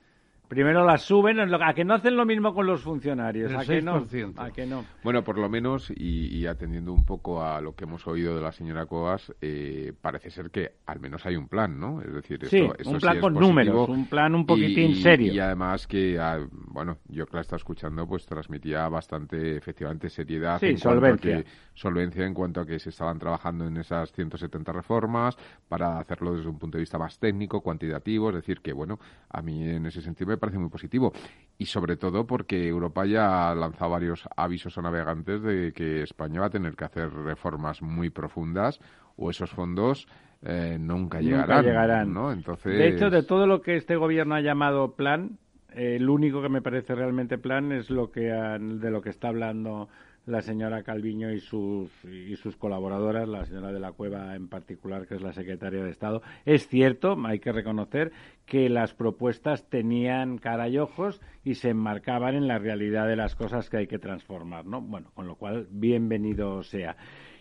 [0.50, 4.04] Primero las suben, a que no hacen lo mismo con los funcionarios, ¿A que, no?
[4.38, 4.84] a que no.
[5.04, 8.52] Bueno, por lo menos, y, atendiendo un poco a lo que hemos oído de la
[8.52, 12.02] señora Coas, eh, parece ser que al menos hay un plan, ¿no?
[12.02, 15.32] Es decir, esto, un plan con números, un plan un poquitín serio.
[15.32, 20.60] Y además que, ah, bueno, yo que la estaba escuchando, pues transmitía bastante, efectivamente, seriedad.
[20.60, 21.32] Sí, en solvencia.
[21.32, 25.38] Cuanto a que, solvencia en cuanto a que se estaban trabajando en esas 170 reformas
[25.68, 28.30] para hacerlo desde un punto de vista más técnico, cuantitativo.
[28.30, 29.00] Es decir, que, bueno,
[29.30, 31.14] a mí en ese sentido me parece muy positivo.
[31.58, 36.40] Y sobre todo porque Europa ya ha lanzado varios avisos a navegantes de que España
[36.42, 38.80] va a tener que hacer reformas muy profundas
[39.18, 40.08] o esos fondos
[40.42, 41.58] eh, nunca llegarán.
[41.58, 42.14] Nunca llegarán.
[42.14, 42.32] ¿no?
[42.32, 42.78] Entonces...
[42.78, 45.38] De hecho, de todo lo que este gobierno ha llamado plan,
[45.74, 49.10] eh, el único que me parece realmente plan es lo que han- de lo que
[49.10, 49.90] está hablando
[50.30, 55.08] la señora Calviño y sus y sus colaboradoras, la señora de la Cueva en particular,
[55.08, 56.22] que es la secretaria de Estado.
[56.46, 58.12] Es cierto, hay que reconocer
[58.46, 63.36] que las propuestas tenían cara y ojos y se enmarcaban en la realidad de las
[63.36, 64.82] cosas que hay que transformar, ¿no?
[64.82, 66.96] Bueno, con lo cual bienvenido sea.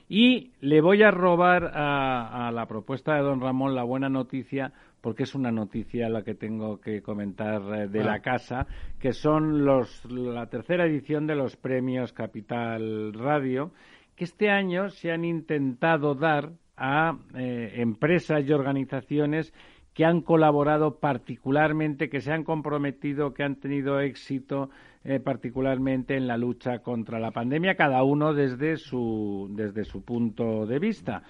[0.08, 4.72] Y le voy a robar a, a la propuesta de don Ramón la buena noticia,
[5.00, 8.04] porque es una noticia la que tengo que comentar eh, de Ah.
[8.04, 8.66] la casa,
[8.98, 13.72] que son los, la tercera edición de los premios Capital Radio,
[14.16, 19.52] que este año se han intentado dar a eh, empresas y organizaciones
[19.94, 24.70] que han colaborado particularmente, que se han comprometido, que han tenido éxito
[25.04, 30.66] eh, particularmente en la lucha contra la pandemia, cada uno desde su, desde su punto
[30.66, 31.22] de vista.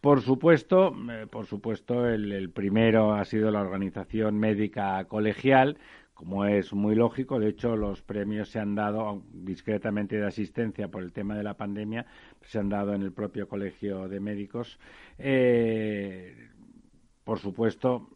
[0.00, 5.76] Por supuesto, eh, por supuesto, el, el primero ha sido la organización médica colegial,
[6.14, 7.38] como es muy lógico.
[7.38, 11.54] De hecho, los premios se han dado discretamente de asistencia por el tema de la
[11.54, 12.06] pandemia,
[12.42, 14.78] se han dado en el propio colegio de médicos.
[15.18, 16.48] Eh,
[17.24, 18.08] por supuesto,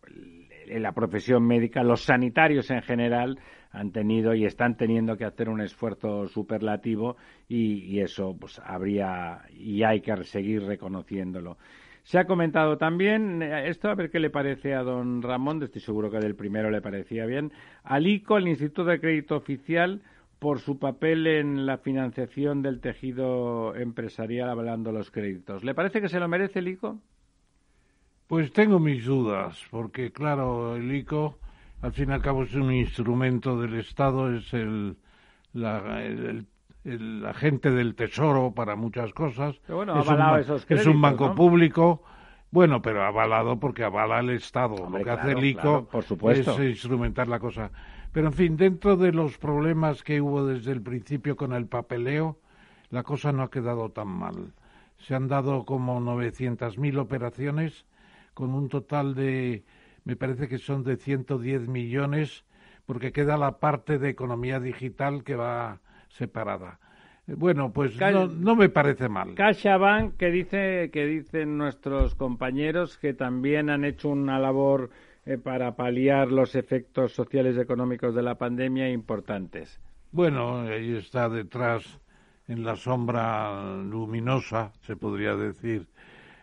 [0.67, 3.39] la profesión médica, los sanitarios en general
[3.75, 7.17] han tenido y están teniendo que hacer un esfuerzo superlativo
[7.49, 11.59] y, eso pues habría y hay que seguir reconociéndolo.
[12.05, 15.81] Se ha comentado también eh, esto, a ver qué le parece a don Ramón, estoy
[15.81, 17.53] seguro que del primero le parecía bien,
[17.83, 20.03] al ICO, el Instituto de Crédito Oficial,
[20.39, 25.65] por su papel en la financiación del tejido empresarial avalando los créditos.
[25.65, 27.01] ¿Le parece que se lo merece el ICO?
[28.27, 31.39] Pues tengo mis dudas, porque claro, el ICO
[31.85, 34.97] al fin y al cabo es un instrumento del Estado, es el,
[35.53, 36.47] la- el,
[36.85, 39.57] el agente del Tesoro para muchas cosas.
[39.67, 41.35] Pero bueno, es, un, esos es créditos, un banco ¿no?
[41.35, 42.03] público,
[42.51, 44.75] bueno, pero avalado porque avala el Estado.
[44.77, 46.53] Hombre, Lo que hace el ICO claro, por supuesto.
[46.63, 47.71] es instrumentar la cosa.
[48.13, 52.39] Pero en fin, dentro de los problemas que hubo desde el principio con el papeleo,
[52.91, 54.53] la cosa no ha quedado tan mal.
[54.99, 57.85] Se han dado como 900.000 operaciones
[58.35, 59.65] con un total de,
[60.05, 62.45] me parece que son de 110 millones,
[62.87, 66.79] porque queda la parte de economía digital que va separada.
[67.27, 69.35] Eh, Bueno, pues Cal- no, no me parece mal.
[69.35, 74.91] CaixaBank, que dice que dicen nuestros compañeros que también han hecho una labor
[75.27, 79.81] eh, para paliar los efectos sociales y económicos de la pandemia importantes.
[80.13, 81.99] Bueno, ahí está detrás,
[82.47, 85.87] en la sombra luminosa, se podría decir,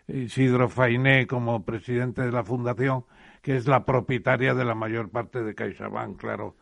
[0.07, 3.05] Isidro Fainé como presidente de la fundación,
[3.41, 6.55] que es la propietaria de la mayor parte de CaixaBank, claro.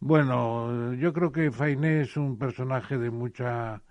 [0.00, 3.82] Bueno, yo creo que Fainé es un personaje de mucha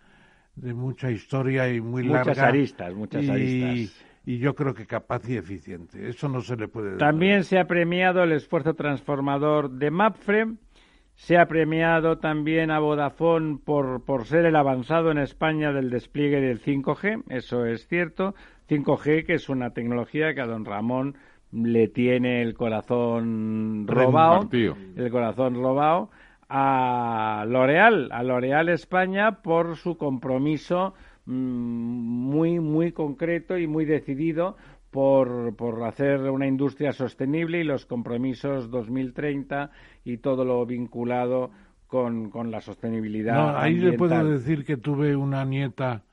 [0.56, 2.48] de mucha historia y muy Muchas larga.
[2.48, 4.06] aristas, muchas y, aristas.
[4.26, 6.08] Y yo creo que capaz y eficiente.
[6.10, 10.46] Eso no se le puede También se ha premiado el esfuerzo transformador de Mapfre.
[11.16, 16.42] Se ha premiado también a Vodafone por, por ser el avanzado en España del despliegue
[16.42, 17.24] del 5G.
[17.30, 18.36] Eso es cierto.
[18.70, 21.16] 5G, que es una tecnología que a don Ramón
[21.52, 24.50] le tiene el corazón robado.
[24.52, 26.10] El corazón robado
[26.50, 30.94] a L'Oreal, a L'Oreal España por su compromiso
[31.26, 34.58] mm, muy muy concreto y muy decidido
[34.92, 39.72] por, por hacer una industria sostenible y los compromisos 2030
[40.04, 41.52] y todo lo vinculado
[41.88, 43.36] con, con la sostenibilidad.
[43.36, 46.04] No, ahí le puedo decir que tuve una nieta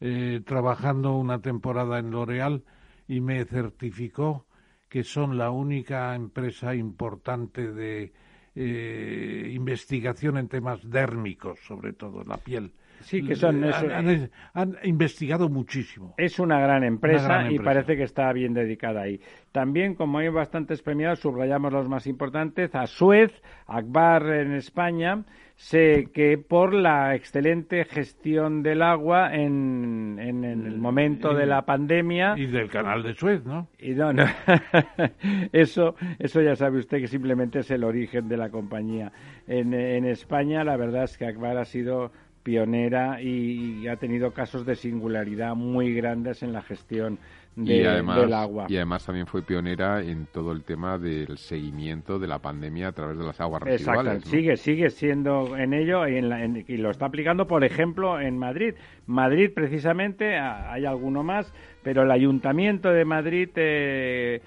[0.00, 2.62] eh, trabajando una temporada en L'Oreal
[3.08, 4.44] y me certificó
[4.90, 8.12] que son la única empresa importante de
[8.56, 12.72] eh, investigación en temas dérmicos, sobre todo la piel.
[13.00, 16.14] Sí, que son- Eh, han, han- han investigado muchísimo.
[16.18, 17.64] Es una gran empresa Una gran y empresa.
[17.72, 19.20] parece que está bien dedicada ahí.
[19.52, 22.74] También, como hay bastantes premiados, subrayamos los más importantes.
[22.74, 23.32] A Suez,
[23.66, 25.24] Akbar en España,
[25.62, 31.66] sé que por la excelente gestión del agua en, en- en el momento de la
[31.66, 32.34] pandemia.
[32.38, 33.68] Y del canal de Suez, ¿no?
[33.78, 34.24] Y no, no.
[35.52, 39.12] eso, eso ya sabe usted que simplemente es el origen de la compañía.
[39.46, 42.10] En, en España, la verdad es que Akbar ha sido
[42.42, 47.18] pionera y, ha tenido casos de singularidad muy grandes en la gestión
[47.64, 48.66] de- y además, del agua.
[48.68, 52.92] Y además también fue pionera en todo el tema del seguimiento de la pandemia a
[52.92, 54.24] través de las aguas Exacto, residuales.
[54.24, 54.30] ¿no?
[54.30, 58.20] sigue, sigue siendo en ello y, en la- en- y lo está aplicando, por ejemplo,
[58.20, 58.74] en Madrid.
[59.06, 64.40] Madrid, precisamente, hay alguno más, pero el Ayuntamiento de Madrid eh,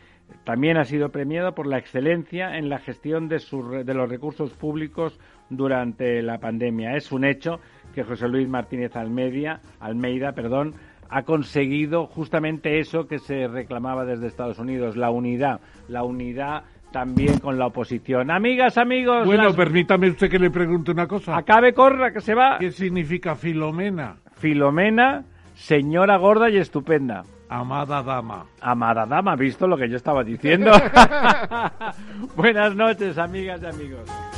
[0.43, 4.51] también ha sido premiado por la excelencia en la gestión de, sus de los recursos
[4.53, 5.19] públicos
[5.49, 6.95] durante la pandemia.
[6.95, 7.59] Es un hecho
[7.93, 10.73] que José Luis Martínez Almeida, Almeida perdón,
[11.15, 17.39] ha conseguido justamente eso que se reclamaba desde Estados Unidos, la unidad, la unidad también
[17.39, 18.31] con la oposición.
[18.31, 21.37] Amigas, amigos, Bueno, las- permítame usted que le pregunte una cosa.
[21.37, 22.57] acabe, corra, que se va.
[22.57, 24.15] ¿Qué significa Filomena?
[24.37, 25.23] Filomena,
[25.53, 27.23] señora gorda y estupenda.
[27.47, 28.45] Amada dama.
[28.59, 30.71] Amada dama, ¿visto lo que yo estaba diciendo?
[32.35, 34.32] Buenas noches, amigas y amigos.